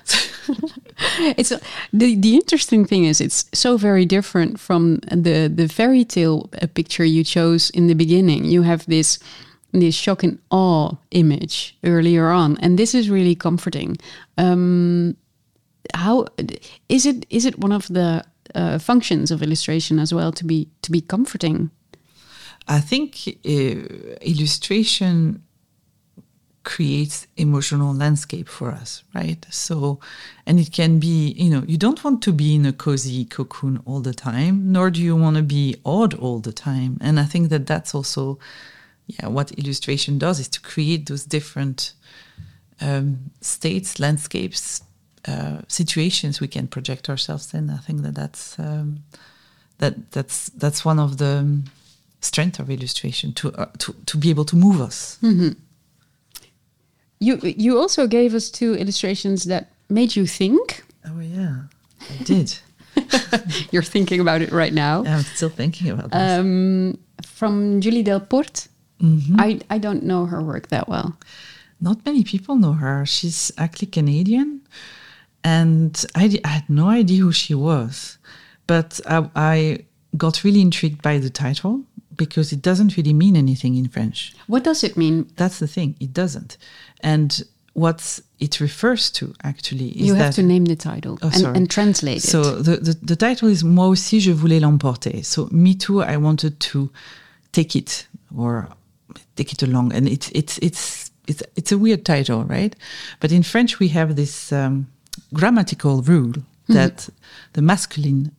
it's 1.36 1.50
the 1.92 2.16
the 2.16 2.34
interesting 2.34 2.84
thing 2.84 3.04
is 3.04 3.20
it's 3.20 3.44
so 3.52 3.76
very 3.76 4.04
different 4.04 4.58
from 4.58 4.96
the 5.10 5.48
the 5.48 5.68
fairy 5.68 6.04
tale 6.04 6.48
uh, 6.60 6.66
picture 6.74 7.04
you 7.04 7.24
chose 7.24 7.70
in 7.70 7.86
the 7.86 7.94
beginning. 7.94 8.44
You 8.44 8.62
have 8.62 8.84
this 8.86 9.18
this 9.72 9.94
shock 9.94 10.24
and 10.24 10.38
awe 10.50 10.92
image 11.10 11.76
earlier 11.84 12.30
on, 12.30 12.58
and 12.58 12.78
this 12.78 12.94
is 12.94 13.10
really 13.10 13.34
comforting. 13.34 13.96
Um, 14.38 15.16
how 15.94 16.26
is 16.88 17.06
it? 17.06 17.26
Is 17.30 17.44
it 17.44 17.58
one 17.58 17.72
of 17.72 17.86
the 17.86 18.24
uh, 18.54 18.78
functions 18.78 19.30
of 19.30 19.42
illustration 19.42 19.98
as 19.98 20.12
well 20.12 20.32
to 20.32 20.44
be 20.44 20.68
to 20.82 20.90
be 20.90 21.00
comforting? 21.00 21.70
I 22.66 22.80
think 22.80 23.38
uh, 23.46 24.18
illustration 24.20 25.42
creates 26.64 27.26
emotional 27.36 27.94
landscape 27.94 28.48
for 28.48 28.70
us 28.70 29.02
right? 29.14 29.46
So 29.50 30.00
and 30.46 30.60
it 30.60 30.72
can 30.72 30.98
be 30.98 31.32
you 31.32 31.50
know 31.50 31.64
you 31.66 31.78
don't 31.78 32.02
want 32.04 32.22
to 32.22 32.32
be 32.32 32.54
in 32.54 32.66
a 32.66 32.72
cozy 32.72 33.24
cocoon 33.24 33.80
all 33.86 34.00
the 34.00 34.14
time 34.14 34.72
nor 34.72 34.90
do 34.90 35.00
you 35.00 35.16
want 35.16 35.36
to 35.36 35.42
be 35.42 35.76
odd 35.84 36.14
all 36.14 36.40
the 36.40 36.52
time. 36.52 36.98
And 37.00 37.18
i 37.18 37.24
think 37.24 37.48
that 37.50 37.66
that's 37.66 37.94
also 37.94 38.38
yeah 39.06 39.26
what 39.26 39.52
illustration 39.52 40.18
does 40.18 40.38
is 40.40 40.48
to 40.48 40.60
create 40.60 41.06
those 41.06 41.24
different 41.24 41.94
um, 42.80 43.30
states 43.40 43.98
landscapes 43.98 44.82
uh, 45.26 45.60
situations 45.68 46.40
we 46.40 46.48
can 46.48 46.66
project 46.66 47.10
ourselves 47.10 47.52
in. 47.52 47.70
I 47.70 47.78
think 47.78 48.02
that 48.02 48.14
that's 48.14 48.58
um, 48.58 49.00
that 49.78 50.10
that's 50.12 50.48
that's 50.50 50.84
one 50.84 50.98
of 50.98 51.18
the 51.18 51.60
strength 52.20 52.58
of 52.58 52.70
illustration 52.70 53.32
to 53.34 53.52
uh, 53.52 53.66
to 53.78 53.94
to 54.06 54.16
be 54.16 54.30
able 54.30 54.44
to 54.46 54.56
move 54.56 54.80
us. 54.80 55.18
Mm-hmm. 55.22 55.50
You 57.20 57.38
you 57.42 57.78
also 57.78 58.06
gave 58.06 58.34
us 58.34 58.50
two 58.50 58.74
illustrations 58.74 59.44
that 59.44 59.70
made 59.88 60.16
you 60.16 60.26
think. 60.26 60.84
Oh 61.04 61.20
yeah, 61.20 61.62
I 62.00 62.22
did. 62.24 62.58
You're 63.72 63.82
thinking 63.82 64.20
about 64.20 64.42
it 64.42 64.52
right 64.52 64.72
now. 64.72 65.02
Yeah, 65.02 65.16
I'm 65.16 65.22
still 65.22 65.48
thinking 65.48 65.90
about 65.90 66.10
this. 66.10 66.38
Um, 66.38 66.98
from 67.22 67.80
Julie 67.80 68.02
Delporte. 68.02 68.68
Mm 69.00 69.20
-hmm. 69.20 69.40
I, 69.40 69.60
I 69.76 69.78
don't 69.78 70.02
know 70.02 70.26
her 70.26 70.42
work 70.42 70.66
that 70.68 70.88
well. 70.88 71.16
Not 71.78 72.04
many 72.04 72.22
people 72.22 72.54
know 72.54 72.74
her. 72.74 73.06
She's 73.06 73.52
actually 73.56 73.90
Canadian. 73.90 74.60
And 75.42 76.04
I, 76.16 76.40
I 76.44 76.48
had 76.48 76.68
no 76.68 76.90
idea 76.90 77.22
who 77.22 77.32
she 77.32 77.54
was. 77.54 78.18
But 78.66 79.00
I, 79.06 79.30
I 79.34 79.78
got 80.16 80.42
really 80.42 80.60
intrigued 80.60 81.02
by 81.02 81.20
the 81.20 81.30
title 81.30 81.84
because 82.18 82.52
it 82.52 82.60
doesn't 82.60 82.96
really 82.98 83.14
mean 83.14 83.36
anything 83.36 83.76
in 83.76 83.88
French. 83.88 84.34
What 84.46 84.64
does 84.64 84.84
it 84.84 84.96
mean? 84.96 85.30
That's 85.36 85.58
the 85.58 85.66
thing, 85.66 85.96
it 86.00 86.12
doesn't. 86.12 86.58
And 87.00 87.42
what 87.72 88.20
it 88.40 88.60
refers 88.60 89.10
to 89.12 89.32
actually 89.44 89.90
is 89.90 90.08
you 90.08 90.14
have 90.14 90.34
that, 90.34 90.34
to 90.34 90.42
name 90.42 90.64
the 90.66 90.76
title 90.76 91.18
oh, 91.22 91.30
and, 91.32 91.56
and, 91.56 91.70
translate 91.70 92.20
so 92.20 92.40
it. 92.40 92.44
So 92.44 92.62
the, 92.62 92.76
the, 92.76 92.98
the, 93.02 93.16
title 93.16 93.48
is 93.48 93.62
Moi 93.62 93.86
aussi 93.86 94.20
je 94.20 94.32
voulais 94.32 94.60
l'emporter. 94.60 95.24
So 95.24 95.48
me 95.52 95.74
too, 95.74 96.02
I 96.02 96.16
wanted 96.16 96.58
to 96.60 96.90
take 97.52 97.76
it 97.76 98.06
or 98.36 98.68
take 99.36 99.52
it 99.52 99.62
along, 99.62 99.92
and 99.92 100.08
it's 100.08 100.28
it's 100.30 100.58
it's 100.58 101.10
it's 101.28 101.42
it's 101.56 101.72
a 101.72 101.78
weird 101.78 102.04
title, 102.04 102.44
right? 102.44 102.74
But 103.20 103.32
in 103.32 103.42
French 103.42 103.78
we 103.78 103.88
have 103.88 104.16
this 104.16 104.52
um, 104.52 104.88
grammatical 105.32 106.02
rule 106.02 106.32
mm-hmm. 106.32 106.74
that 106.74 106.94
mm 106.94 107.14
-hmm. 107.14 107.52
the 107.52 107.62
masculine 107.62 108.30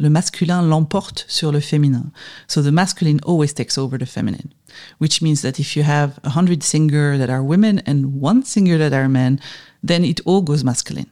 le 0.00 0.10
masculin 0.10 0.62
l'emporte 0.62 1.24
sur 1.28 1.52
le 1.52 1.60
féminin. 1.60 2.10
So 2.46 2.62
the 2.62 2.72
masculine 2.72 3.20
always 3.24 3.54
takes 3.54 3.78
over 3.78 3.98
the 3.98 4.06
feminine, 4.06 4.52
which 4.98 5.22
means 5.22 5.42
that 5.42 5.58
if 5.58 5.76
you 5.76 5.82
have 5.84 6.18
a 6.24 6.30
hundred 6.30 6.62
singers 6.62 7.18
that 7.18 7.30
are 7.30 7.42
women 7.42 7.80
and 7.86 8.20
one 8.20 8.44
singer 8.44 8.78
that 8.78 8.92
are 8.92 9.08
men, 9.08 9.40
then 9.82 10.04
it 10.04 10.20
all 10.24 10.42
goes 10.42 10.62
masculine. 10.62 11.10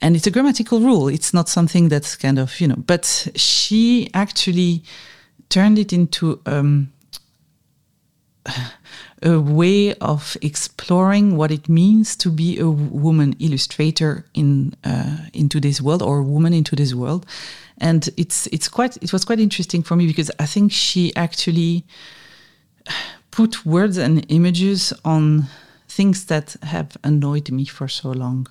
And 0.00 0.14
it's 0.14 0.26
a 0.26 0.30
grammatical 0.30 0.80
rule. 0.80 1.08
It's 1.08 1.34
not 1.34 1.48
something 1.48 1.88
that's 1.88 2.16
kind 2.16 2.38
of, 2.38 2.60
you 2.60 2.68
know, 2.68 2.76
but 2.86 3.28
she 3.34 4.08
actually 4.14 4.84
turned 5.48 5.78
it 5.78 5.92
into 5.92 6.40
um, 6.46 6.92
a 9.22 9.40
way 9.40 9.94
of 9.94 10.36
exploring 10.42 11.36
what 11.36 11.50
it 11.50 11.68
means 11.68 12.14
to 12.16 12.30
be 12.30 12.58
a 12.58 12.68
woman 12.68 13.34
illustrator 13.38 14.24
in 14.34 14.74
uh, 14.84 15.16
in 15.32 15.48
today's 15.48 15.82
world 15.82 16.02
or 16.02 16.18
a 16.18 16.22
woman 16.22 16.52
in 16.52 16.64
today's 16.64 16.94
world. 16.94 17.26
And 17.78 18.08
it's 18.16 18.46
it's 18.48 18.68
quite 18.68 18.96
it 19.02 19.12
was 19.12 19.24
quite 19.24 19.40
interesting 19.40 19.82
for 19.82 19.96
me 19.96 20.06
because 20.06 20.30
I 20.38 20.46
think 20.46 20.72
she 20.72 21.14
actually 21.16 21.84
put 23.30 23.64
words 23.64 23.98
and 23.98 24.24
images 24.28 24.92
on 25.04 25.46
things 25.98 26.26
that 26.26 26.56
have 26.62 26.96
annoyed 27.02 27.50
me 27.50 27.64
for 27.64 27.88
so 27.88 28.10
long. 28.10 28.46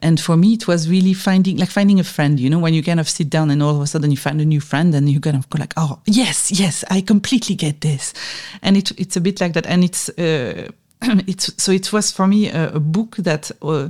And 0.00 0.20
for 0.20 0.36
me, 0.36 0.52
it 0.52 0.68
was 0.68 0.90
really 0.90 1.14
finding, 1.14 1.56
like 1.56 1.70
finding 1.70 1.98
a 1.98 2.04
friend, 2.04 2.38
you 2.38 2.50
know, 2.50 2.58
when 2.58 2.74
you 2.74 2.82
kind 2.82 3.00
of 3.00 3.08
sit 3.08 3.30
down 3.30 3.50
and 3.50 3.62
all 3.62 3.74
of 3.76 3.80
a 3.80 3.86
sudden 3.86 4.10
you 4.10 4.18
find 4.18 4.38
a 4.42 4.44
new 4.44 4.60
friend 4.60 4.94
and 4.94 5.08
you 5.08 5.18
kind 5.18 5.36
of 5.36 5.48
go 5.48 5.58
like, 5.58 5.72
oh, 5.78 6.02
yes, 6.04 6.50
yes, 6.50 6.84
I 6.90 7.00
completely 7.00 7.54
get 7.54 7.80
this. 7.80 8.12
And 8.60 8.76
it, 8.76 8.90
it's 9.00 9.16
a 9.16 9.22
bit 9.22 9.40
like 9.40 9.54
that. 9.54 9.66
And 9.66 9.82
it's, 9.84 10.10
uh, 10.10 10.70
it's, 11.26 11.46
so 11.62 11.72
it 11.72 11.90
was 11.94 12.12
for 12.12 12.26
me 12.26 12.50
a, 12.50 12.74
a 12.74 12.80
book 12.80 13.16
that, 13.16 13.50
uh, 13.62 13.88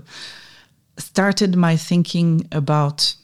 started 0.96 1.56
my 1.56 1.76
thinking 1.76 2.46
about 2.52 3.16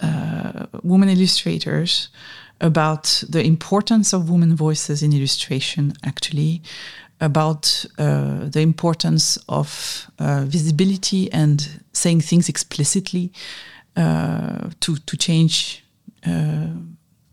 uh, 0.00 0.66
women 0.82 1.08
illustrators, 1.08 2.10
about 2.60 3.24
the 3.26 3.42
importance 3.42 4.12
of 4.12 4.28
women 4.28 4.54
voices 4.54 5.02
in 5.02 5.14
illustration, 5.14 5.94
actually, 6.04 6.60
about 7.20 7.84
uh, 7.98 8.48
the 8.48 8.60
importance 8.60 9.38
of 9.48 10.06
uh, 10.18 10.44
visibility 10.46 11.30
and 11.32 11.80
saying 11.92 12.22
things 12.22 12.48
explicitly 12.48 13.32
uh, 13.96 14.70
to 14.80 14.96
to 14.96 15.16
change 15.16 15.84
uh, 16.26 16.68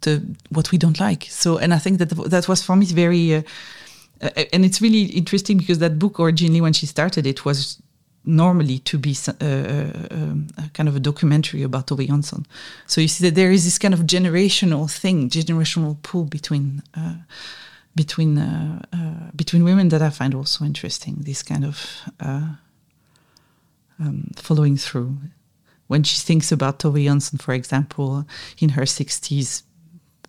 the 0.02 0.22
what 0.50 0.72
we 0.72 0.78
don't 0.78 1.00
like. 1.00 1.28
So, 1.30 1.58
and 1.58 1.74
I 1.74 1.80
think 1.80 2.00
that 2.00 2.10
that 2.30 2.48
was 2.48 2.64
for 2.64 2.76
me 2.76 2.86
very, 2.86 3.36
uh, 3.36 3.42
and 4.54 4.66
it's 4.66 4.82
really 4.82 5.04
interesting 5.04 5.58
because 5.58 5.80
that 5.80 5.98
book 5.98 6.20
originally, 6.20 6.62
when 6.62 6.74
she 6.74 6.86
started 6.86 7.26
it, 7.26 7.46
was 7.46 7.82
normally 8.26 8.80
to 8.80 8.98
be 8.98 9.16
uh, 9.28 9.46
um, 10.12 10.48
kind 10.74 10.90
of 10.90 10.96
a 10.96 11.00
documentary 11.00 11.64
about 11.64 11.88
Tove 11.88 12.06
Jansson. 12.08 12.46
So 12.86 13.00
you 13.00 13.08
see 13.08 13.24
that 13.28 13.36
there 13.36 13.52
is 13.52 13.64
this 13.64 13.80
kind 13.80 13.94
of 13.94 14.02
generational 14.02 14.92
thing, 14.92 15.30
generational 15.30 15.96
pull 16.02 16.26
between 16.26 16.84
between 17.98 18.38
uh, 18.38 18.82
uh, 18.94 19.32
between 19.36 19.64
women 19.66 19.90
that 19.90 20.02
I 20.02 20.10
find 20.10 20.34
also 20.34 20.64
interesting. 20.64 21.16
This 21.20 21.44
kind 21.44 21.66
of 21.66 21.76
uh, 22.22 22.56
um, 24.00 24.32
following 24.36 24.78
through. 24.78 25.18
When 25.88 26.04
she 26.04 26.18
thinks 26.20 26.52
about 26.52 26.80
Tove 26.80 27.04
Jansson, 27.06 27.42
for 27.42 27.54
example, 27.54 28.26
in 28.60 28.70
her 28.70 28.86
sixties, 28.86 29.64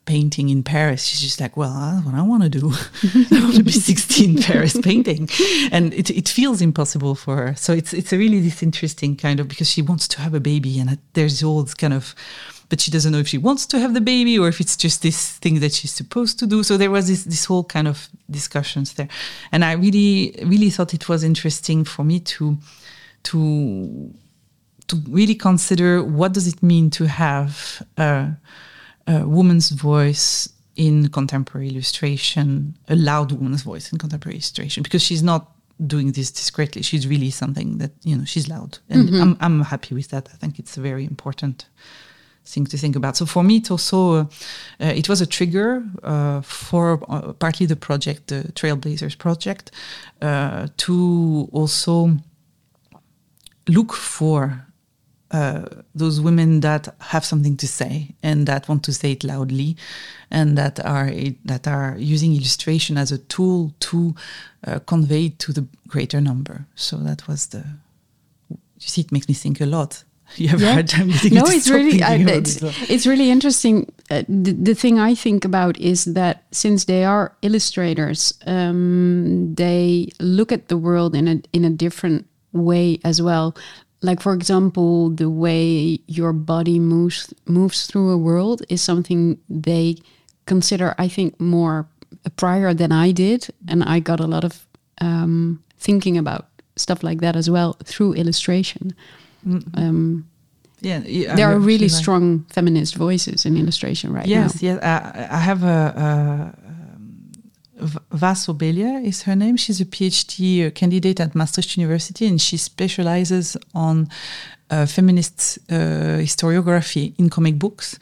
painting 0.08 0.48
in 0.48 0.62
Paris, 0.62 1.04
she's 1.04 1.20
just 1.20 1.40
like, 1.40 1.56
"Well, 1.56 1.74
that's 1.74 2.06
what 2.06 2.14
I 2.14 2.22
want 2.22 2.42
to 2.44 2.48
do. 2.48 2.66
I 3.36 3.40
want 3.44 3.56
to 3.56 3.62
be 3.62 3.72
16 3.72 4.38
in 4.38 4.42
Paris 4.42 4.76
painting," 4.80 5.28
and 5.70 5.92
it, 5.92 6.10
it 6.10 6.28
feels 6.28 6.62
impossible 6.62 7.14
for 7.14 7.36
her. 7.36 7.54
So 7.54 7.72
it's 7.72 7.92
it's 7.92 8.12
a 8.12 8.18
really 8.18 8.40
this 8.40 8.62
interesting 8.62 9.16
kind 9.16 9.38
of 9.40 9.46
because 9.48 9.70
she 9.70 9.82
wants 9.82 10.08
to 10.08 10.20
have 10.20 10.34
a 10.34 10.40
baby, 10.40 10.80
and 10.80 10.98
there's 11.12 11.42
all 11.42 11.62
this 11.62 11.74
kind 11.74 11.92
of 11.92 12.14
but 12.68 12.80
she 12.80 12.90
doesn't 12.90 13.12
know 13.12 13.18
if 13.18 13.28
she 13.28 13.38
wants 13.38 13.66
to 13.66 13.78
have 13.78 13.94
the 13.94 14.00
baby 14.00 14.38
or 14.38 14.48
if 14.48 14.60
it's 14.60 14.76
just 14.76 15.02
this 15.02 15.38
thing 15.38 15.60
that 15.60 15.72
she's 15.72 15.92
supposed 15.92 16.38
to 16.38 16.46
do. 16.46 16.62
So 16.62 16.76
there 16.76 16.90
was 16.90 17.08
this 17.08 17.24
this 17.24 17.46
whole 17.46 17.64
kind 17.64 17.88
of 17.88 18.08
discussions 18.30 18.94
there, 18.94 19.08
and 19.52 19.64
I 19.64 19.72
really 19.72 20.34
really 20.44 20.70
thought 20.70 20.94
it 20.94 21.08
was 21.08 21.24
interesting 21.24 21.84
for 21.84 22.04
me 22.04 22.20
to 22.20 22.58
to 23.24 24.14
to 24.88 24.96
really 25.08 25.34
consider 25.34 26.02
what 26.02 26.32
does 26.32 26.46
it 26.46 26.62
mean 26.62 26.90
to 26.90 27.06
have 27.06 27.82
a, 27.98 28.30
a 29.06 29.26
woman's 29.26 29.70
voice 29.70 30.48
in 30.76 31.08
contemporary 31.08 31.68
illustration, 31.68 32.76
a 32.88 32.96
loud 32.96 33.32
woman's 33.32 33.62
voice 33.62 33.92
in 33.92 33.98
contemporary 33.98 34.36
illustration, 34.36 34.82
because 34.82 35.02
she's 35.02 35.22
not 35.22 35.50
doing 35.86 36.12
this 36.12 36.30
discreetly. 36.30 36.82
She's 36.82 37.06
really 37.06 37.30
something 37.30 37.78
that 37.78 37.92
you 38.02 38.16
know 38.16 38.24
she's 38.24 38.48
loud, 38.48 38.78
and 38.88 39.08
mm-hmm. 39.08 39.22
I'm 39.22 39.36
I'm 39.40 39.60
happy 39.62 39.94
with 39.94 40.08
that. 40.08 40.28
I 40.32 40.36
think 40.36 40.58
it's 40.58 40.76
very 40.76 41.04
important 41.04 41.66
thing 42.49 42.66
to 42.66 42.78
think 42.78 42.96
about. 42.96 43.16
So 43.16 43.26
for 43.26 43.42
me, 43.42 43.57
it 43.57 43.70
also 43.70 44.12
uh, 44.12 44.24
uh, 44.80 44.92
it 44.96 45.09
was 45.09 45.20
a 45.20 45.26
trigger 45.26 45.84
uh, 46.03 46.40
for 46.40 47.01
uh, 47.09 47.32
partly 47.34 47.66
the 47.66 47.76
project, 47.76 48.28
the 48.28 48.53
Trailblazers 48.55 49.16
project, 49.16 49.70
uh, 50.22 50.68
to 50.78 51.49
also 51.53 52.16
look 53.66 53.92
for 53.92 54.64
uh, 55.30 55.66
those 55.94 56.20
women 56.22 56.61
that 56.61 56.88
have 57.01 57.24
something 57.24 57.57
to 57.59 57.68
say 57.68 58.14
and 58.22 58.46
that 58.46 58.66
want 58.66 58.82
to 58.84 58.92
say 58.92 59.12
it 59.12 59.24
loudly, 59.24 59.76
and 60.30 60.57
that 60.57 60.80
are 60.84 61.11
that 61.44 61.68
are 61.68 61.96
using 61.99 62.34
illustration 62.34 62.96
as 62.96 63.12
a 63.12 63.18
tool 63.18 63.72
to 63.80 64.14
convey 64.86 65.28
to 65.28 65.53
the 65.53 65.66
greater 65.86 66.20
number. 66.20 66.66
So 66.74 66.96
that 66.99 67.28
was 67.28 67.49
the. 67.49 67.64
You 68.49 68.86
see, 68.86 69.01
it 69.01 69.12
makes 69.12 69.28
me 69.28 69.34
think 69.34 69.61
a 69.61 69.66
lot 69.66 70.05
you 70.37 70.49
have 70.49 70.61
yeah. 70.61 70.72
hard 70.72 70.89
time 70.89 71.09
no 71.09 71.45
it's 71.47 71.70
really 71.70 72.01
it's, 72.01 72.62
it's, 72.91 73.07
really 73.07 73.31
interesting 73.31 73.91
uh, 74.11 74.22
the, 74.29 74.53
the, 74.53 74.74
thing 74.74 74.99
i 74.99 75.14
think 75.14 75.45
about 75.45 75.79
is 75.79 76.05
that 76.05 76.45
since 76.53 76.85
they 76.85 77.05
are 77.05 77.35
illustrators 77.43 78.35
um, 78.47 79.55
they 79.55 80.09
look 80.20 80.53
at 80.53 80.68
the 80.68 80.76
world 80.76 81.14
in 81.14 81.29
a 81.29 81.41
in 81.53 81.64
a 81.64 81.70
different 81.70 82.26
way 82.53 82.99
as 83.05 83.20
well 83.22 83.57
like 84.03 84.20
for 84.20 84.33
example 84.33 85.11
the 85.11 85.31
way 85.31 85.99
your 86.07 86.33
body 86.33 86.79
moves 86.79 87.33
moves 87.47 87.87
through 87.87 88.11
a 88.11 88.18
world 88.18 88.62
is 88.68 88.83
something 88.83 89.39
they 89.49 89.97
consider 90.47 90.95
i 90.99 91.09
think 91.09 91.39
more 91.41 91.89
prior 92.37 92.72
than 92.74 92.93
i 92.93 93.11
did 93.12 93.49
and 93.66 93.83
i 93.85 93.99
got 93.99 94.20
a 94.20 94.26
lot 94.26 94.45
of 94.45 94.66
um, 95.01 95.62
thinking 95.79 96.18
about 96.18 96.49
stuff 96.79 97.03
like 97.03 97.20
that 97.20 97.37
as 97.37 97.51
well 97.51 97.76
through 97.85 98.14
illustration. 98.14 98.95
Um, 99.74 100.28
yeah, 100.80 101.03
yeah, 101.07 101.34
there 101.34 101.49
are 101.49 101.59
really 101.59 101.88
strong 101.88 102.46
feminist 102.51 102.94
voices 102.94 103.44
in 103.44 103.57
illustration 103.57 104.12
right 104.12 104.26
yes, 104.26 104.62
now. 104.62 104.68
Yes, 104.68 104.78
yes. 104.82 105.28
I 105.30 105.38
have 105.38 105.64
a, 105.64 106.55
a 107.80 107.86
Vaso 108.12 108.55
Belia 108.55 109.05
is 109.05 109.22
her 109.22 109.36
name. 109.36 109.57
She's 109.57 109.80
a 109.80 109.84
PhD 109.84 110.72
candidate 110.74 111.20
at 111.20 111.34
Maastricht 111.34 111.76
University, 111.76 112.26
and 112.26 112.40
she 112.40 112.57
specializes 112.57 113.57
on 113.74 114.09
uh, 114.70 114.86
feminist 114.86 115.59
uh, 115.70 116.18
historiography 116.20 117.18
in 117.18 117.28
comic 117.30 117.59
books. 117.59 117.99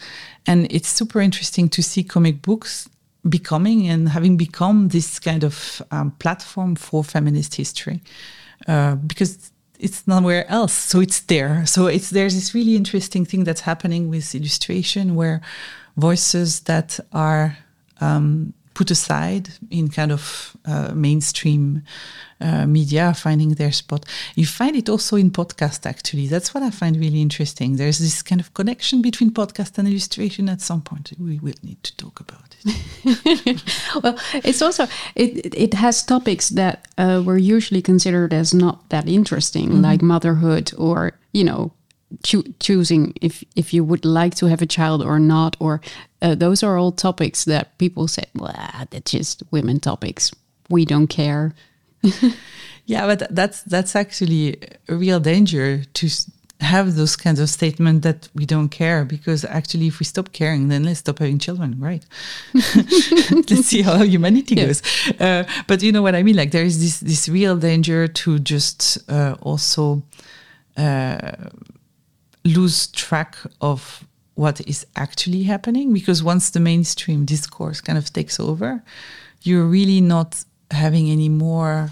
And 0.46 0.66
it's 0.70 0.88
super 0.88 1.20
interesting 1.20 1.68
to 1.70 1.82
see 1.82 2.04
comic 2.04 2.42
books 2.42 2.88
becoming 3.28 3.88
and 3.88 4.08
having 4.08 4.36
become 4.36 4.88
this 4.88 5.18
kind 5.18 5.44
of 5.44 5.82
um, 5.90 6.12
platform 6.18 6.76
for 6.76 7.04
feminist 7.04 7.56
history, 7.56 8.00
uh, 8.68 8.94
because 8.94 9.50
it's 9.78 10.06
nowhere 10.06 10.48
else 10.50 10.72
so 10.72 11.00
it's 11.00 11.20
there 11.20 11.64
so 11.66 11.86
it's 11.86 12.10
there's 12.10 12.34
this 12.34 12.54
really 12.54 12.76
interesting 12.76 13.24
thing 13.24 13.44
that's 13.44 13.62
happening 13.62 14.08
with 14.08 14.34
illustration 14.34 15.14
where 15.14 15.40
voices 15.96 16.60
that 16.60 16.98
are 17.12 17.56
um, 18.00 18.52
put 18.76 18.90
aside 18.90 19.48
in 19.70 19.88
kind 19.88 20.12
of 20.12 20.54
uh, 20.66 20.92
mainstream 20.94 21.82
uh, 22.40 22.66
media 22.66 23.06
are 23.06 23.14
finding 23.14 23.54
their 23.54 23.72
spot. 23.72 24.04
You 24.34 24.46
find 24.46 24.76
it 24.76 24.90
also 24.90 25.16
in 25.16 25.30
podcast, 25.30 25.86
actually. 25.86 26.26
That's 26.28 26.52
what 26.52 26.62
I 26.62 26.70
find 26.70 26.94
really 26.96 27.22
interesting. 27.22 27.76
There's 27.76 27.98
this 27.98 28.22
kind 28.22 28.40
of 28.40 28.52
connection 28.52 29.00
between 29.00 29.30
podcast 29.30 29.78
and 29.78 29.88
illustration 29.88 30.50
at 30.50 30.60
some 30.60 30.82
point. 30.82 31.12
We 31.18 31.38
will 31.38 31.60
need 31.62 31.82
to 31.84 31.96
talk 31.96 32.20
about 32.20 32.54
it. 32.55 32.55
well, 34.02 34.18
it's 34.34 34.62
also, 34.62 34.86
it, 35.14 35.54
it 35.54 35.74
has 35.74 36.02
topics 36.02 36.48
that 36.50 36.86
uh, 36.98 37.22
were 37.24 37.38
usually 37.38 37.82
considered 37.82 38.34
as 38.34 38.52
not 38.52 38.88
that 38.88 39.08
interesting, 39.08 39.68
mm-hmm. 39.68 39.82
like 39.82 40.02
motherhood 40.02 40.72
or, 40.76 41.12
you 41.32 41.44
know, 41.44 41.72
Cho- 42.22 42.44
choosing 42.60 43.14
if 43.20 43.42
if 43.56 43.74
you 43.74 43.82
would 43.82 44.04
like 44.04 44.36
to 44.36 44.46
have 44.46 44.62
a 44.62 44.66
child 44.66 45.02
or 45.02 45.18
not 45.18 45.56
or 45.58 45.80
uh, 46.22 46.36
those 46.36 46.62
are 46.62 46.78
all 46.78 46.92
topics 46.92 47.44
that 47.46 47.76
people 47.78 48.06
say 48.06 48.22
well 48.36 48.54
that's 48.90 49.10
just 49.10 49.42
women 49.50 49.80
topics 49.80 50.32
we 50.70 50.84
don't 50.84 51.08
care 51.08 51.52
yeah 52.86 53.06
but 53.06 53.34
that's 53.34 53.62
that's 53.62 53.96
actually 53.96 54.56
a 54.88 54.94
real 54.94 55.18
danger 55.18 55.82
to 55.94 56.08
have 56.60 56.94
those 56.94 57.16
kinds 57.16 57.38
of 57.38 57.50
statements 57.50 58.02
that 58.02 58.28
we 58.34 58.46
don't 58.46 58.70
care 58.70 59.04
because 59.04 59.44
actually 59.44 59.86
if 59.88 59.98
we 59.98 60.04
stop 60.04 60.32
caring 60.32 60.68
then 60.68 60.84
let's 60.84 61.00
stop 61.00 61.18
having 61.18 61.38
children 61.38 61.76
right? 61.78 62.04
Let's 62.54 63.66
see 63.66 63.82
how 63.82 64.02
humanity 64.02 64.54
yeah. 64.54 64.66
goes. 64.66 64.82
Uh, 65.20 65.44
but 65.66 65.82
you 65.82 65.92
know 65.92 66.02
what 66.02 66.14
i 66.14 66.22
mean? 66.22 66.36
Like 66.36 66.52
there 66.52 66.64
is 66.64 66.80
this 66.80 67.00
this 67.00 67.28
real 67.28 67.56
danger 67.56 68.08
to 68.08 68.38
just 68.38 68.98
uh, 69.10 69.36
also 69.42 70.02
uh, 70.76 71.50
lose 72.44 72.86
track 72.88 73.36
of 73.60 74.06
what 74.34 74.60
is 74.66 74.86
actually 74.96 75.44
happening 75.44 75.92
because 75.92 76.22
once 76.22 76.50
the 76.50 76.60
mainstream 76.60 77.24
discourse 77.24 77.80
kind 77.80 77.98
of 77.98 78.12
takes 78.12 78.38
over, 78.38 78.82
you're 79.42 79.64
really 79.64 80.00
not 80.00 80.44
having 80.70 81.10
any 81.10 81.28
more 81.28 81.90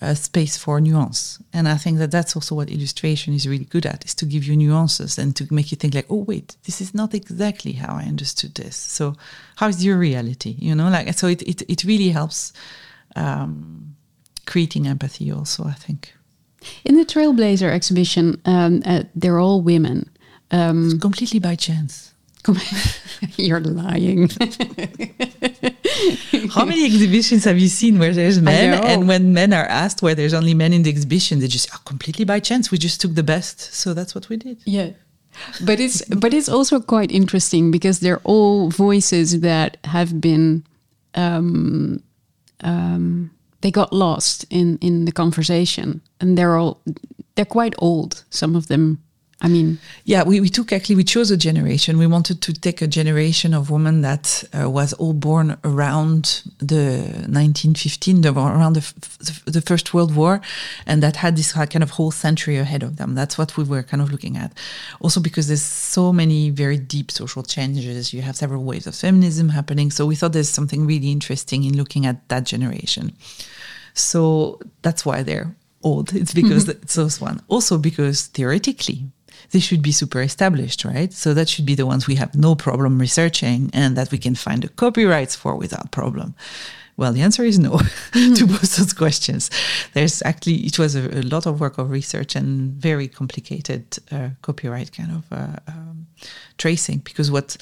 uh, 0.00 0.14
space 0.14 0.56
for 0.56 0.80
nuance. 0.80 1.38
And 1.52 1.68
I 1.68 1.76
think 1.76 1.98
that 1.98 2.10
that's 2.10 2.36
also 2.36 2.54
what 2.54 2.70
illustration 2.70 3.34
is 3.34 3.48
really 3.48 3.64
good 3.64 3.86
at, 3.86 4.04
is 4.04 4.14
to 4.16 4.24
give 4.24 4.44
you 4.44 4.56
nuances 4.56 5.18
and 5.18 5.34
to 5.36 5.46
make 5.52 5.70
you 5.70 5.76
think 5.76 5.94
like, 5.94 6.06
oh 6.08 6.24
wait, 6.24 6.56
this 6.64 6.80
is 6.80 6.94
not 6.94 7.14
exactly 7.14 7.72
how 7.72 7.96
I 7.96 8.04
understood 8.04 8.54
this. 8.54 8.76
So 8.76 9.16
how 9.56 9.68
is 9.68 9.84
your 9.84 9.98
reality? 9.98 10.56
You 10.58 10.74
know, 10.74 10.88
like 10.88 11.12
so 11.14 11.26
it 11.26 11.42
it, 11.42 11.62
it 11.68 11.84
really 11.84 12.10
helps 12.10 12.52
um, 13.16 13.96
creating 14.46 14.86
empathy 14.86 15.32
also, 15.32 15.64
I 15.64 15.74
think. 15.74 16.14
In 16.84 16.96
the 16.96 17.04
Trailblazer 17.04 17.70
exhibition, 17.70 18.40
um, 18.44 18.82
uh, 18.84 19.04
they're 19.14 19.38
all 19.38 19.62
women. 19.62 20.10
Um, 20.50 20.98
completely 20.98 21.40
by 21.40 21.56
chance. 21.56 22.14
You're 23.36 23.60
lying. 23.60 24.30
How 26.54 26.64
many 26.64 26.84
exhibitions 26.84 27.44
have 27.44 27.58
you 27.58 27.68
seen 27.68 27.98
where 27.98 28.12
there's 28.12 28.40
men, 28.40 28.82
and 28.84 29.08
when 29.08 29.32
men 29.32 29.52
are 29.52 29.66
asked 29.66 30.02
where 30.02 30.14
there's 30.14 30.34
only 30.34 30.54
men 30.54 30.72
in 30.72 30.82
the 30.82 30.90
exhibition, 30.90 31.40
they 31.40 31.48
just 31.48 31.68
oh, 31.74 31.80
completely 31.84 32.24
by 32.24 32.40
chance. 32.40 32.70
We 32.70 32.78
just 32.78 33.00
took 33.00 33.14
the 33.14 33.22
best, 33.22 33.60
so 33.74 33.94
that's 33.94 34.14
what 34.14 34.28
we 34.28 34.36
did. 34.36 34.58
Yeah, 34.64 34.90
but 35.64 35.80
it's 35.80 36.02
but 36.06 36.34
it's 36.34 36.48
also 36.48 36.80
quite 36.80 37.10
interesting 37.10 37.70
because 37.70 38.00
they're 38.00 38.20
all 38.24 38.70
voices 38.70 39.40
that 39.40 39.76
have 39.84 40.20
been 40.20 40.64
um, 41.14 42.02
um, 42.60 43.30
they 43.60 43.70
got 43.70 43.92
lost 43.92 44.44
in 44.50 44.78
in 44.80 45.04
the 45.04 45.12
conversation, 45.12 46.00
and 46.20 46.36
they're 46.36 46.56
all 46.56 46.80
they're 47.34 47.44
quite 47.44 47.74
old. 47.78 48.24
Some 48.30 48.56
of 48.56 48.68
them 48.68 49.02
I 49.40 49.46
mean, 49.46 49.78
yeah, 50.04 50.24
we, 50.24 50.40
we 50.40 50.48
took 50.48 50.72
actually, 50.72 50.96
we 50.96 51.04
chose 51.04 51.30
a 51.30 51.36
generation. 51.36 51.96
We 51.96 52.08
wanted 52.08 52.42
to 52.42 52.52
take 52.52 52.82
a 52.82 52.88
generation 52.88 53.54
of 53.54 53.70
women 53.70 54.02
that 54.02 54.42
uh, 54.52 54.68
was 54.68 54.92
all 54.94 55.12
born 55.12 55.56
around 55.62 56.42
the 56.58 57.02
1915, 57.28 58.22
the, 58.22 58.32
around 58.32 58.72
the, 58.72 59.42
the 59.48 59.60
First 59.60 59.94
World 59.94 60.16
War, 60.16 60.40
and 60.86 61.04
that 61.04 61.16
had 61.16 61.36
this 61.36 61.52
kind 61.52 61.84
of 61.84 61.90
whole 61.90 62.10
century 62.10 62.56
ahead 62.56 62.82
of 62.82 62.96
them. 62.96 63.14
That's 63.14 63.38
what 63.38 63.56
we 63.56 63.62
were 63.62 63.84
kind 63.84 64.02
of 64.02 64.10
looking 64.10 64.36
at. 64.36 64.58
Also, 65.00 65.20
because 65.20 65.46
there's 65.46 65.62
so 65.62 66.12
many 66.12 66.50
very 66.50 66.76
deep 66.76 67.12
social 67.12 67.44
changes, 67.44 68.12
you 68.12 68.22
have 68.22 68.34
several 68.34 68.64
waves 68.64 68.88
of 68.88 68.96
feminism 68.96 69.50
happening. 69.50 69.92
So 69.92 70.04
we 70.04 70.16
thought 70.16 70.32
there's 70.32 70.48
something 70.48 70.84
really 70.84 71.12
interesting 71.12 71.62
in 71.62 71.76
looking 71.76 72.06
at 72.06 72.28
that 72.28 72.42
generation. 72.42 73.12
So 73.94 74.58
that's 74.82 75.06
why 75.06 75.22
they're 75.22 75.54
old. 75.84 76.12
It's 76.12 76.34
because 76.34 76.68
it's 76.68 76.96
those 76.96 77.20
one. 77.20 77.40
Also 77.46 77.78
because 77.78 78.26
theoretically, 78.26 79.12
they 79.50 79.60
should 79.60 79.82
be 79.82 79.92
super 79.92 80.20
established, 80.20 80.84
right? 80.84 81.12
So 81.12 81.34
that 81.34 81.48
should 81.48 81.66
be 81.66 81.74
the 81.74 81.86
ones 81.86 82.06
we 82.06 82.16
have 82.16 82.34
no 82.34 82.54
problem 82.54 82.98
researching 82.98 83.70
and 83.72 83.96
that 83.96 84.10
we 84.10 84.18
can 84.18 84.34
find 84.34 84.62
the 84.62 84.68
copyrights 84.68 85.34
for 85.34 85.56
without 85.56 85.90
problem. 85.90 86.34
Well, 86.96 87.12
the 87.12 87.22
answer 87.22 87.44
is 87.44 87.58
no 87.58 87.70
mm-hmm. 87.70 88.34
to 88.34 88.46
both 88.46 88.76
those 88.76 88.92
questions. 88.92 89.50
There's 89.94 90.20
actually, 90.22 90.56
it 90.66 90.78
was 90.78 90.96
a, 90.96 91.20
a, 91.20 91.22
lot 91.22 91.46
of 91.46 91.60
work 91.60 91.78
of 91.78 91.90
research 91.90 92.34
and 92.34 92.72
very 92.72 93.06
complicated 93.06 93.98
uh, 94.10 94.30
copyright 94.42 94.92
kind 94.92 95.12
of 95.12 95.24
uh, 95.32 95.56
um, 95.68 96.08
tracing 96.58 96.98
because 96.98 97.30
what 97.30 97.56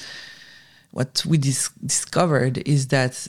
what 0.91 1.23
we 1.27 1.37
dis- 1.37 1.69
discovered 1.85 2.57
is 2.67 2.87
that 2.87 3.27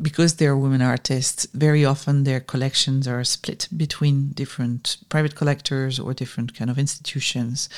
because 0.00 0.34
they're 0.34 0.56
women 0.56 0.82
artists, 0.82 1.46
very 1.54 1.84
often 1.84 2.24
their 2.24 2.40
collections 2.40 3.06
are 3.06 3.22
split 3.24 3.68
between 3.76 4.28
different 4.30 4.96
private 5.08 5.34
collectors 5.34 5.98
or 5.98 6.14
different 6.14 6.54
kind 6.54 6.70
of 6.70 6.78
institutions 6.78 7.68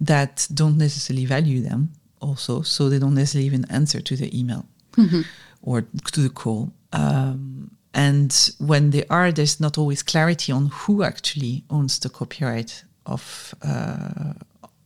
that 0.00 0.46
don't 0.52 0.76
necessarily 0.76 1.24
value 1.24 1.62
them 1.62 1.92
also, 2.20 2.62
so 2.62 2.88
they 2.88 2.98
don't 2.98 3.14
necessarily 3.14 3.46
even 3.46 3.64
answer 3.70 4.00
to 4.00 4.16
the 4.16 4.38
email 4.38 4.66
mm-hmm. 4.92 5.22
or 5.62 5.82
to 6.12 6.20
the 6.20 6.28
call. 6.30 6.72
Um, 6.92 7.70
and 7.94 8.50
when 8.58 8.90
they 8.90 9.04
are, 9.08 9.32
there's 9.32 9.58
not 9.58 9.78
always 9.78 10.02
clarity 10.02 10.52
on 10.52 10.66
who 10.66 11.02
actually 11.02 11.64
owns 11.70 11.98
the 11.98 12.10
copyright 12.10 12.84
of 13.06 13.54
uh, 13.62 14.34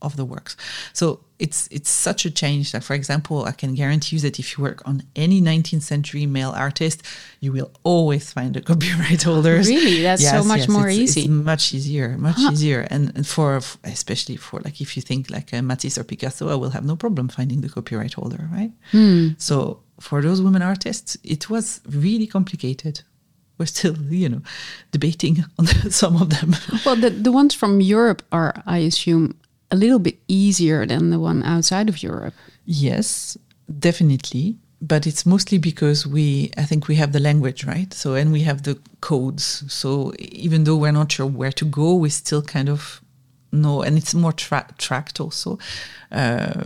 of 0.01 0.15
the 0.15 0.25
works. 0.25 0.55
So 0.93 1.19
it's 1.41 1.67
it's 1.71 1.89
such 1.89 2.25
a 2.25 2.31
change 2.31 2.71
that, 2.71 2.83
for 2.83 2.93
example, 2.93 3.45
I 3.45 3.51
can 3.51 3.73
guarantee 3.73 4.15
you 4.15 4.21
that 4.21 4.39
if 4.39 4.47
you 4.57 4.63
work 4.63 4.81
on 4.85 5.03
any 5.15 5.41
19th 5.41 5.81
century 5.81 6.25
male 6.25 6.51
artist, 6.51 7.01
you 7.39 7.51
will 7.51 7.71
always 7.83 8.31
find 8.31 8.53
the 8.53 8.61
copyright 8.69 9.23
holders. 9.23 9.67
Really, 9.67 10.01
that's 10.03 10.21
yes, 10.21 10.31
so 10.31 10.43
much 10.43 10.63
yes, 10.65 10.69
more 10.69 10.87
it's, 10.87 10.97
easy. 10.97 11.21
It's 11.21 11.29
much 11.29 11.73
easier, 11.73 12.09
much 12.17 12.35
huh. 12.37 12.51
easier, 12.51 12.81
and, 12.91 13.11
and 13.15 13.25
for 13.27 13.59
especially 13.83 14.37
for 14.37 14.59
like 14.61 14.79
if 14.81 14.95
you 14.95 15.01
think 15.01 15.29
like 15.31 15.53
uh, 15.53 15.61
Matisse 15.61 15.97
or 15.97 16.03
Picasso, 16.03 16.49
I 16.49 16.55
will 16.55 16.69
have 16.69 16.85
no 16.85 16.95
problem 16.95 17.27
finding 17.27 17.61
the 17.61 17.69
copyright 17.69 18.13
holder, 18.13 18.47
right? 18.51 18.71
Hmm. 18.91 19.29
So 19.37 19.81
for 19.99 20.21
those 20.21 20.41
women 20.41 20.61
artists, 20.61 21.17
it 21.23 21.49
was 21.49 21.81
really 21.85 22.27
complicated 22.27 23.01
we're 23.61 23.67
still, 23.67 23.95
you 24.09 24.27
know, 24.27 24.41
debating 24.91 25.45
on 25.59 25.67
some 26.01 26.21
of 26.21 26.29
them. 26.29 26.55
Well, 26.85 26.95
the, 26.95 27.11
the 27.11 27.31
ones 27.31 27.53
from 27.53 27.79
Europe 27.79 28.23
are, 28.31 28.61
I 28.65 28.79
assume, 28.79 29.37
a 29.71 29.75
little 29.75 29.99
bit 29.99 30.19
easier 30.27 30.85
than 30.85 31.09
the 31.09 31.19
one 31.19 31.43
outside 31.43 31.89
of 31.89 32.03
Europe. 32.03 32.33
Yes, 32.65 33.37
definitely. 33.79 34.57
But 34.83 35.05
it's 35.05 35.25
mostly 35.25 35.59
because 35.59 36.07
we, 36.07 36.51
I 36.57 36.63
think 36.63 36.87
we 36.87 36.95
have 36.95 37.11
the 37.11 37.19
language, 37.19 37.65
right? 37.65 37.93
So, 37.93 38.15
and 38.15 38.31
we 38.31 38.41
have 38.41 38.63
the 38.63 38.79
codes. 38.99 39.63
So, 39.71 40.11
even 40.17 40.63
though 40.63 40.75
we're 40.75 40.91
not 40.91 41.11
sure 41.11 41.27
where 41.27 41.51
to 41.51 41.65
go, 41.65 41.93
we 41.93 42.09
still 42.09 42.41
kind 42.41 42.67
of 42.67 42.99
know, 43.51 43.83
and 43.83 43.97
it's 43.97 44.13
more 44.13 44.31
tra- 44.31 44.67
tracked 44.77 45.19
also. 45.19 45.59
Uh, 46.11 46.63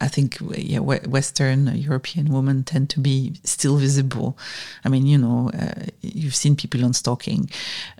I 0.00 0.08
think, 0.08 0.38
yeah, 0.56 0.78
Western 0.78 1.66
European 1.76 2.32
women 2.32 2.64
tend 2.64 2.88
to 2.90 3.00
be 3.00 3.34
still 3.44 3.76
visible. 3.76 4.38
I 4.84 4.88
mean, 4.88 5.06
you 5.06 5.18
know, 5.18 5.50
uh, 5.52 5.86
you've 6.00 6.34
seen 6.34 6.56
people 6.56 6.84
on 6.84 6.94
stalking. 6.94 7.50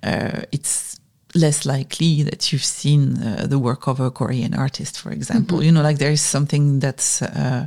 Uh, 0.02 0.42
it's 0.52 0.99
less 1.34 1.64
likely 1.64 2.22
that 2.22 2.52
you've 2.52 2.64
seen 2.64 3.22
uh, 3.22 3.46
the 3.46 3.58
work 3.58 3.86
of 3.86 4.00
a 4.00 4.10
Korean 4.10 4.54
artist, 4.54 4.98
for 5.00 5.12
example. 5.12 5.58
Mm-hmm. 5.58 5.66
You 5.66 5.72
know, 5.72 5.82
like 5.82 5.98
there 5.98 6.10
is 6.10 6.20
something 6.20 6.80
that's 6.80 7.22
uh, 7.22 7.66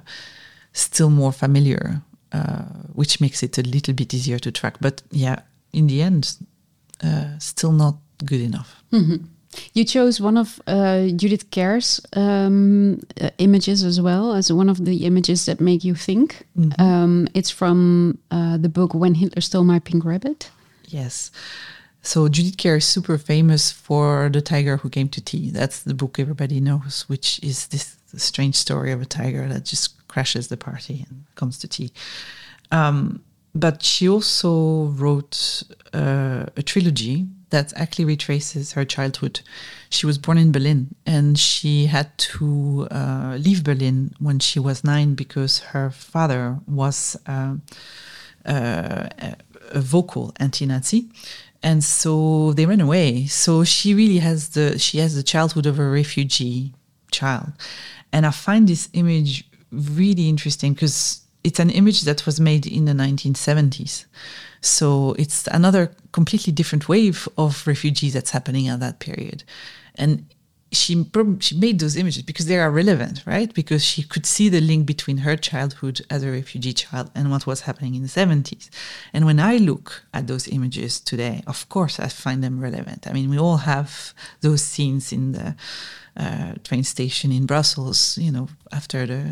still 0.74 1.10
more 1.10 1.32
familiar, 1.32 2.02
uh, 2.32 2.64
which 2.94 3.22
makes 3.22 3.44
it 3.44 3.58
a 3.58 3.62
little 3.62 3.94
bit 3.94 4.14
easier 4.14 4.40
to 4.40 4.52
track. 4.52 4.78
But 4.82 5.02
yeah, 5.12 5.42
in 5.72 5.88
the 5.88 6.02
end, 6.02 6.36
uh, 7.04 7.38
still 7.40 7.72
not 7.72 7.96
good 8.26 8.42
enough. 8.42 8.84
Mm-hmm. 8.92 9.26
You 9.74 9.86
chose 9.86 10.20
one 10.20 10.36
of 10.36 10.60
uh, 10.66 11.10
Judith 11.16 11.52
Kerr's 11.52 12.02
um, 12.14 13.00
uh, 13.22 13.30
images 13.38 13.84
as 13.84 14.02
well 14.02 14.34
as 14.34 14.52
one 14.52 14.68
of 14.68 14.84
the 14.84 15.06
images 15.06 15.46
that 15.46 15.62
make 15.62 15.84
you 15.84 15.96
think. 15.96 16.48
Mm-hmm. 16.58 16.82
Um, 16.82 17.28
it's 17.34 17.52
from 17.52 18.18
the 18.32 18.70
book 18.70 18.94
When 18.94 19.14
Hitler 19.14 19.42
Stole 19.42 19.64
My 19.64 19.80
Pink 19.80 20.06
Rabbit. 20.06 20.50
Yes. 20.88 21.32
So 22.04 22.28
Judith 22.28 22.58
Kerr 22.58 22.76
is 22.76 22.86
super 22.86 23.18
famous 23.18 23.72
for 23.72 24.30
The 24.30 24.42
Tiger 24.42 24.78
Who 24.78 24.90
Came 24.90 25.08
to 25.10 25.22
Tea. 25.22 25.50
That's 25.52 25.84
the 25.84 25.94
book 25.94 26.20
everybody 26.20 26.60
knows, 26.60 27.06
which 27.08 27.40
is 27.42 27.68
this 27.68 27.96
strange 28.18 28.56
story 28.56 28.92
of 28.92 29.02
a 29.02 29.06
tiger 29.06 29.48
that 29.48 29.64
just 29.64 30.06
crashes 30.10 30.50
the 30.50 30.58
party 30.58 31.06
and 31.10 31.24
comes 31.36 31.58
to 31.60 31.68
tea. 31.68 31.92
Um, 32.72 33.24
but 33.56 33.84
she 33.84 34.10
also 34.10 34.88
wrote 34.88 35.64
uh, 35.94 36.46
a 36.58 36.62
trilogy 36.62 37.26
that 37.52 37.72
actually 37.78 38.06
retraces 38.06 38.74
her 38.74 38.84
childhood. 38.84 39.40
She 39.90 40.06
was 40.06 40.18
born 40.18 40.38
in 40.38 40.52
Berlin 40.52 40.96
and 41.06 41.40
she 41.40 41.86
had 41.86 42.16
to 42.18 42.88
uh, 42.92 43.38
leave 43.40 43.64
Berlin 43.64 44.14
when 44.20 44.40
she 44.40 44.60
was 44.60 44.84
nine 44.84 45.16
because 45.16 45.60
her 45.60 45.90
father 45.90 46.60
was 46.68 47.16
uh, 47.28 47.56
uh 48.46 49.08
a 49.72 49.80
vocal 49.80 50.34
anti-Nazi 50.40 51.08
and 51.64 51.84
so 51.84 52.52
they 52.54 52.66
ran 52.66 52.82
away. 52.82 53.26
So 53.26 53.64
she 53.64 53.94
really 53.94 54.20
has 54.20 54.50
the 54.50 54.78
she 54.78 55.00
has 55.00 55.16
the 55.16 55.24
childhood 55.24 55.66
of 55.66 55.80
a 55.80 55.88
refugee 55.90 56.74
child, 57.12 57.54
and 58.12 58.26
I 58.26 58.32
find 58.32 58.68
this 58.68 58.90
image 58.94 59.46
really 59.72 60.30
interesting 60.30 60.74
because 60.74 61.22
it's 61.44 61.60
an 61.60 61.70
image 61.70 62.02
that 62.02 62.26
was 62.26 62.40
made 62.40 62.68
in 62.68 62.86
the 62.86 62.94
1970s. 62.94 64.06
So 64.62 65.14
it's 65.18 65.48
another 65.48 65.92
completely 66.12 66.54
different 66.54 66.88
wave 66.88 67.28
of 67.38 67.66
refugees 67.66 68.14
that's 68.14 68.32
happening 68.32 68.68
at 68.68 68.80
that 68.82 69.00
period, 69.00 69.44
and 69.96 70.26
she 70.74 71.10
she 71.40 71.56
made 71.56 71.80
those 71.80 71.96
images 71.96 72.24
because 72.24 72.48
they 72.48 72.60
are 72.60 72.72
relevant, 72.72 73.24
right? 73.26 73.54
Because 73.54 73.84
she 73.84 74.04
could 74.04 74.26
see 74.26 74.50
the 74.50 74.62
link 74.62 74.86
between 74.86 75.18
her 75.20 75.36
childhood 75.36 76.02
as 76.10 76.24
a 76.24 76.32
refugee 76.32 76.74
child 76.74 77.12
and 77.16 77.32
what 77.32 77.48
was 77.48 77.62
happening 77.62 77.96
in 77.96 78.02
the 78.02 78.08
70s. 78.08 78.70
And 79.14 79.26
when 79.26 79.40
I 79.40 79.58
look 79.58 80.04
at 80.14 80.28
those 80.28 80.48
images 80.48 81.00
today, 81.00 81.44
of 81.48 81.70
course, 81.70 82.00
I 82.00 82.08
find 82.08 82.44
them 82.44 82.60
relevant. 82.60 83.08
I 83.08 83.14
mean, 83.14 83.30
we 83.30 83.38
all 83.38 83.58
have 83.58 84.14
those 84.42 84.62
scenes 84.62 85.14
in 85.14 85.34
the 85.34 85.56
uh, 86.16 86.54
train 86.64 86.84
station 86.84 87.32
in 87.32 87.46
Brussels, 87.46 88.18
you 88.18 88.32
know, 88.32 88.48
after 88.72 89.08
the 89.08 89.24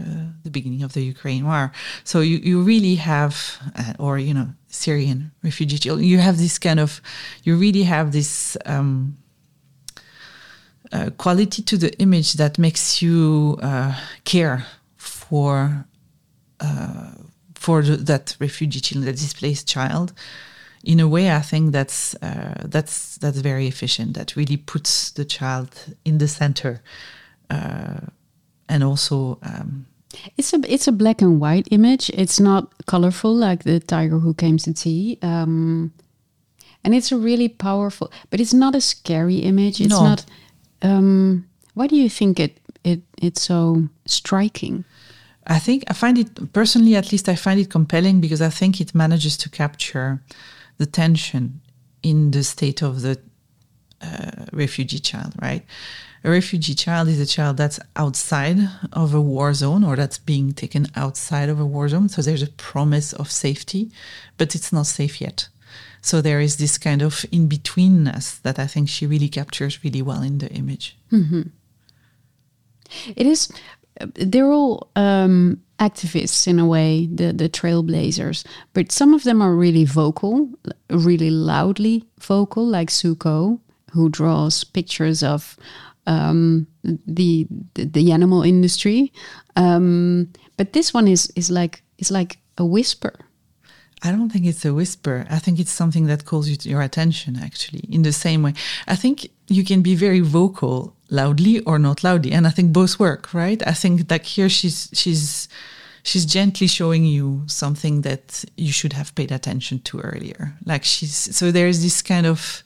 the 0.44 0.50
beginning 0.50 0.84
of 0.84 0.94
the 0.94 1.04
Ukraine 1.04 1.46
war. 1.46 1.72
So 2.04 2.22
you 2.22 2.38
you 2.38 2.62
really 2.62 2.96
have, 2.96 3.36
uh, 3.76 3.94
or 4.00 4.18
you 4.18 4.34
know, 4.34 4.50
Syrian 4.68 5.32
refugee 5.44 5.78
children. 5.78 6.08
You 6.08 6.18
have 6.18 6.38
this 6.38 6.58
kind 6.58 6.80
of, 6.80 7.02
you 7.44 7.56
really 7.56 7.84
have 7.84 8.12
this. 8.12 8.58
Um, 8.66 9.18
uh, 10.92 11.10
quality 11.18 11.62
to 11.64 11.78
the 11.78 11.98
image 12.00 12.34
that 12.34 12.58
makes 12.58 13.02
you 13.02 13.58
uh, 13.62 13.96
care 14.26 14.66
for 14.98 15.86
uh, 16.60 17.12
for 17.56 17.82
the, 17.84 17.96
that 17.98 18.36
refugee 18.40 18.80
child, 18.80 19.06
that 19.06 19.14
displaced 19.14 19.68
child. 19.68 20.14
In 20.84 21.00
a 21.00 21.08
way, 21.08 21.32
I 21.32 21.42
think 21.42 21.72
that's 21.72 22.16
uh, 22.16 22.64
that's 22.66 23.18
that's 23.18 23.38
very 23.40 23.68
efficient. 23.68 24.16
That 24.16 24.36
really 24.36 24.58
puts 24.58 25.12
the 25.12 25.26
child 25.26 25.70
in 26.04 26.18
the 26.18 26.28
center, 26.28 26.82
uh, 27.50 28.08
and 28.68 28.84
also. 28.84 29.38
Um, 29.44 29.86
it's 30.38 30.54
a 30.54 30.60
it's 30.68 30.88
a 30.88 30.92
black 30.92 31.22
and 31.22 31.40
white 31.40 31.68
image. 31.72 32.10
It's 32.10 32.40
not 32.40 32.86
colorful 32.88 33.34
like 33.34 33.64
the 33.64 33.80
tiger 33.80 34.20
who 34.20 34.34
came 34.34 34.58
to 34.58 34.74
tea. 34.74 35.20
Um, 35.22 35.94
and 36.84 36.96
it's 36.96 37.12
a 37.12 37.18
really 37.18 37.48
powerful, 37.48 38.12
but 38.30 38.40
it's 38.40 38.54
not 38.54 38.76
a 38.76 38.82
scary 38.82 39.38
image. 39.38 39.80
It's 39.80 39.90
no. 39.92 40.04
not 40.04 40.26
um, 40.82 41.48
why 41.74 41.88
do 41.88 41.96
you 41.96 42.10
think 42.10 42.40
it, 42.40 42.58
it 42.84 43.02
it's 43.22 43.42
so 43.42 43.88
striking? 44.06 44.84
I 45.48 45.60
think 45.60 45.84
I 45.88 45.94
find 45.94 46.18
it 46.18 46.54
personally, 46.54 46.96
at 46.96 47.12
least, 47.12 47.28
I 47.28 47.36
find 47.36 47.60
it 47.60 47.70
compelling 47.70 48.22
because 48.22 48.42
I 48.42 48.50
think 48.50 48.80
it 48.80 48.94
manages 48.94 49.38
to 49.38 49.50
capture 49.50 50.22
the 50.78 50.86
tension 50.86 51.62
in 52.04 52.32
the 52.32 52.44
state 52.44 52.82
of 52.82 53.02
the 53.02 53.20
uh, 54.02 54.46
refugee 54.52 55.00
child, 55.00 55.34
right? 55.42 55.66
A 56.24 56.30
refugee 56.30 56.76
child 56.76 57.08
is 57.08 57.20
a 57.20 57.26
child 57.26 57.58
that's 57.58 57.80
outside 57.96 58.60
of 58.94 59.14
a 59.14 59.22
war 59.22 59.54
zone 59.54 59.84
or 59.84 59.96
that's 59.96 60.20
being 60.20 60.54
taken 60.54 60.88
outside 60.96 61.50
of 61.50 61.60
a 61.60 61.66
war 61.66 61.90
zone. 61.90 62.10
So 62.10 62.22
there's 62.22 62.44
a 62.44 62.48
promise 62.48 63.14
of 63.14 63.32
safety, 63.32 63.92
but 64.38 64.54
it's 64.56 64.72
not 64.72 64.86
safe 64.86 65.20
yet. 65.20 65.48
So 66.02 66.22
there 66.22 66.40
is 66.40 66.58
this 66.58 66.78
kind 66.78 67.02
of 67.02 67.26
in 67.32 67.48
betweenness 67.48 68.42
that 68.42 68.58
I 68.60 68.68
think 68.68 68.90
she 68.90 69.06
really 69.06 69.30
captures 69.30 69.84
really 69.84 70.02
well 70.02 70.24
in 70.24 70.40
the 70.40 70.50
image. 70.50 70.98
It 73.16 73.28
is. 73.28 73.52
They're 74.16 74.52
all 74.52 74.90
um, 74.96 75.62
activists 75.80 76.48
in 76.48 76.60
a 76.60 76.66
way, 76.66 77.08
the 77.08 77.34
the 77.34 77.50
trailblazers, 77.50 78.46
but 78.74 78.92
some 78.92 79.14
of 79.14 79.24
them 79.24 79.42
are 79.42 79.54
really 79.54 79.86
vocal, 79.86 80.50
really 80.90 81.30
loudly 81.30 82.06
vocal, 82.20 82.66
like 82.66 82.90
Sue 82.90 83.16
Coe, 83.16 83.60
who 83.92 84.10
draws 84.10 84.64
pictures 84.64 85.24
of 85.24 85.58
um, 86.08 86.68
the, 86.84 87.48
the 87.76 87.86
the 87.86 88.12
animal 88.12 88.44
industry. 88.44 89.12
Um, 89.56 90.30
but 90.58 90.74
this 90.74 90.94
one 90.94 91.08
is 91.08 91.32
is 91.36 91.50
like 91.50 91.84
is 91.98 92.12
like 92.12 92.40
a 92.58 92.66
whisper. 92.66 93.14
I 94.04 94.12
don't 94.12 94.30
think 94.30 94.46
it's 94.46 94.66
a 94.66 94.74
whisper. 94.74 95.28
I 95.30 95.38
think 95.40 95.60
it's 95.60 95.72
something 95.72 96.08
that 96.08 96.26
calls 96.26 96.50
you 96.50 96.56
to 96.56 96.70
your 96.70 96.82
attention, 96.82 97.38
actually, 97.38 97.84
in 97.90 98.02
the 98.02 98.12
same 98.12 98.42
way. 98.42 98.54
I 98.88 98.96
think 98.96 99.30
you 99.48 99.64
can 99.64 99.82
be 99.82 99.96
very 99.96 100.22
vocal 100.22 100.96
loudly 101.10 101.60
or 101.62 101.78
not 101.78 102.04
loudly. 102.04 102.32
And 102.32 102.48
I 102.48 102.50
think 102.50 102.74
both 102.74 103.00
work, 103.00 103.34
right? 103.34 103.62
I 103.68 103.74
think 103.74 104.10
like 104.10 104.26
here 104.26 104.50
she's 104.50 104.90
she's 104.94 105.48
she's 106.04 106.26
gently 106.26 106.68
showing 106.68 107.06
you 107.06 107.44
something 107.46 108.02
that 108.02 108.44
you 108.58 108.72
should 108.72 108.94
have 108.94 109.14
paid 109.14 109.32
attention 109.32 109.82
to 109.82 110.00
earlier. 110.00 110.54
Like 110.66 110.84
she's 110.84 111.14
so 111.14 111.52
there's 111.52 111.84
this 111.84 112.02
kind 112.02 112.26
of 112.26 112.64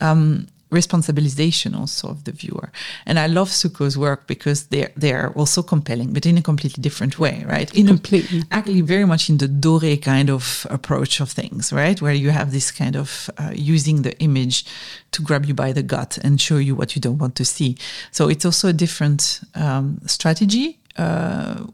um 0.00 0.48
responsibilization 0.70 1.78
also 1.78 2.08
of 2.08 2.24
the 2.24 2.32
viewer. 2.32 2.70
And 3.06 3.18
I 3.18 3.26
love 3.26 3.50
Sue 3.50 3.70
Coe's 3.70 3.96
work 3.96 4.26
because 4.26 4.66
they're 4.66 4.92
they're 4.96 5.30
also 5.30 5.62
compelling, 5.62 6.12
but 6.12 6.26
in 6.26 6.38
a 6.38 6.42
completely 6.42 6.82
different 6.82 7.18
way, 7.18 7.44
right? 7.46 7.74
In 7.74 7.86
Completely. 7.86 8.40
A, 8.40 8.54
actually 8.54 8.82
very 8.82 9.06
much 9.06 9.30
in 9.30 9.38
the 9.38 9.48
Doré 9.48 10.00
kind 10.00 10.30
of 10.30 10.66
approach 10.70 11.20
of 11.20 11.30
things, 11.30 11.72
right? 11.72 12.00
Where 12.00 12.12
you 12.12 12.30
have 12.30 12.52
this 12.52 12.70
kind 12.70 12.96
of 12.96 13.30
uh, 13.38 13.52
using 13.54 14.02
the 14.02 14.18
image 14.20 14.64
to 15.12 15.22
grab 15.22 15.46
you 15.46 15.54
by 15.54 15.72
the 15.72 15.82
gut 15.82 16.18
and 16.22 16.40
show 16.40 16.58
you 16.58 16.74
what 16.74 16.94
you 16.94 17.00
don't 17.00 17.18
want 17.18 17.34
to 17.36 17.44
see. 17.44 17.76
So 18.10 18.28
it's 18.28 18.44
also 18.44 18.68
a 18.68 18.72
different 18.72 19.40
um, 19.54 20.00
strategy. 20.06 20.78
Uh, 20.96 21.64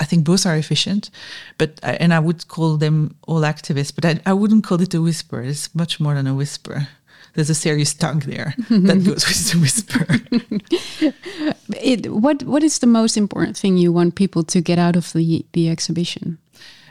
I 0.00 0.04
think 0.04 0.24
both 0.24 0.46
are 0.46 0.56
efficient, 0.56 1.10
but 1.58 1.78
and 1.82 2.12
I 2.12 2.18
would 2.18 2.48
call 2.48 2.76
them 2.76 3.14
all 3.28 3.42
activists, 3.42 3.94
but 3.94 4.04
I, 4.04 4.20
I 4.26 4.32
wouldn't 4.32 4.64
call 4.64 4.80
it 4.82 4.94
a 4.94 5.00
whisper. 5.00 5.40
It's 5.40 5.72
much 5.74 6.00
more 6.00 6.14
than 6.14 6.26
a 6.26 6.34
whisper 6.34 6.88
there's 7.34 7.50
a 7.50 7.54
serious 7.54 7.94
tongue 7.94 8.20
there 8.20 8.54
that 8.70 9.04
goes 9.04 9.26
with 9.26 9.50
the 9.50 9.58
whisper. 9.60 10.06
It, 11.80 12.12
what 12.12 12.42
what 12.44 12.62
is 12.62 12.78
the 12.78 12.86
most 12.86 13.16
important 13.16 13.56
thing 13.56 13.76
you 13.76 13.92
want 13.92 14.14
people 14.14 14.44
to 14.44 14.60
get 14.60 14.78
out 14.78 14.94
of 14.94 15.12
the 15.12 15.44
the 15.52 15.68
exhibition? 15.68 16.38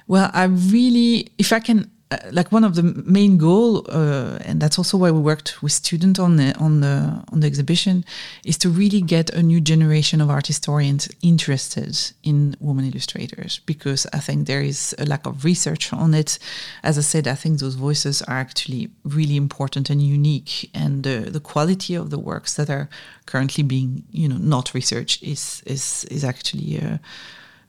Well, 0.08 0.30
I 0.34 0.44
really, 0.46 1.32
if 1.38 1.54
I 1.54 1.60
can, 1.60 1.90
like 2.32 2.52
one 2.52 2.64
of 2.64 2.76
the 2.76 2.84
main 2.84 3.38
goal, 3.38 3.86
uh, 3.90 4.38
and 4.42 4.62
that's 4.62 4.78
also 4.78 4.98
why 4.98 5.12
we 5.12 5.20
worked 5.20 5.62
with 5.64 5.72
students 5.72 6.20
on 6.20 6.36
the 6.36 6.54
on 6.58 6.82
the 6.82 7.24
on 7.32 7.40
the 7.40 7.48
exhibition, 7.48 8.04
is 8.44 8.58
to 8.60 8.70
really 8.70 9.02
get 9.02 9.30
a 9.30 9.42
new 9.42 9.62
generation 9.62 10.20
of 10.22 10.30
art 10.30 10.48
historians 10.48 11.10
interested 11.22 11.96
in 12.24 12.56
women 12.60 12.86
illustrators 12.86 13.60
because 13.66 14.06
I 14.14 14.20
think 14.20 14.48
there 14.48 14.62
is 14.62 14.94
a 15.00 15.06
lack 15.06 15.26
of 15.26 15.46
research 15.46 15.94
on 15.94 16.14
it. 16.14 16.38
As 16.84 16.98
I 16.98 17.02
said, 17.02 17.28
I 17.28 17.36
think 17.36 17.60
those 17.60 17.76
voices 17.76 18.22
are 18.24 18.38
actually 18.38 18.90
really 19.04 19.38
important 19.38 19.90
and 19.90 20.02
unique, 20.02 20.70
and 20.74 21.04
the 21.04 21.30
the 21.32 21.40
quality 21.40 21.96
of 21.96 22.10
the 22.10 22.20
works 22.20 22.56
that 22.56 22.70
are 22.70 22.90
currently 23.26 23.64
being 23.64 24.04
you 24.12 24.28
know 24.28 24.38
not 24.38 24.74
researched 24.74 25.24
is 25.24 25.64
is 25.66 26.06
is 26.06 26.24
actually. 26.24 26.82
Uh, 26.82 26.98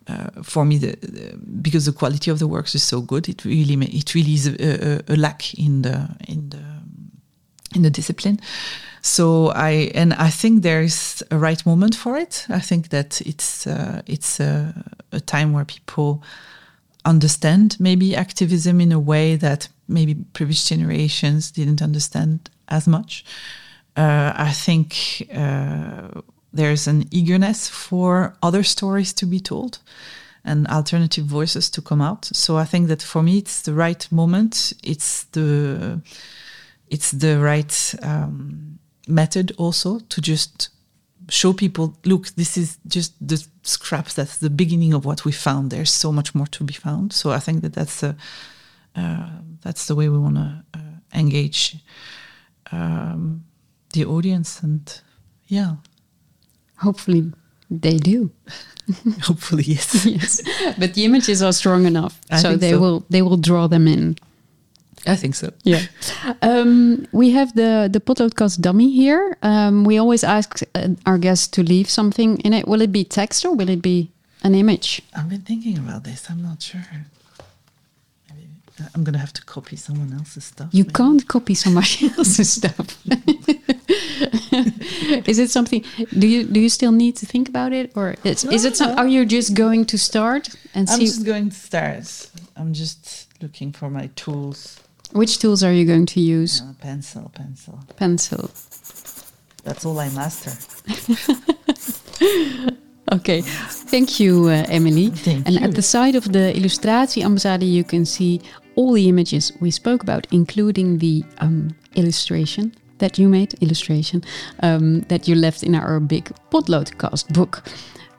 uh, 0.09 0.43
for 0.43 0.65
me, 0.65 0.79
the, 0.79 0.97
the, 1.01 1.37
because 1.61 1.87
the 1.87 1.93
quality 1.93 2.31
of 2.31 2.39
the 2.39 2.49
works 2.49 2.75
is 2.75 2.83
so 2.83 3.01
good, 3.01 3.29
it 3.29 3.45
really 3.45 3.75
it 3.87 4.15
really 4.15 4.35
is 4.35 4.47
a, 4.47 4.55
a, 4.61 5.15
a, 5.15 5.17
lack 5.17 5.55
in 5.55 5.83
the 5.83 6.09
in 6.29 6.51
the 6.51 6.63
in 7.75 7.83
the 7.83 7.91
discipline. 7.91 8.41
So 9.01 9.49
I 9.49 9.91
and 9.95 10.13
I 10.15 10.31
think 10.31 10.63
there 10.63 10.83
is 10.83 11.25
a 11.31 11.39
right 11.39 11.65
moment 11.67 11.95
for 11.95 12.17
it. 12.17 12.47
I 12.49 12.61
think 12.61 12.89
that 12.89 13.21
it's 13.21 13.67
uh, 13.67 14.03
it's 14.07 14.41
a, 14.41 14.75
a 15.13 15.21
time 15.21 15.53
where 15.53 15.65
people 15.65 16.23
understand 17.05 17.77
maybe 17.81 18.15
activism 18.15 18.81
in 18.81 18.93
a 18.93 19.01
way 19.01 19.37
that 19.37 19.69
maybe 19.89 20.15
previous 20.33 20.69
generations 20.69 21.51
didn't 21.51 21.83
understand 21.83 22.51
as 22.69 22.87
much. 22.87 23.25
Uh, 23.97 24.33
I 24.35 24.53
think 24.53 25.29
uh, 25.35 26.23
there's 26.53 26.87
an 26.87 27.05
eagerness 27.11 27.69
for 27.69 28.37
other 28.43 28.63
stories 28.63 29.13
to 29.15 29.27
be 29.27 29.41
told 29.41 29.79
and 30.45 30.67
alternative 30.69 31.25
voices 31.25 31.71
to 31.71 31.81
come 31.81 32.01
out. 32.01 32.25
So 32.25 32.57
I 32.57 32.65
think 32.65 32.89
that 32.89 33.03
for 33.03 33.23
me, 33.23 33.39
it's 33.39 33.63
the 33.63 33.75
right 33.75 34.11
moment. 34.11 34.73
It's 34.83 35.25
the 35.25 36.01
it's 36.89 37.11
the 37.13 37.39
right 37.39 37.95
um, 38.03 38.79
method 39.09 39.53
also 39.57 39.99
to 39.99 40.21
just 40.21 40.69
show 41.29 41.53
people 41.53 41.97
look 42.05 42.29
this 42.35 42.57
is 42.57 42.79
just 42.87 43.15
the 43.27 43.43
scraps 43.63 44.15
that's 44.15 44.39
the 44.39 44.51
beginning 44.51 44.93
of 44.93 45.05
what 45.05 45.25
we 45.25 45.33
found 45.33 45.71
there's 45.71 45.91
so 45.91 46.13
much 46.13 46.35
more 46.35 46.47
to 46.47 46.65
be 46.65 46.75
found 46.75 47.13
so 47.13 47.31
i 47.31 47.39
think 47.39 47.63
that 47.63 47.73
that's 47.73 48.01
the 48.01 48.15
uh, 48.97 49.31
that's 49.63 49.87
the 49.87 49.95
way 49.95 50.09
we 50.09 50.19
want 50.19 50.35
to 50.35 50.65
uh, 50.75 50.79
engage 51.15 51.77
um, 52.73 53.45
the 53.93 54.05
audience 54.05 54.63
and 54.63 55.01
yeah 55.47 55.77
Hopefully, 56.83 57.33
they 57.71 57.99
do. 57.99 58.31
Hopefully, 59.23 59.65
yes. 59.65 60.05
yes, 60.07 60.43
but 60.79 60.95
the 60.95 61.05
images 61.05 61.43
are 61.43 61.53
strong 61.53 61.87
enough, 61.87 62.21
I 62.31 62.39
so 62.39 62.57
they 62.57 62.73
so. 62.73 62.81
will 62.81 63.05
they 63.09 63.23
will 63.23 63.37
draw 63.37 63.69
them 63.69 63.87
in. 63.87 64.17
I 65.07 65.17
think 65.17 65.35
so. 65.35 65.51
Yeah. 65.65 65.83
Um, 66.43 67.07
we 67.13 67.31
have 67.33 67.55
the 67.55 67.89
the 67.93 68.01
podcast 68.01 68.61
dummy 68.61 68.91
here. 68.91 69.37
Um, 69.43 69.85
we 69.85 69.99
always 69.99 70.25
ask 70.25 70.63
uh, 70.75 70.89
our 71.07 71.19
guests 71.19 71.49
to 71.49 71.63
leave 71.63 71.89
something 71.91 72.39
in 72.45 72.53
it. 72.53 72.67
Will 72.69 72.83
it 72.83 72.93
be 72.93 73.05
text 73.05 73.45
or 73.45 73.55
will 73.55 73.69
it 73.69 73.83
be 73.83 74.11
an 74.43 74.55
image? 74.55 75.03
I've 75.17 75.29
been 75.29 75.43
thinking 75.43 75.79
about 75.79 76.05
this. 76.05 76.31
I'm 76.31 76.43
not 76.43 76.63
sure. 76.63 76.85
Maybe 78.31 78.49
uh, 78.81 78.89
I'm 78.95 79.03
gonna 79.05 79.19
have 79.19 79.33
to 79.33 79.45
copy 79.45 79.77
someone 79.77 80.13
else's 80.13 80.45
stuff. 80.45 80.69
You 80.73 80.85
maybe. 80.85 80.95
can't 80.95 81.27
copy 81.27 81.55
someone 81.55 81.85
else's 82.19 82.53
stuff. 82.53 82.99
Is 85.27 85.39
it 85.39 85.51
something? 85.51 85.85
Do 86.19 86.27
you 86.27 86.45
do 86.45 86.61
you 86.61 86.69
still 86.69 86.93
need 86.93 87.17
to 87.17 87.27
think 87.27 87.49
about 87.49 87.73
it, 87.73 87.93
or 87.97 88.15
is, 88.25 88.45
is 88.45 88.65
it? 88.65 88.77
Some, 88.77 88.95
no. 88.95 88.97
Are 88.97 89.09
you 89.09 89.25
just 89.25 89.55
going 89.55 89.85
to 89.87 89.99
start 89.99 90.49
and 90.75 90.89
I'm 90.89 90.99
see 90.99 91.07
just 91.07 91.25
going 91.25 91.51
to 91.51 91.57
start. 91.57 92.31
I'm 92.57 92.73
just 92.73 93.29
looking 93.43 93.73
for 93.73 93.91
my 93.91 94.09
tools. 94.17 94.81
which 95.13 95.39
tools 95.39 95.63
are 95.63 95.73
you 95.73 95.85
going 95.85 96.07
to 96.07 96.21
use? 96.21 96.63
Uh, 96.63 96.73
pencil, 96.81 97.31
pencil. 97.35 97.79
Pencil. 97.97 98.51
That's 99.65 99.85
all 99.85 99.99
I 100.01 100.09
master. 100.11 100.53
Okay, 103.13 103.43
thank 103.43 104.19
you, 104.19 104.49
uh, 104.49 104.65
Emilie. 104.69 105.11
Thank 105.11 105.47
and 105.47 105.57
you. 105.57 105.61
at 105.61 105.75
the 105.75 105.83
side 105.83 106.15
of 106.15 106.33
the 106.33 106.55
Illustratie 106.57 107.23
Ambassade, 107.23 107.71
you 107.71 107.85
can 107.85 108.07
see 108.07 108.41
all 108.75 108.95
the 108.95 109.07
images 109.07 109.53
we 109.61 109.71
spoke 109.71 110.03
about, 110.03 110.27
including 110.31 110.97
the 110.97 111.23
um, 111.39 111.77
illustration 111.95 112.75
that 113.03 113.19
you 113.19 113.29
made, 113.29 113.55
illustration 113.61 114.23
um, 114.63 115.01
that 115.09 115.29
you 115.29 115.35
left 115.35 115.63
in 115.63 115.75
our 115.75 116.01
big 116.01 116.25
Potloodcast 116.51 117.33
book. 117.35 117.63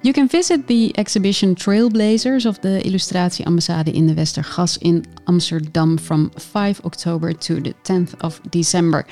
You 0.04 0.12
can 0.12 0.28
visit 0.28 0.68
the 0.68 0.94
exhibition 0.98 1.56
Trailblazers 1.56 2.46
of 2.46 2.60
the 2.60 2.82
Illustratie 2.84 3.46
Ambassade 3.46 3.94
in 3.94 4.08
the 4.08 4.14
Westergas 4.14 4.78
in 4.82 5.06
Amsterdam 5.30 5.98
from 5.98 6.30
5 6.32 6.82
October 6.84 7.32
to 7.32 7.62
the 7.62 7.74
10th 7.86 8.14
of 8.20 8.42
December. 8.52 9.06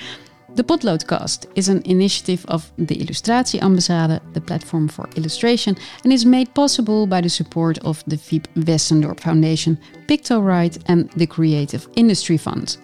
The 0.55 0.63
Potloodcast 0.65 1.45
is 1.55 1.69
an 1.69 1.81
initiative 1.85 2.45
of 2.49 2.69
the 2.77 2.97
Illustratie 2.97 3.61
Ambassade, 3.61 4.19
the 4.33 4.41
platform 4.41 4.89
for 4.89 5.07
illustration, 5.15 5.77
and 6.03 6.11
is 6.11 6.25
made 6.25 6.53
possible 6.53 7.07
by 7.07 7.21
the 7.21 7.29
support 7.29 7.77
of 7.85 8.03
the 8.05 8.17
Fiep 8.17 8.47
Westendorp 8.55 9.21
Foundation, 9.21 9.77
Pictoright, 10.07 10.77
and 10.87 11.09
the 11.11 11.27
Creative 11.27 11.87
Industry 11.95 12.35
Fund. 12.35 12.77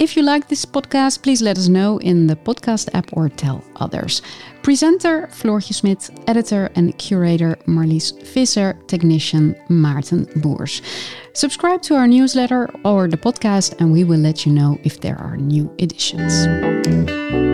If 0.00 0.16
you 0.16 0.22
like 0.22 0.48
this 0.48 0.64
podcast, 0.64 1.22
please 1.22 1.42
let 1.42 1.58
us 1.58 1.68
know 1.68 1.98
in 1.98 2.26
the 2.26 2.34
podcast 2.34 2.88
app 2.94 3.10
or 3.12 3.28
tell 3.28 3.62
others. 3.76 4.22
Presenter 4.62 5.26
Floortje 5.26 5.74
Smit, 5.74 6.08
editor 6.26 6.70
and 6.74 6.96
curator 6.96 7.56
Marlies 7.66 8.18
Visser, 8.32 8.78
technician 8.86 9.54
Maarten 9.68 10.24
Boers. 10.40 10.80
Subscribe 11.34 11.82
to 11.82 11.96
our 11.96 12.08
newsletter 12.08 12.70
or 12.82 13.08
the 13.08 13.18
podcast, 13.18 13.78
and 13.78 13.92
we 13.92 14.04
will 14.04 14.20
let 14.20 14.46
you 14.46 14.52
know 14.52 14.78
if 14.84 15.02
there 15.02 15.18
are 15.18 15.36
new 15.36 15.70
editions. 15.78 17.49